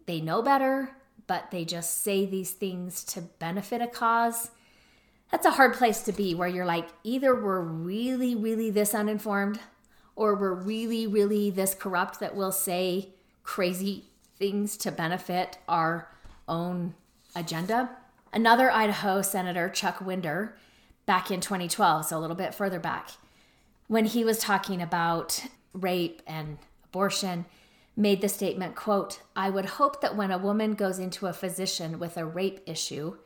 [0.07, 0.89] they know better,
[1.27, 4.51] but they just say these things to benefit a cause.
[5.31, 9.59] That's a hard place to be where you're like either we're really really this uninformed
[10.15, 13.09] or we're really really this corrupt that we'll say
[13.43, 14.05] crazy
[14.37, 16.09] things to benefit our
[16.47, 16.95] own
[17.35, 17.89] agenda.
[18.31, 20.57] Another Idaho Senator, Chuck Winder,
[21.05, 23.11] back in 2012, so a little bit further back,
[23.87, 27.45] when he was talking about rape and abortion,
[27.95, 31.97] made the statement, quote, I would hope that when a woman goes into a physician
[31.99, 33.17] with a rape issue,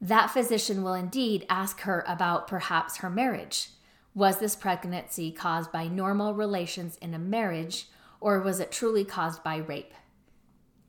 [0.00, 3.70] that physician will indeed ask her about perhaps her marriage.
[4.14, 7.88] Was this pregnancy caused by normal relations in a marriage,
[8.20, 9.92] or was it truly caused by rape?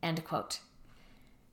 [0.04, 0.60] End quote.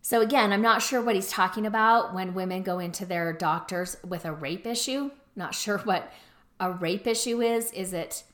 [0.03, 3.97] So, again, I'm not sure what he's talking about when women go into their doctors
[4.07, 5.13] with a rape issue.
[5.37, 6.13] Not sure what
[6.59, 7.71] a rape issue is.
[7.71, 8.25] Is it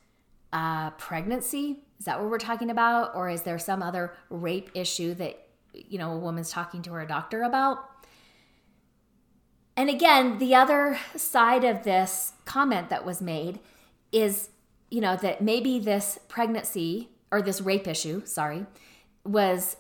[0.53, 1.85] a pregnancy?
[1.99, 3.15] Is that what we're talking about?
[3.15, 7.05] Or is there some other rape issue that, you know, a woman's talking to her
[7.07, 7.79] doctor about?
[9.77, 13.61] And again, the other side of this comment that was made
[14.11, 14.51] is,
[14.91, 18.67] you know, that maybe this pregnancy or this rape issue, sorry,
[19.25, 19.77] was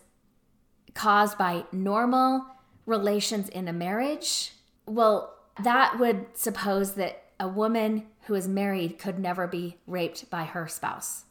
[0.94, 2.46] caused by normal
[2.86, 4.52] relations in a marriage,
[4.86, 10.44] well, that would suppose that a woman who is married could never be raped by
[10.44, 11.24] her spouse.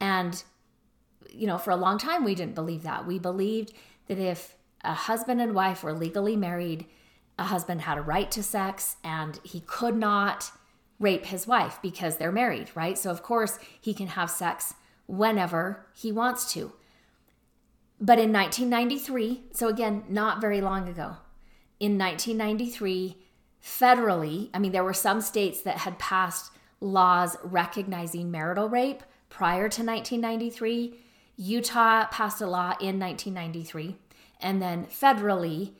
[0.00, 0.42] And,
[1.30, 3.06] you know, for a long time, we didn't believe that.
[3.06, 3.72] We believed
[4.08, 6.86] that if a husband and wife were legally married,
[7.38, 10.50] a husband had a right to sex and he could not
[10.98, 12.98] rape his wife because they're married, right?
[12.98, 14.74] So, of course, he can have sex
[15.06, 16.72] whenever he wants to.
[18.00, 21.16] But in 1993, so again, not very long ago,
[21.78, 23.16] in 1993,
[23.62, 29.68] federally, I mean, there were some states that had passed laws recognizing marital rape prior
[29.68, 30.98] to 1993.
[31.36, 33.96] Utah passed a law in 1993.
[34.40, 35.72] And then federally,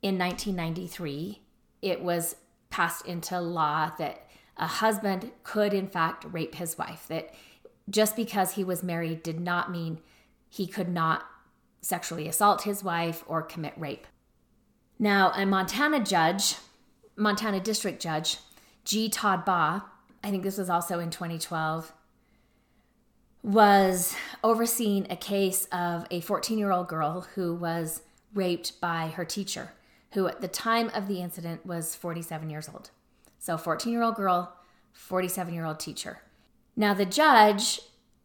[0.00, 1.42] in 1993,
[1.82, 2.36] it was
[2.70, 4.26] passed into law that
[4.56, 7.06] a husband could, in fact, rape his wife.
[7.08, 7.34] That
[7.90, 10.00] just because he was married did not mean
[10.48, 11.24] he could not
[11.80, 14.06] sexually assault his wife or commit rape.
[14.98, 16.56] Now, a Montana judge,
[17.16, 18.38] Montana district judge,
[18.84, 19.08] G.
[19.08, 19.82] Todd Baugh,
[20.22, 21.92] I think this was also in 2012,
[23.42, 24.14] was
[24.44, 28.02] overseeing a case of a 14 year old girl who was
[28.34, 29.72] raped by her teacher,
[30.12, 32.90] who at the time of the incident was 47 years old.
[33.38, 34.54] So, 14 year old girl,
[34.92, 36.20] 47 year old teacher.
[36.76, 37.80] Now, the judge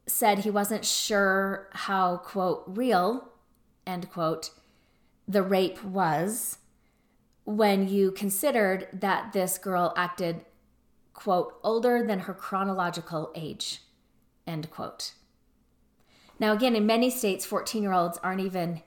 [0.06, 3.28] said he wasn't sure how, quote, real
[3.86, 4.50] end quote,
[5.26, 6.58] the rape was
[7.44, 10.44] when you considered that this girl acted,
[11.14, 13.80] quote, older than her chronological age,
[14.48, 15.12] end quote.
[16.40, 18.82] Now, again, in many states, 14 year olds aren't even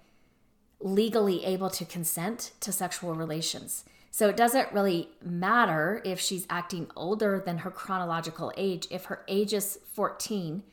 [0.79, 3.85] legally able to consent to sexual relations.
[4.09, 8.88] So it doesn't really matter if she's acting older than her chronological age.
[8.89, 10.63] If her age is 14,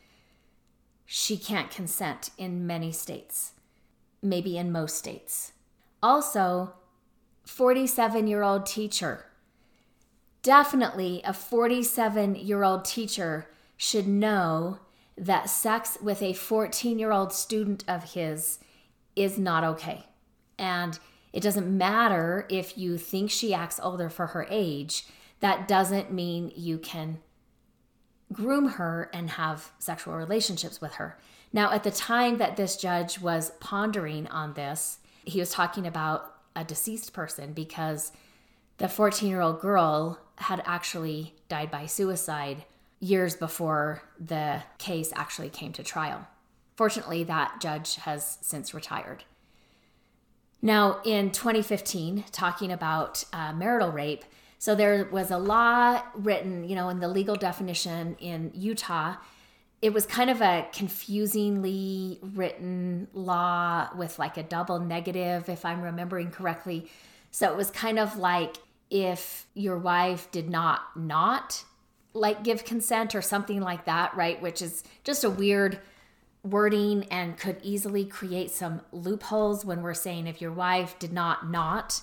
[1.05, 3.53] she can't consent in many states
[4.23, 5.53] maybe in most states.
[6.03, 6.75] Also,
[7.45, 9.27] 47 year old teacher.
[10.43, 13.49] Definitely a 47 year old teacher
[13.79, 14.81] should know
[15.17, 18.59] that sex with a 14 year old student of his
[19.17, 20.05] is not okay.
[20.59, 20.99] And
[21.33, 25.07] It doesn't matter if you think she acts older for her age.
[25.41, 27.19] That doesn't mean you can
[28.33, 31.19] groom her and have sexual relationships with her.
[31.53, 36.35] Now, at the time that this judge was pondering on this, he was talking about
[36.57, 38.11] a deceased person because
[38.79, 42.65] the 14 year old girl had actually died by suicide
[43.01, 46.27] years before the case actually came to trial.
[46.77, 49.25] Fortunately, that judge has since retired.
[50.61, 54.25] Now, in 2015, talking about uh, marital rape,
[54.59, 59.15] so there was a law written, you know, in the legal definition in Utah.
[59.81, 65.81] It was kind of a confusingly written law with like a double negative, if I'm
[65.83, 66.91] remembering correctly.
[67.31, 68.57] So it was kind of like
[68.91, 71.63] if your wife did not not
[72.15, 74.41] like give consent or something like that, right?
[74.41, 75.79] Which is just a weird
[76.43, 81.51] wording and could easily create some loopholes when we're saying if your wife did not
[81.51, 82.01] not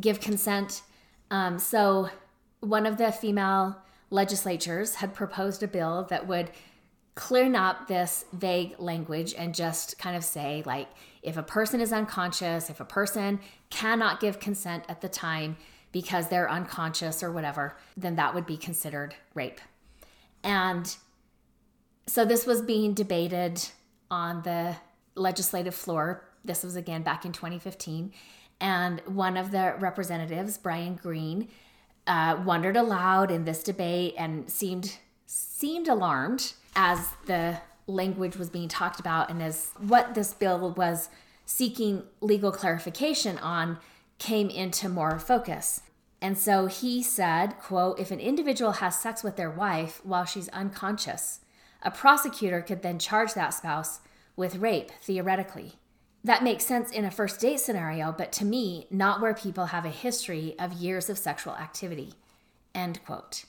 [0.00, 0.82] give consent.
[1.30, 2.10] Um, so
[2.60, 3.76] one of the female
[4.10, 6.50] legislatures had proposed a bill that would
[7.14, 10.88] clear up this vague language and just kind of say like
[11.22, 13.40] if a person is unconscious, if a person
[13.70, 15.56] cannot give consent at the time
[15.92, 19.60] because they're unconscious or whatever, then that would be considered rape.
[20.42, 20.94] And
[22.06, 23.62] so this was being debated
[24.10, 24.76] on the
[25.14, 26.24] legislative floor.
[26.44, 28.12] This was again back in 2015.
[28.60, 31.48] And one of the representatives, Brian Greene,
[32.06, 37.58] uh, wondered aloud in this debate and seemed seemed alarmed as the
[37.88, 41.08] language was being talked about and as what this bill was
[41.46, 43.78] seeking legal clarification on
[44.18, 45.82] came into more focus.
[46.20, 50.48] And so he said, quote, if an individual has sex with their wife while she's
[50.48, 51.40] unconscious,
[51.82, 54.00] a prosecutor could then charge that spouse
[54.34, 55.74] with rape, theoretically.
[56.24, 59.84] That makes sense in a first date scenario, but to me, not where people have
[59.84, 62.14] a history of years of sexual activity.
[62.74, 63.44] End quote.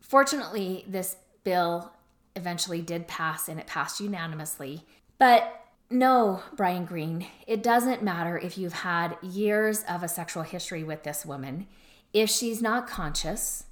[0.00, 1.92] Fortunately, this bill
[2.34, 4.86] eventually did pass and it passed unanimously.
[5.18, 10.82] But no, Brian Greene, it doesn't matter if you've had years of a sexual history
[10.82, 11.66] with this woman.
[12.12, 13.64] If she's not conscious,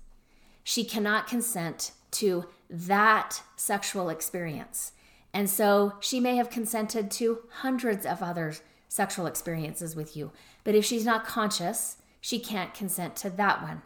[0.62, 4.92] she cannot consent to that sexual experience.
[5.32, 8.54] And so she may have consented to hundreds of other
[8.88, 10.30] sexual experiences with you.
[10.62, 13.82] But if she's not conscious, she can't consent to that one.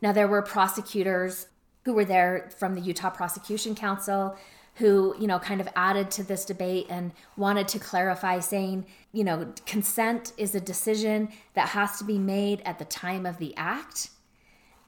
[0.00, 1.48] Now, there were prosecutors
[1.84, 4.36] who were there from the Utah Prosecution Council
[4.76, 9.22] who, you know, kind of added to this debate and wanted to clarify saying, you
[9.22, 13.54] know, consent is a decision that has to be made at the time of the
[13.56, 14.10] act.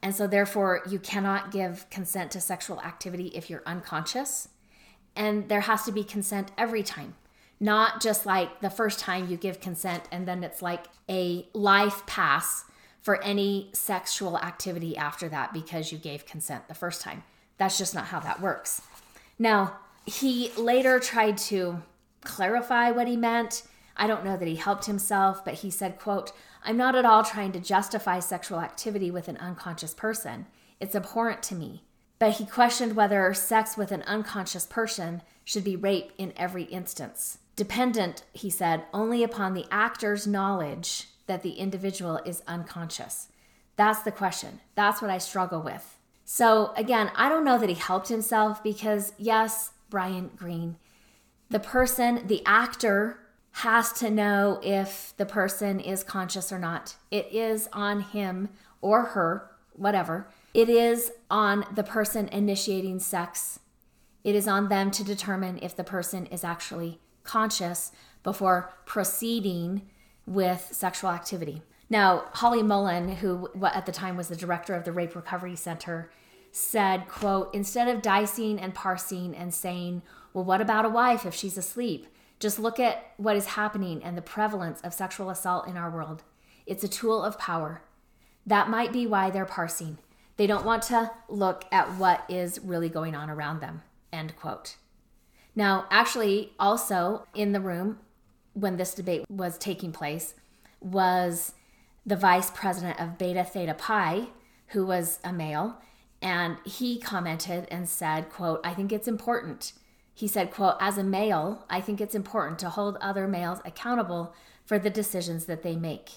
[0.02, 4.48] And so, therefore, you cannot give consent to sexual activity if you're unconscious.
[5.16, 7.14] And there has to be consent every time,
[7.60, 12.04] not just like the first time you give consent and then it's like a life
[12.06, 12.64] pass
[13.00, 17.22] for any sexual activity after that because you gave consent the first time.
[17.58, 18.80] That's just not how that works.
[19.38, 21.82] Now, he later tried to
[22.22, 23.62] clarify what he meant.
[23.96, 26.32] I don't know that he helped himself, but he said, quote,
[26.64, 30.46] I'm not at all trying to justify sexual activity with an unconscious person.
[30.80, 31.84] It's abhorrent to me.
[32.18, 37.38] But he questioned whether sex with an unconscious person should be rape in every instance.
[37.56, 43.28] Dependent, he said, only upon the actor's knowledge that the individual is unconscious?
[43.76, 44.60] That's the question.
[44.74, 45.93] That's what I struggle with.
[46.24, 50.76] So, again, I don't know that he helped himself because, yes, Brian Greene,
[51.50, 53.18] the person, the actor,
[53.58, 56.96] has to know if the person is conscious or not.
[57.10, 58.48] It is on him
[58.80, 60.28] or her, whatever.
[60.52, 63.60] It is on the person initiating sex.
[64.24, 67.92] It is on them to determine if the person is actually conscious
[68.22, 69.82] before proceeding
[70.26, 71.62] with sexual activity.
[71.90, 76.10] Now, Holly Mullen, who at the time was the director of the Rape Recovery Center,
[76.50, 80.02] said, quote, instead of dicing and parsing and saying,
[80.32, 82.06] well, what about a wife if she's asleep?
[82.40, 86.22] Just look at what is happening and the prevalence of sexual assault in our world.
[86.66, 87.82] It's a tool of power.
[88.46, 89.98] That might be why they're parsing.
[90.36, 93.82] They don't want to look at what is really going on around them.
[94.12, 94.76] End quote.
[95.56, 97.98] Now, actually, also in the room
[98.52, 100.34] when this debate was taking place
[100.80, 101.52] was
[102.06, 104.28] the vice president of Beta Theta Pi,
[104.68, 105.78] who was a male,
[106.20, 109.72] and he commented and said, quote, I think it's important.
[110.14, 114.34] He said, quote, as a male, I think it's important to hold other males accountable
[114.64, 116.12] for the decisions that they make.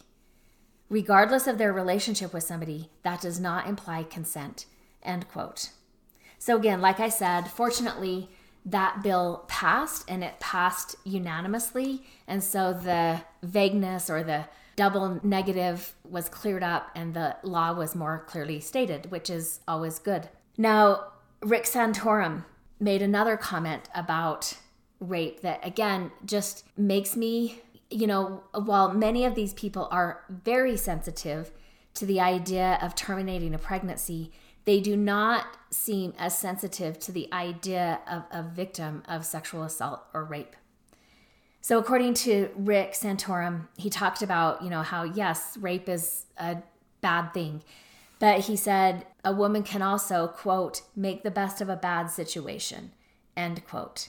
[0.90, 4.66] Regardless of their relationship with somebody, that does not imply consent,
[5.04, 5.72] end quote.
[6.40, 8.30] So again, like I said, fortunately,
[8.66, 12.04] that bill passed and it passed unanimously.
[12.28, 14.46] And so the vagueness or the
[14.78, 20.00] double negative was cleared up and the law was more clearly stated, which is always
[20.00, 20.30] good.
[20.58, 21.08] Now,
[21.42, 22.46] Rick Santorum
[22.80, 24.56] made another comment about
[25.00, 30.78] rape that, again, just makes me, you know, while many of these people are very
[30.78, 31.52] sensitive
[31.96, 34.32] to the idea of terminating a pregnancy,
[34.66, 40.04] they do not seem as sensitive to the idea of a victim of sexual assault
[40.14, 40.56] or rape.
[41.68, 46.60] So, according to Rick Santorum, he talked about, you know, how yes, rape is a
[47.02, 47.62] bad thing.
[48.20, 52.94] But he said a woman can also, quote, make the best of a bad situation,
[53.36, 54.08] end quote.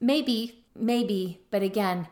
[0.00, 2.08] Maybe, maybe, but again,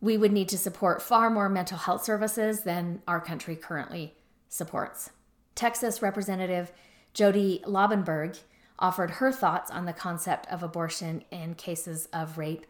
[0.00, 4.14] we would need to support far more mental health services than our country currently
[4.48, 5.10] supports.
[5.54, 6.72] Texas Representative
[7.12, 8.40] Jody Laubenberg
[8.78, 12.64] offered her thoughts on the concept of abortion in cases of rape.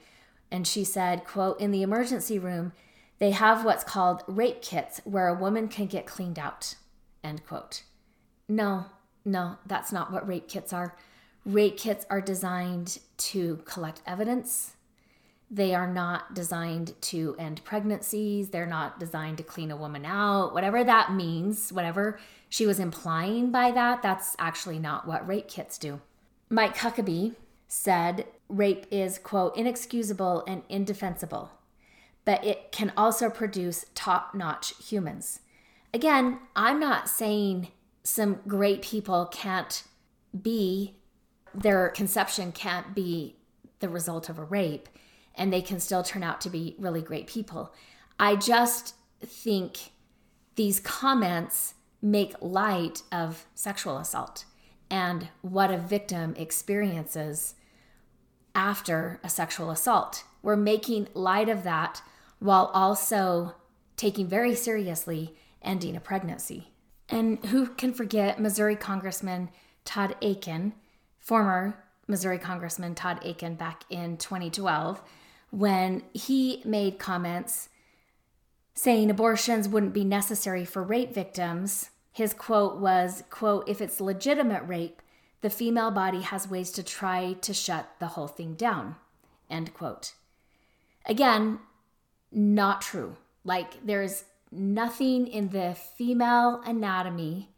[0.52, 2.72] And she said, quote, in the emergency room,
[3.18, 6.74] they have what's called rape kits where a woman can get cleaned out,
[7.24, 7.84] end quote.
[8.50, 8.84] No,
[9.24, 10.94] no, that's not what rape kits are.
[11.46, 14.74] Rape kits are designed to collect evidence.
[15.50, 18.50] They are not designed to end pregnancies.
[18.50, 20.52] They're not designed to clean a woman out.
[20.52, 22.18] Whatever that means, whatever
[22.50, 26.02] she was implying by that, that's actually not what rape kits do.
[26.50, 27.36] Mike Huckabee
[27.74, 31.52] said rape is, quote, inexcusable and indefensible,
[32.26, 35.40] but it can also produce top notch humans.
[35.94, 37.68] Again, I'm not saying
[38.04, 39.84] some great people can't
[40.38, 40.96] be,
[41.54, 43.36] their conception can't be
[43.80, 44.90] the result of a rape,
[45.34, 47.72] and they can still turn out to be really great people.
[48.20, 49.92] I just think
[50.56, 51.72] these comments
[52.02, 54.44] make light of sexual assault
[54.90, 57.54] and what a victim experiences
[58.54, 60.24] after a sexual assault.
[60.42, 62.02] We're making light of that
[62.38, 63.54] while also
[63.96, 66.72] taking very seriously ending a pregnancy.
[67.08, 69.50] And who can forget Missouri Congressman
[69.84, 70.72] Todd Akin,
[71.20, 75.02] former Missouri Congressman Todd Akin back in 2012,
[75.50, 77.68] when he made comments
[78.74, 81.90] saying abortions wouldn't be necessary for rape victims.
[82.10, 85.02] His quote was, quote, if it's legitimate rape,
[85.42, 88.96] the female body has ways to try to shut the whole thing down,
[89.50, 90.14] end quote.
[91.04, 91.58] Again,
[92.30, 93.16] not true.
[93.44, 97.50] Like there's nothing in the female anatomy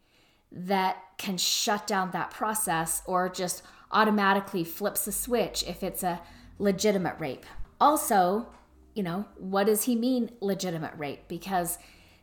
[0.51, 6.21] that can shut down that process or just automatically flips a switch if it's a
[6.57, 7.45] legitimate rape.
[7.79, 8.47] Also,
[8.93, 11.27] you know, what does he mean legitimate rape?
[11.27, 11.77] Because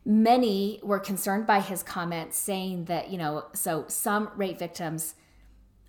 [0.05, 5.15] many were concerned by his comments saying that, you know, so some rape victims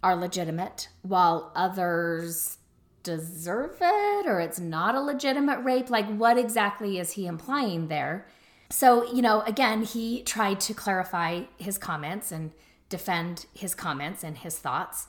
[0.04, 2.58] are legitimate while others
[3.04, 5.90] deserve it or it's not a legitimate rape.
[5.90, 8.28] Like, what exactly is he implying there?
[8.70, 12.52] So, you know, again, he tried to clarify his comments and
[12.90, 15.08] defend his comments and his thoughts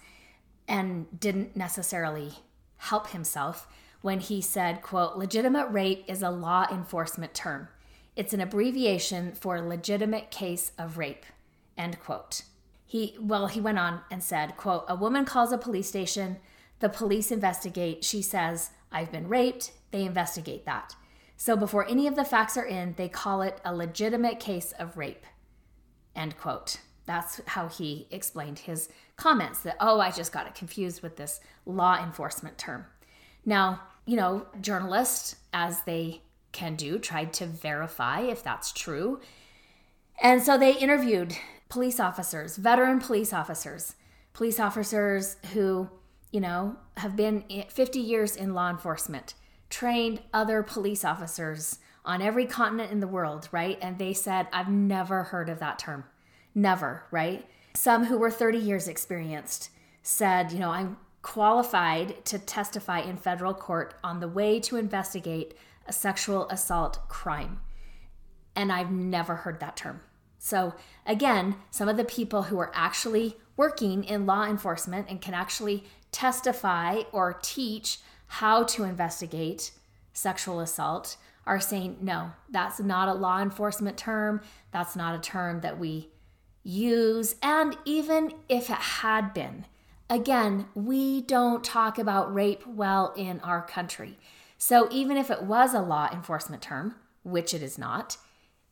[0.69, 2.33] and didn't necessarily
[2.79, 3.66] help himself
[4.03, 7.69] when he said, quote, legitimate rape is a law enforcement term.
[8.16, 11.25] It's an abbreviation for legitimate case of rape,
[11.77, 12.43] end quote.
[12.95, 16.37] He, well, he went on and said, quote, a woman calls a police station,
[16.79, 20.95] the police investigate, she says, I've been raped, they investigate that.
[21.37, 24.97] So before any of the facts are in, they call it a legitimate case of
[24.97, 25.27] rape.
[26.15, 26.77] End quote.
[27.05, 31.41] That's how he explained his comments that, oh, I just got it confused with this
[31.66, 32.87] law enforcement term.
[33.45, 36.23] Now, you know, journalists, as they
[36.53, 39.21] can do, tried to verify if that's true.
[40.23, 41.37] And so they interviewed
[41.75, 43.97] police officers, veteran police officers,
[44.33, 45.91] police officers who,
[46.31, 49.35] you know, have been 50 years in law enforcement
[49.71, 53.77] trained other police officers on every continent in the world, right?
[53.83, 56.05] And they said, I've never heard of that term.
[56.55, 57.45] Never, right?
[57.75, 59.71] Some who were 30 years experienced
[60.05, 65.59] said, you know, I'm qualified to testify in federal court on the way to investigate
[65.89, 67.59] a sexual assault crime.
[68.55, 70.03] And I've never heard that term.
[70.45, 70.75] So,
[71.07, 75.85] again, some of the people who are actually working in law enforcement and can actually
[76.12, 79.71] testify or teach how to investigate
[80.12, 81.16] sexual assault
[81.47, 84.43] are saying, no, that's not a law enforcement term.
[84.71, 86.11] That's not a term that we
[86.62, 87.37] use.
[87.43, 89.65] And even if it had been,
[90.11, 94.19] again, we don't talk about rape well in our country.
[94.59, 98.19] So even if it was a law enforcement term, which it is not,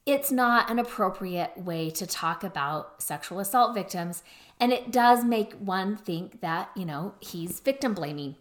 [0.05, 4.23] it's not an appropriate way to talk about sexual assault victims.
[4.59, 8.37] And it does make one think that, you know, he's victim blaming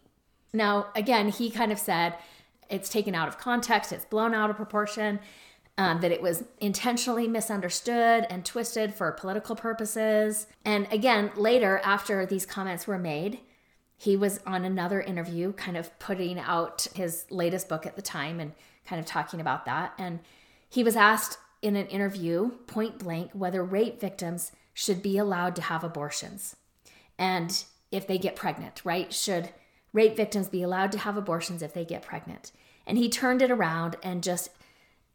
[0.52, 2.14] Now, again, he kind of said
[2.68, 5.20] it's taken out of context, it's blown out of proportion,
[5.78, 10.46] um, that it was intentionally misunderstood and twisted for political purposes.
[10.64, 13.40] And again, later, after these comments were made,
[13.96, 18.40] he was on another interview, kind of putting out his latest book at the time
[18.40, 18.52] and
[18.84, 19.94] kind of talking about that.
[19.96, 20.20] And
[20.68, 25.62] he was asked in an interview, point blank, whether rape victims should be allowed to
[25.62, 26.56] have abortions.
[27.18, 29.12] And if they get pregnant, right?
[29.12, 29.50] Should
[29.92, 32.50] rape victims be allowed to have abortions if they get pregnant?
[32.86, 34.50] And he turned it around and just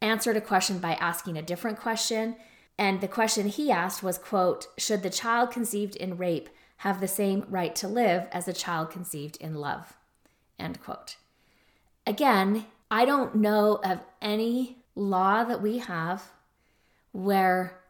[0.00, 2.36] answered a question by asking a different question.
[2.78, 6.48] And the question he asked was, quote, should the child conceived in rape
[6.78, 9.94] have the same right to live as a child conceived in love?
[10.58, 11.16] End quote.
[12.06, 16.30] Again, I don't know of any law that we have
[17.12, 17.80] where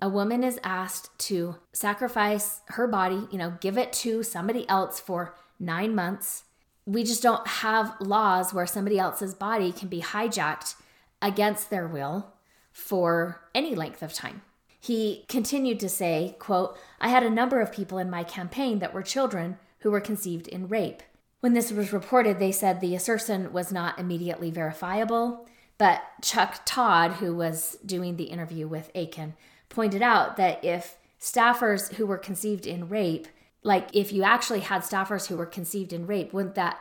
[0.00, 5.00] a woman is asked to sacrifice her body, you know, give it to somebody else
[5.00, 6.44] for nine months.
[6.84, 10.76] We just don't have laws where somebody else's body can be hijacked
[11.22, 12.34] against their will
[12.70, 14.42] for any length of time.
[14.78, 18.94] He continued to say, quote, I had a number of people in my campaign that
[18.94, 21.02] were children who were conceived in rape.
[21.40, 25.46] When this was reported, they said the assertion was not immediately verifiable,
[25.78, 29.34] but Chuck Todd, who was doing the interview with Akin,
[29.68, 33.28] pointed out that if staffers who were conceived in rape,
[33.62, 36.78] like if you actually had staffers who were conceived in rape, wouldn't that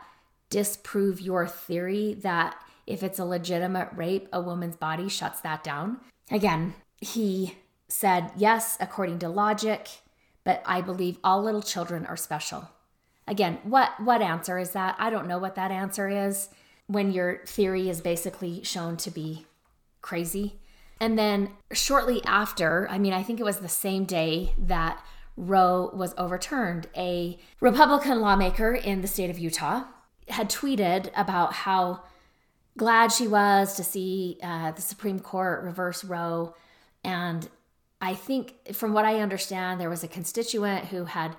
[0.49, 2.55] disprove your theory that
[2.87, 5.99] if it's a legitimate rape, a woman's body shuts that down?
[6.31, 7.57] Again, he
[7.87, 9.89] said, yes, according to logic,
[10.43, 12.69] but I believe all little children are special.
[13.27, 14.95] Again, what what answer is that?
[14.99, 16.49] I don't know what that answer is
[16.87, 19.45] when your theory is basically shown to be
[20.01, 20.59] crazy.
[20.99, 25.03] And then shortly after, I mean, I think it was the same day that
[25.37, 29.83] Roe was overturned, a Republican lawmaker in the state of Utah
[30.29, 32.03] had tweeted about how
[32.77, 36.55] glad she was to see uh, the Supreme Court reverse Roe.
[37.03, 37.49] And
[37.99, 41.35] I think, from what I understand, there was a constituent who had,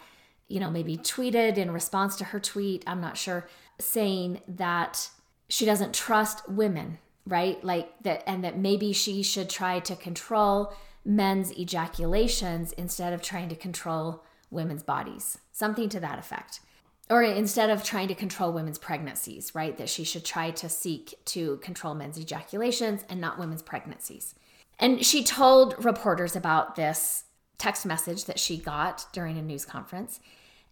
[0.49, 3.49] you know, maybe tweeted in response to her tweet, I'm not sure,
[3.79, 5.11] saying that
[5.49, 7.63] she doesn't trust women right?
[7.65, 10.73] Like that, and that maybe she should try to control
[11.05, 16.61] men's ejaculations instead of trying to control women's bodies, something to that effect.
[17.09, 19.77] Or instead of trying to control women's pregnancies, right?
[19.77, 24.35] That she should try to seek to control men's ejaculations and not women's pregnancies.
[24.79, 27.25] And she told reporters about this
[27.59, 30.21] text message that she got during a news conference.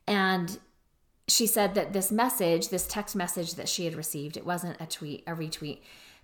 [0.08, 0.58] And
[1.28, 4.86] she said that this message, this text message that she had received, it wasn't a
[4.86, 5.80] tweet, a retweet,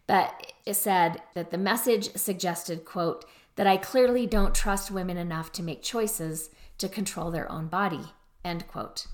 [0.06, 3.24] but it said that the message suggested, quote,
[3.56, 8.12] that I clearly don't trust women enough to make choices to control their own body,
[8.44, 9.06] end quote.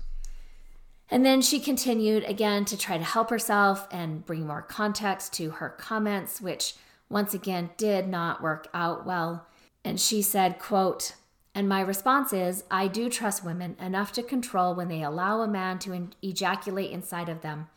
[1.09, 5.51] And then she continued again to try to help herself and bring more context to
[5.51, 6.75] her comments, which
[7.09, 9.47] once again did not work out well.
[9.85, 11.15] And she said, quote,
[11.57, 15.47] and my response is I do trust women enough to control when they allow a
[15.47, 17.67] man to ejaculate inside of them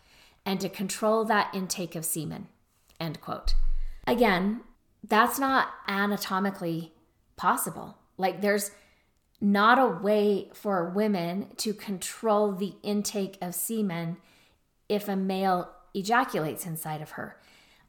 [0.44, 2.48] and to control that intake of semen.
[3.00, 3.54] End quote.
[4.06, 4.60] Again,
[5.02, 6.92] that's not anatomically
[7.36, 7.96] possible.
[8.18, 8.70] Like, there's
[9.40, 14.18] not a way for women to control the intake of semen
[14.90, 17.38] if a male ejaculates inside of her.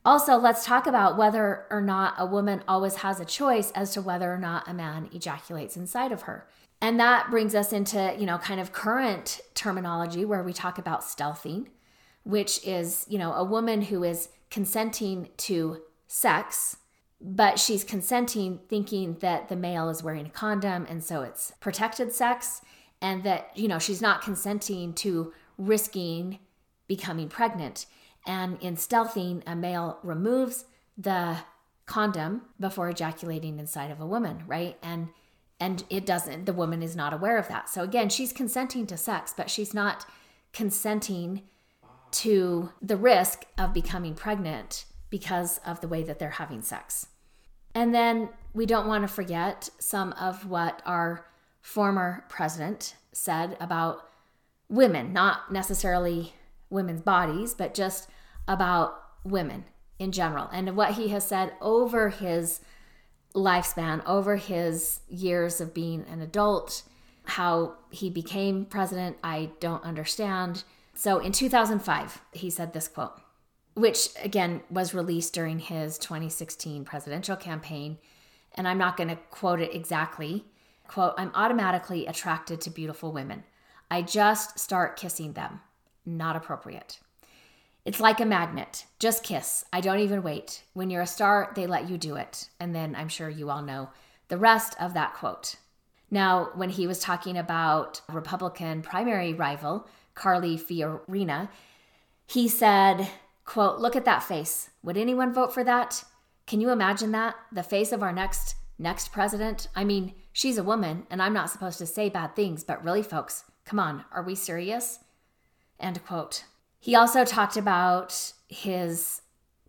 [0.04, 4.02] Also, let's talk about whether or not a woman always has a choice as to
[4.02, 6.48] whether or not a man ejaculates inside of her.
[6.82, 11.02] And that brings us into, you know, kind of current terminology where we talk about
[11.02, 11.68] stealthing,
[12.24, 16.78] which is, you know, a woman who is consenting to sex,
[17.22, 22.12] but she's consenting thinking that the male is wearing a condom and so it's protected
[22.12, 22.62] sex
[23.00, 26.40] and that, you know, she's not consenting to risking
[26.88, 27.86] becoming pregnant.
[28.26, 30.66] And in stealthing, a male removes
[30.98, 31.38] the
[31.86, 34.78] condom before ejaculating inside of a woman, right?
[34.82, 35.10] And
[35.60, 37.70] and it doesn't the woman is not aware of that.
[37.70, 40.06] So again, she's consenting to sex, but she's not
[40.54, 41.44] consenting
[42.12, 47.08] to the risk of becoming pregnant because of the way that they're having sex.
[47.74, 51.26] And then we don't want to forget some of what our
[51.62, 54.10] former president said about
[54.68, 56.34] women, not necessarily
[56.72, 58.10] women's bodies, but just
[58.48, 59.66] about women
[60.00, 60.50] in general.
[60.52, 62.62] And what he has said over his
[63.36, 66.84] lifespan, over his years of being an adult,
[67.24, 70.64] how he became president, I don't understand.
[70.94, 73.22] So in 2005, he said this quote,
[73.76, 77.98] which again was released during his 2016 presidential campaign.
[78.56, 80.46] And I'm not going to quote it exactly.
[80.88, 83.46] Quote, I'm automatically attracted to beautiful women.
[83.90, 85.62] I just start kissing them.
[86.06, 87.00] Not appropriate.
[87.84, 88.86] It's like a magnet.
[89.00, 89.66] Just kiss.
[89.74, 90.64] I don't even wait.
[90.74, 92.50] When you're a star, they let you do it.
[92.60, 93.90] And then I'm sure you all know
[94.28, 95.56] the rest of that quote.
[96.12, 101.50] Now, when he was talking about Republican primary rival, Carly Fiorina,
[102.28, 103.10] he said,
[103.46, 104.70] quote, look at that face.
[104.84, 106.04] Would anyone vote for that?
[106.46, 107.36] Can you imagine that?
[107.52, 109.68] The face of our next next president?
[109.76, 113.04] I mean, she's a woman and I'm not supposed to say bad things, but really
[113.04, 115.00] folks, come on, are we serious?
[115.82, 116.46] End quote.
[116.80, 119.22] He also talked about his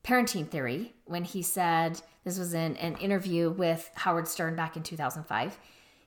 [0.05, 4.83] parenting theory when he said this was in an interview with Howard Stern back in
[4.83, 5.59] 2005.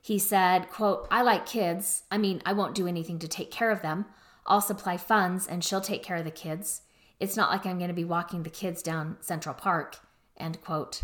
[0.01, 2.03] He said, quote, I like kids.
[2.11, 4.05] I mean, I won't do anything to take care of them.
[4.45, 6.83] I'll supply funds and she'll take care of the kids.
[7.19, 9.97] It's not like I'm going to be walking the kids down Central Park,
[10.37, 11.03] end quote.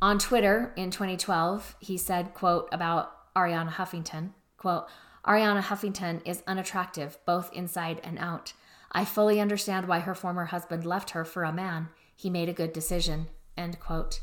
[0.00, 4.86] On Twitter in 2012, he said, quote, about Arianna Huffington, quote,
[5.26, 8.52] Arianna Huffington is unattractive both inside and out.
[8.92, 11.88] I fully understand why her former husband left her for a man.
[12.16, 13.28] He made a good decision.
[13.56, 14.20] End quote.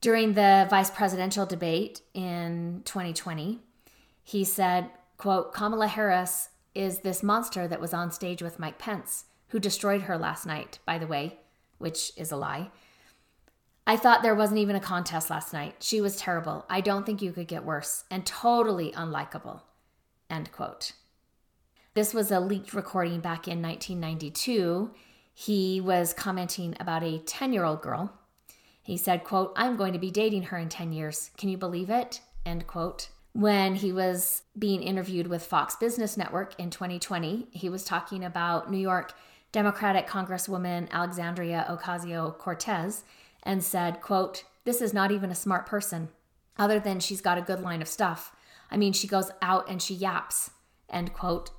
[0.00, 3.60] During the vice presidential debate in 2020,
[4.22, 9.24] he said, quote, Kamala Harris is this monster that was on stage with Mike Pence,
[9.48, 11.38] who destroyed her last night, by the way,
[11.78, 12.70] which is a lie.
[13.86, 15.76] I thought there wasn't even a contest last night.
[15.80, 16.64] She was terrible.
[16.70, 19.62] I don't think you could get worse and totally unlikable.
[20.30, 20.92] End quote.
[21.94, 24.92] This was a leaked recording back in 1992.
[25.34, 28.12] He was commenting about a 10 year old girl.
[28.82, 31.30] He said, quote, I'm going to be dating her in 10 years.
[31.36, 32.20] Can you believe it?
[32.46, 33.08] End quote.
[33.32, 38.70] When he was being interviewed with Fox Business Network in 2020, he was talking about
[38.70, 39.14] New York
[39.52, 43.04] Democratic Congresswoman Alexandria Ocasio Cortez
[43.42, 46.08] and said, quote, This is not even a smart person,
[46.56, 48.34] other than she's got a good line of stuff.
[48.70, 50.50] I mean, she goes out and she yaps,
[50.88, 51.50] end quote.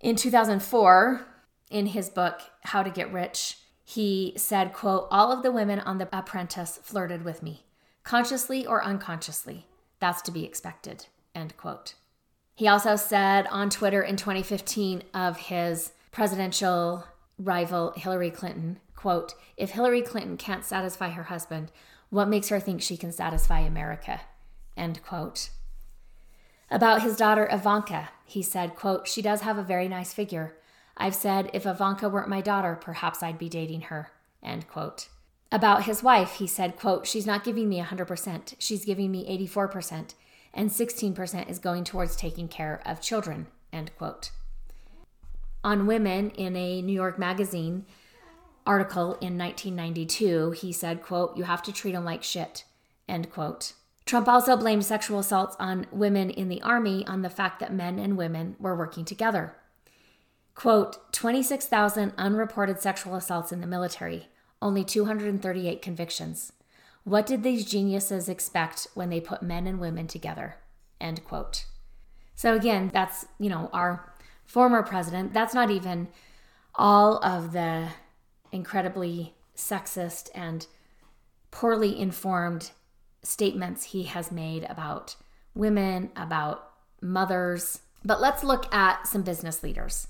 [0.00, 1.26] In 2004,
[1.70, 5.98] in his book, How to Get Rich, he said, quote, All of the women on
[5.98, 7.64] The Apprentice flirted with me,
[8.04, 9.66] consciously or unconsciously.
[10.00, 11.94] That's to be expected, end quote.
[12.54, 17.04] He also said on Twitter in 2015 of his presidential
[17.38, 21.70] rival Hillary Clinton, quote, if Hillary Clinton can't satisfy her husband,
[22.10, 24.22] what makes her think she can satisfy America?
[24.76, 25.50] End quote.
[26.68, 30.56] About his daughter Ivanka, he said, quote, she does have a very nice figure.
[30.96, 34.10] I've said if Ivanka weren't my daughter, perhaps I'd be dating her.
[34.42, 35.06] End quote.
[35.52, 40.14] About his wife, he said, quote, she's not giving me 100%, she's giving me 84%,
[40.52, 44.32] and 16% is going towards taking care of children, end quote.
[45.62, 47.86] On women in a New York magazine
[48.68, 52.64] article in 1992, he said, quote, you have to treat them like shit,
[53.08, 53.72] end quote.
[54.04, 57.98] Trump also blamed sexual assaults on women in the army on the fact that men
[57.98, 59.56] and women were working together.
[60.54, 64.28] Quote 26,000 unreported sexual assaults in the military,
[64.60, 66.52] only 238 convictions.
[67.04, 70.56] What did these geniuses expect when they put men and women together?
[71.00, 71.64] End quote.
[72.34, 74.12] So again, that's, you know, our
[74.44, 75.32] former president.
[75.32, 76.08] That's not even
[76.74, 77.88] all of the
[78.52, 80.66] incredibly sexist and
[81.50, 82.70] poorly informed
[83.22, 85.16] statements he has made about
[85.54, 86.70] women, about
[87.00, 87.80] mothers.
[88.04, 90.08] But let's look at some business leaders.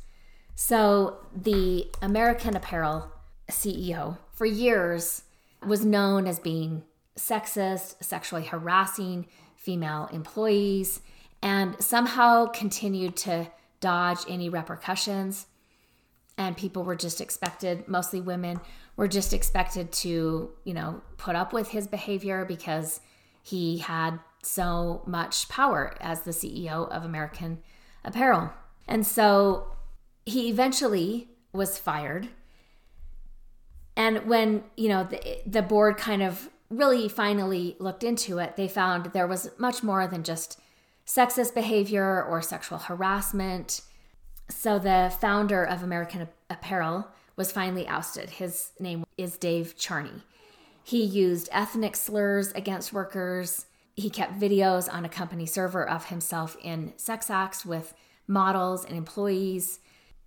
[0.54, 3.12] So, the American Apparel
[3.50, 5.22] CEO for years
[5.64, 6.82] was known as being
[7.16, 9.26] sexist, sexually harassing
[9.56, 11.00] female employees,
[11.42, 13.50] and somehow continued to
[13.80, 15.46] dodge any repercussions.
[16.38, 18.60] And people were just expected, mostly women,
[18.96, 23.00] were just expected to, you know, put up with his behavior because
[23.42, 27.58] he had so much power as the CEO of American
[28.04, 28.52] Apparel.
[28.86, 29.72] And so
[30.24, 32.28] he eventually was fired.
[33.96, 38.68] And when, you know, the, the board kind of really finally looked into it, they
[38.68, 40.60] found there was much more than just
[41.06, 43.80] sexist behavior or sexual harassment.
[44.50, 48.30] So the founder of American Apparel was finally ousted.
[48.30, 50.22] His name is Dave Charney.
[50.82, 53.66] He used ethnic slurs against workers.
[53.94, 57.94] He kept videos on a company server of himself in sex acts with
[58.26, 59.80] models and employees.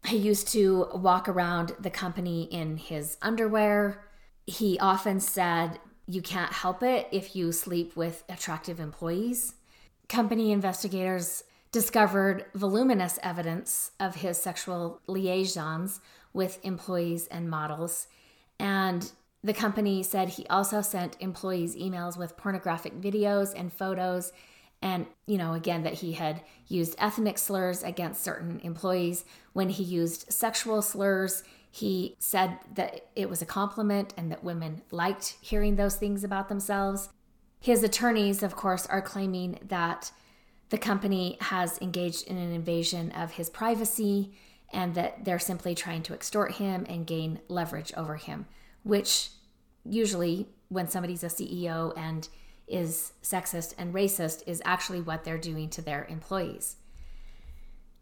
[0.05, 4.03] He used to walk around the company in his underwear.
[4.45, 9.55] He often said, You can't help it if you sleep with attractive employees.
[10.07, 16.01] Company investigators discovered voluminous evidence of his sexual liaisons
[16.33, 18.07] with employees and models.
[18.59, 19.11] And
[19.43, 24.33] the company said he also sent employees emails with pornographic videos and photos
[24.81, 29.25] And, you know, again, that he had used ethnic slurs against certain employees.
[29.53, 34.81] When he used sexual slurs, he said that it was a compliment and that women
[34.89, 37.09] liked hearing those things about themselves.
[37.59, 40.11] His attorneys, of course, are claiming that
[40.71, 44.31] the company has engaged in an invasion of his privacy
[44.73, 48.45] and that they're simply trying to extort him and gain leverage over him,
[48.83, 49.31] which
[49.83, 52.29] usually, when somebody's a CEO and
[52.67, 56.77] is sexist and racist, is actually what they're doing to their employees.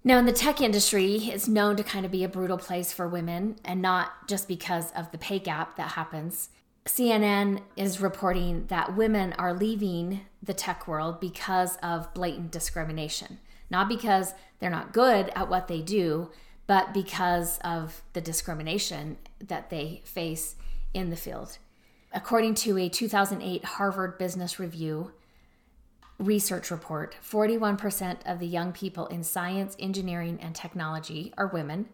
[0.03, 3.07] Now, in the tech industry, it's known to kind of be a brutal place for
[3.07, 6.49] women, and not just because of the pay gap that happens.
[6.90, 13.88] CNN is reporting that women are leaving the tech world because of blatant discrimination, not
[13.88, 16.32] because they're not good at what they do,
[16.66, 20.56] but because of the discrimination that they face
[20.93, 21.59] in the field.
[22.11, 25.11] According to a 2008 Harvard Business Review
[26.18, 31.88] research report, 41% of the young people in science, engineering, and technology are women,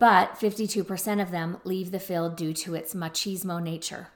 [0.00, 4.08] but 52% of them leave the field due to its machismo nature.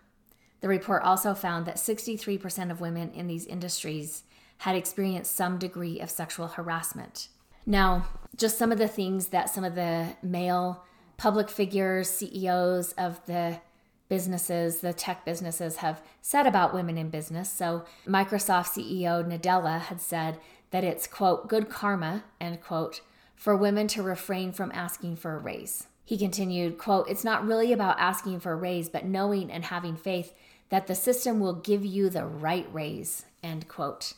[0.63, 4.23] The report also found that 63% of women in these industries
[4.59, 7.29] had experienced some degree of sexual harassment.
[7.67, 10.85] Now, just some of the things that some of the male
[11.19, 13.61] public figures, CEOs of the
[14.09, 17.53] businesses, the tech businesses have said about women in business.
[17.53, 20.39] So, Microsoft CEO Nadella had said
[20.71, 23.03] that it's, quote, good karma, end quote,
[23.45, 25.87] for women to refrain from asking for a raise.
[26.03, 29.97] He continued, quote, it's not really about asking for a raise, but knowing and having
[29.97, 30.33] faith
[30.71, 34.15] that the system will give you the right raise, end quote.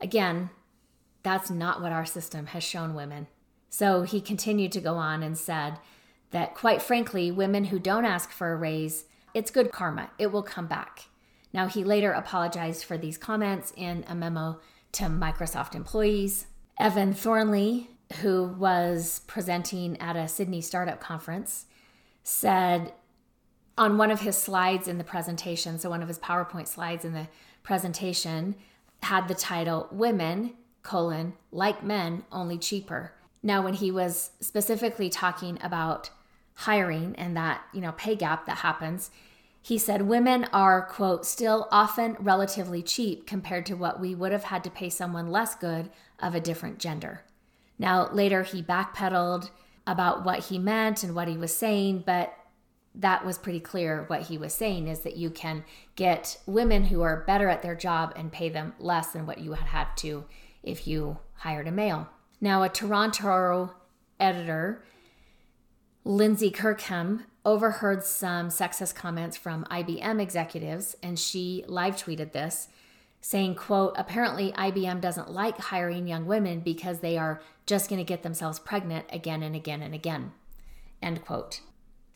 [0.00, 0.50] Again,
[1.22, 3.28] that's not what our system has shown women.
[3.70, 5.78] So he continued to go on and said
[6.32, 9.04] that, quite frankly, women who don't ask for a raise,
[9.34, 10.10] it's good karma.
[10.18, 11.04] It will come back.
[11.52, 14.58] Now, he later apologized for these comments in a memo
[14.94, 16.48] to Microsoft employees.
[16.80, 21.66] Evan Thornley, who was presenting at a Sydney startup conference,
[22.22, 22.92] said
[23.76, 27.12] on one of his slides in the presentation, so one of his PowerPoint slides in
[27.12, 27.28] the
[27.62, 28.54] presentation,
[29.02, 33.12] had the title Women colon, like men, only cheaper.
[33.42, 36.10] Now, when he was specifically talking about
[36.54, 39.10] hiring and that, you know, pay gap that happens,
[39.60, 44.44] he said women are, quote, still often relatively cheap compared to what we would have
[44.44, 47.22] had to pay someone less good of a different gender.
[47.78, 49.50] Now, later he backpedaled
[49.86, 52.34] about what he meant and what he was saying, but
[52.94, 55.64] that was pretty clear what he was saying is that you can
[55.96, 59.54] get women who are better at their job and pay them less than what you
[59.54, 60.24] had had to
[60.62, 62.08] if you hired a male.
[62.40, 63.74] Now, a Toronto
[64.20, 64.84] editor,
[66.04, 72.68] Lindsay Kirkham, overheard some sexist comments from IBM executives, and she live tweeted this
[73.24, 78.04] saying quote apparently ibm doesn't like hiring young women because they are just going to
[78.04, 80.30] get themselves pregnant again and again and again
[81.00, 81.60] end quote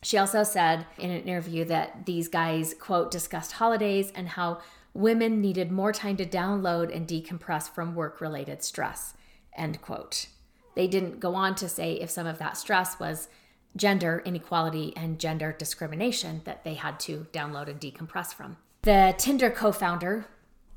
[0.03, 4.59] she also said in an interview that these guys quote discussed holidays and how
[4.93, 9.13] women needed more time to download and decompress from work related stress.
[9.55, 10.27] End quote.
[10.75, 13.27] They didn't go on to say if some of that stress was
[13.75, 18.57] gender inequality and gender discrimination that they had to download and decompress from.
[18.83, 20.25] The Tinder co founder,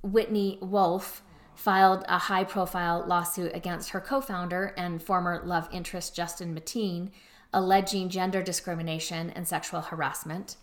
[0.02, 1.22] Whitney Wolfe,
[1.54, 7.10] filed a high profile lawsuit against her co founder and former love interest Justin Mateen,
[7.52, 10.56] alleging gender discrimination and sexual harassment.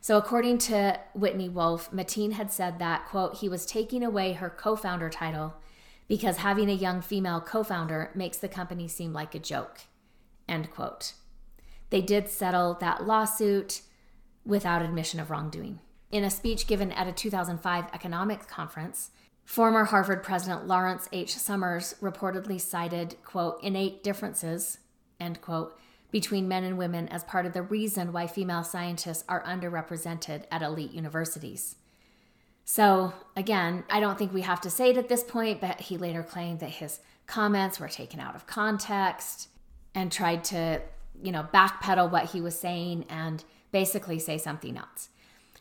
[0.00, 4.50] So, according to Whitney Wolfe, Mateen had said that, quote, he was taking away her
[4.50, 5.54] co founder title
[6.08, 9.82] because having a young female co founder makes the company seem like a joke,
[10.48, 11.14] end quote.
[11.90, 13.82] They did settle that lawsuit
[14.44, 15.78] without admission of wrongdoing.
[16.12, 19.10] In a speech given at a 2005 economics conference,
[19.46, 21.34] former Harvard president Lawrence H.
[21.34, 24.76] Summers reportedly cited, quote, innate differences,
[25.18, 25.78] end quote,
[26.10, 30.60] between men and women as part of the reason why female scientists are underrepresented at
[30.60, 31.76] elite universities.
[32.66, 35.96] So, again, I don't think we have to say it at this point, but he
[35.96, 39.48] later claimed that his comments were taken out of context
[39.94, 40.82] and tried to,
[41.22, 43.42] you know, backpedal what he was saying and
[43.72, 45.08] basically say something else.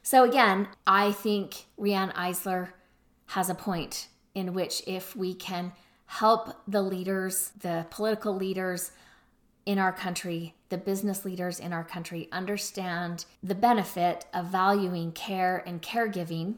[0.03, 2.69] So, again, I think Riane Eisler
[3.27, 5.73] has a point in which if we can
[6.05, 8.91] help the leaders, the political leaders,
[9.65, 15.63] in our country, the business leaders in our country understand the benefit of valuing care
[15.65, 16.55] and caregiving.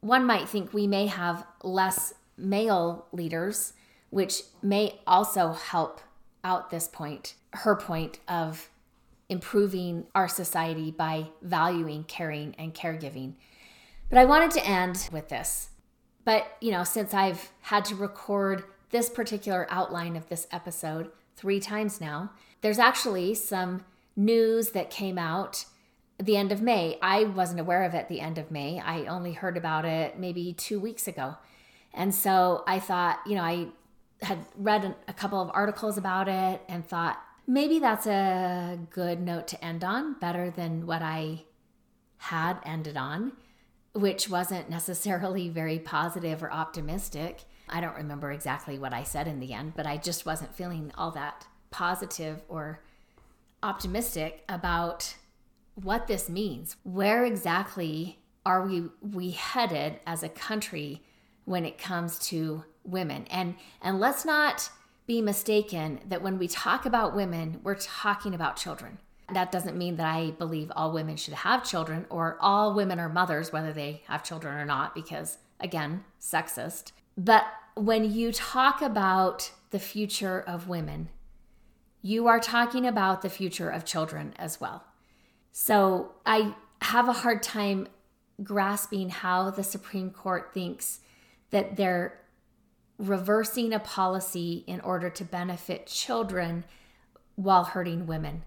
[0.00, 3.72] One might think we may have less male leaders,
[4.10, 6.00] which may also help
[6.42, 8.68] out this point, her point of
[9.28, 13.34] improving our society by valuing caring and caregiving.
[14.08, 15.70] But I wanted to end with this.
[16.24, 21.60] But, you know, since I've had to record this particular outline of this episode three
[21.60, 23.84] times now, there's actually some
[24.16, 25.66] news that came out
[26.18, 26.98] the end of May.
[27.02, 28.80] I wasn't aware of it the end of May.
[28.80, 31.34] I only heard about it maybe two weeks ago.
[31.92, 33.66] And so I thought, you know, I
[34.22, 39.48] had read a couple of articles about it and thought maybe that's a good note
[39.48, 41.44] to end on, better than what I
[42.18, 43.32] had ended on,
[43.92, 47.44] which wasn't necessarily very positive or optimistic.
[47.68, 50.92] I don't remember exactly what I said in the end, but I just wasn't feeling
[50.96, 52.80] all that positive or
[53.62, 55.14] optimistic about
[55.74, 56.76] what this means.
[56.82, 61.02] Where exactly are we we headed as a country
[61.44, 63.26] when it comes to women?
[63.30, 64.70] And and let's not
[65.06, 68.98] be mistaken that when we talk about women, we're talking about children.
[69.32, 73.08] That doesn't mean that I believe all women should have children or all women are
[73.08, 76.92] mothers, whether they have children or not, because again, sexist.
[77.16, 81.08] But when you talk about the future of women,
[82.02, 84.84] you are talking about the future of children as well.
[85.52, 87.88] So I have a hard time
[88.42, 91.00] grasping how the Supreme Court thinks
[91.50, 92.20] that they're
[92.98, 96.64] reversing a policy in order to benefit children
[97.36, 98.44] while hurting women.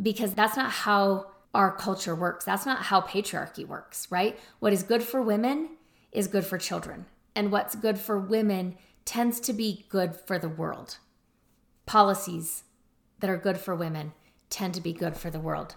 [0.00, 2.44] Because that's not how our culture works.
[2.44, 4.38] That's not how patriarchy works, right?
[4.60, 5.70] What is good for women
[6.12, 7.06] is good for children.
[7.34, 10.98] And what's good for women tends to be good for the world.
[11.86, 12.64] Policies
[13.20, 14.12] that are good for women
[14.48, 15.76] tend to be good for the world.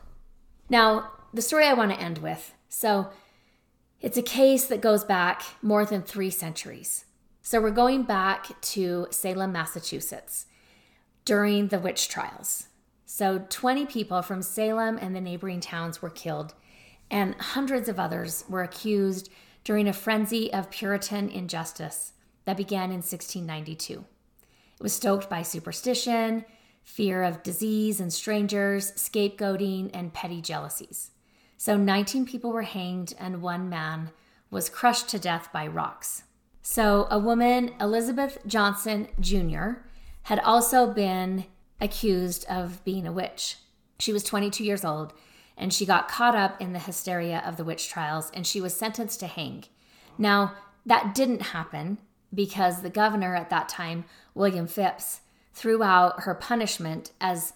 [0.70, 2.54] Now, the story I want to end with.
[2.70, 3.10] So,
[4.02, 7.03] it's a case that goes back more than three centuries.
[7.46, 10.46] So we're going back to Salem, Massachusetts
[11.26, 12.68] during the witch trials.
[13.06, 16.54] So 20 people from Salem and the neighboring towns were killed,
[17.12, 19.30] and hundreds of others were accused
[19.66, 22.14] during a frenzy of Puritan injustice
[22.46, 24.06] that began in 1692.
[24.76, 26.46] It was stoked by superstition,
[26.86, 31.12] fear of disease and strangers, scapegoating, and petty jealousies.
[31.58, 34.12] So 19 people were hanged, and one man
[34.50, 36.24] was crushed to death by rocks.
[36.66, 39.82] So, a woman, Elizabeth Johnson Jr.,
[40.24, 41.44] had also been
[41.82, 43.58] accused of being a witch.
[44.00, 45.12] She was 22 years old
[45.58, 48.74] and she got caught up in the hysteria of the witch trials and she was
[48.74, 49.66] sentenced to hang.
[50.18, 51.98] Now, that didn't happen
[52.34, 55.20] because the governor at that time, William Phips,
[55.54, 57.54] threw out her punishment as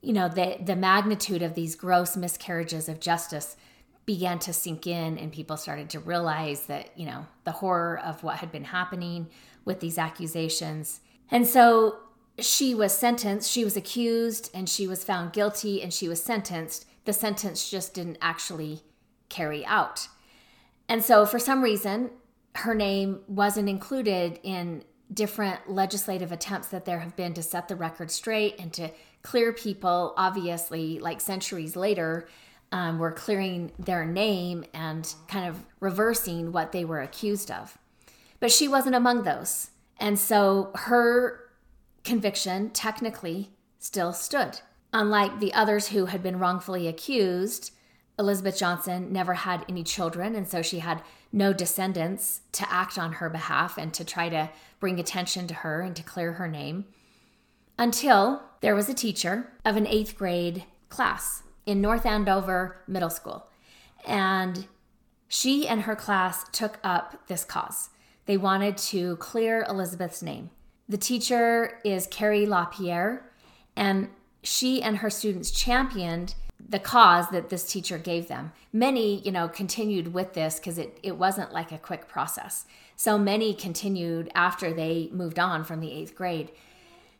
[0.00, 3.56] you know the the magnitude of these gross miscarriages of justice
[4.06, 8.22] began to sink in and people started to realize that, you know, the horror of
[8.22, 9.28] what had been happening
[9.64, 11.00] with these accusations.
[11.30, 11.98] And so
[12.38, 16.86] she was sentenced, she was accused, and she was found guilty and she was sentenced.
[17.04, 18.82] The sentence just didn't actually
[19.28, 20.08] carry out.
[20.88, 22.10] And so, for some reason,
[22.54, 27.76] her name wasn't included in different legislative attempts that there have been to set the
[27.76, 28.90] record straight and to
[29.22, 32.28] clear people, obviously, like centuries later,
[32.72, 37.78] um, were clearing their name and kind of reversing what they were accused of.
[38.40, 39.70] But she wasn't among those.
[39.98, 41.40] And so her
[42.04, 44.60] conviction technically still stood.
[44.92, 47.72] Unlike the others who had been wrongfully accused,
[48.18, 53.14] Elizabeth Johnson never had any children, and so she had no descendants to act on
[53.14, 54.48] her behalf and to try to
[54.80, 56.86] bring attention to her and to clear her name.
[57.78, 63.46] Until there was a teacher of an eighth grade class in North Andover Middle School.
[64.06, 64.66] And
[65.28, 67.90] she and her class took up this cause.
[68.26, 70.50] They wanted to clear Elizabeth's name.
[70.88, 73.28] The teacher is Carrie LaPierre,
[73.74, 74.08] and
[74.42, 76.34] she and her students championed
[76.68, 78.52] the cause that this teacher gave them.
[78.72, 82.66] Many, you know, continued with this because it, it wasn't like a quick process.
[82.96, 86.50] So many continued after they moved on from the eighth grade.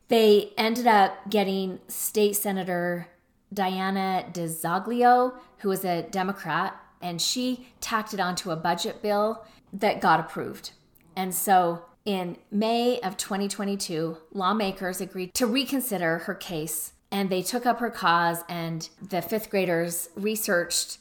[0.09, 3.09] They ended up getting State Senator
[3.53, 10.01] Diana DiZoglio, who was a Democrat, and she tacked it onto a budget bill that
[10.01, 10.73] got approved.
[11.15, 17.67] And so in May of 2022, lawmakers agreed to reconsider her case and they took
[17.67, 20.99] up her cause, and the fifth graders researched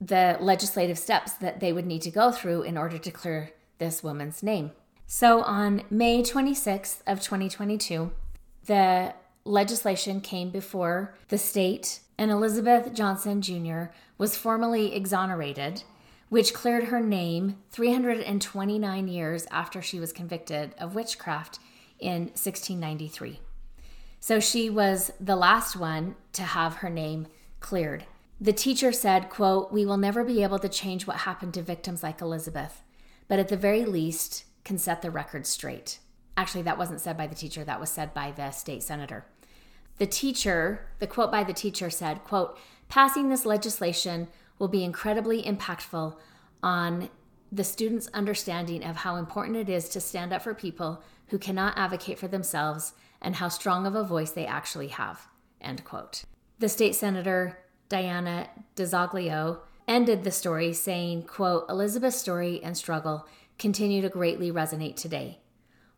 [0.00, 4.02] the legislative steps that they would need to go through in order to clear this
[4.02, 4.70] woman's name.
[5.06, 8.12] So on May 26th of 2022,
[8.66, 9.12] the
[9.44, 13.84] legislation came before the state, and Elizabeth Johnson Jr.
[14.18, 15.82] was formally exonerated,
[16.28, 21.58] which cleared her name 329 years after she was convicted of witchcraft
[21.98, 23.40] in 1693.
[24.20, 27.26] So she was the last one to have her name
[27.60, 28.04] cleared.
[28.40, 32.02] The teacher said, quote, "We will never be able to change what happened to victims
[32.02, 32.82] like Elizabeth,
[33.28, 35.98] but at the very least, can set the record straight.
[36.36, 39.26] Actually, that wasn't said by the teacher, that was said by the state senator.
[39.98, 44.28] The teacher, the quote by the teacher said, quote, passing this legislation
[44.58, 46.16] will be incredibly impactful
[46.62, 47.10] on
[47.52, 51.76] the students' understanding of how important it is to stand up for people who cannot
[51.76, 55.28] advocate for themselves and how strong of a voice they actually have.
[55.60, 56.24] End quote.
[56.58, 63.26] The state senator, Diana DiZoglio, ended the story saying, quote, Elizabeth's story and struggle
[63.58, 65.40] continue to greatly resonate today.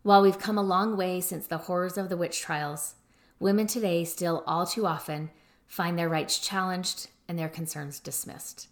[0.02, 2.96] While we've come a long way since the horrors of the witch trials,
[3.38, 5.30] women today still all too often
[5.68, 8.68] find their rights challenged and their concerns dismissed.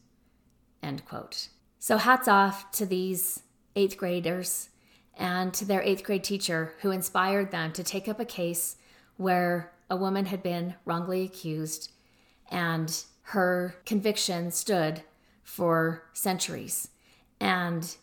[0.82, 1.48] End quote.
[1.78, 3.42] So, hats off to these
[3.76, 4.70] eighth graders
[5.16, 8.76] and to their eighth grade teacher who inspired them to take up a case
[9.16, 11.92] where a woman had been wrongly accused
[12.50, 15.02] and her conviction stood
[15.44, 16.88] for centuries.
[17.38, 17.96] And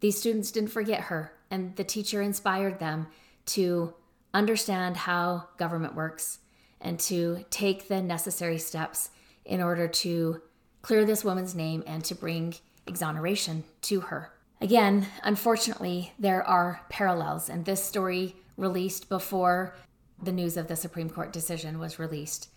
[0.00, 3.08] these students didn't forget her, and the teacher inspired them
[3.46, 3.94] to
[4.34, 6.38] understand how government works
[6.80, 9.10] and to take the necessary steps
[9.44, 10.40] in order to
[10.82, 12.54] clear this woman's name and to bring
[12.86, 14.32] exoneration to her.
[14.60, 19.74] Again, unfortunately, there are parallels, and this story released before
[20.20, 22.48] the news of the Supreme Court decision was released.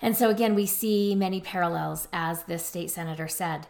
[0.00, 3.66] And so, again, we see many parallels, as this state senator said.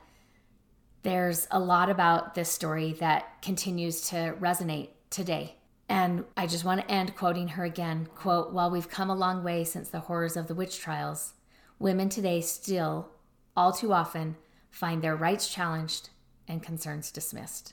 [1.09, 5.57] There's a lot about this story that continues to resonate today.
[5.89, 9.43] And I just want to end quoting her again quote, While we've come a long
[9.43, 11.33] way since the horrors of the witch trials,
[11.78, 13.09] women today still,
[13.57, 14.37] all too often,
[14.70, 16.11] find their rights challenged
[16.47, 17.73] and concerns dismissed.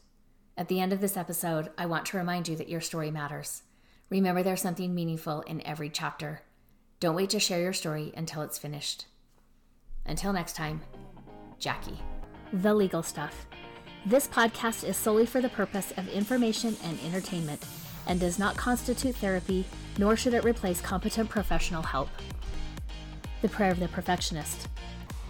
[0.56, 3.64] At the end of this episode, I want to remind you that your story matters.
[4.10, 6.44] Remember, there's something meaningful in every chapter.
[7.02, 9.08] Don't wait to share your story until it's finished.
[10.06, 10.80] Until next time,
[11.60, 12.00] Jackie.
[12.54, 13.48] The Legal Stuff.
[14.06, 17.66] This podcast is solely for the purpose of information and entertainment
[18.08, 19.66] and does not constitute therapy,
[19.98, 22.10] nor should it replace competent professional help.
[23.42, 24.68] The Prayer of the Perfectionist.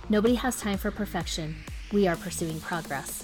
[0.09, 1.55] Nobody has time for perfection.
[1.93, 3.23] We are pursuing progress.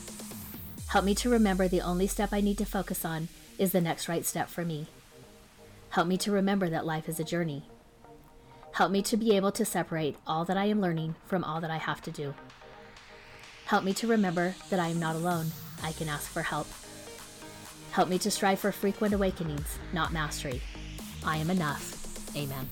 [0.87, 4.07] Help me to remember the only step I need to focus on is the next
[4.07, 4.87] right step for me.
[5.89, 7.63] Help me to remember that life is a journey.
[8.71, 11.71] Help me to be able to separate all that I am learning from all that
[11.71, 12.33] I have to do.
[13.71, 15.45] Help me to remember that I am not alone.
[15.81, 16.67] I can ask for help.
[17.91, 20.61] Help me to strive for frequent awakenings, not mastery.
[21.23, 22.35] I am enough.
[22.35, 22.67] Amen.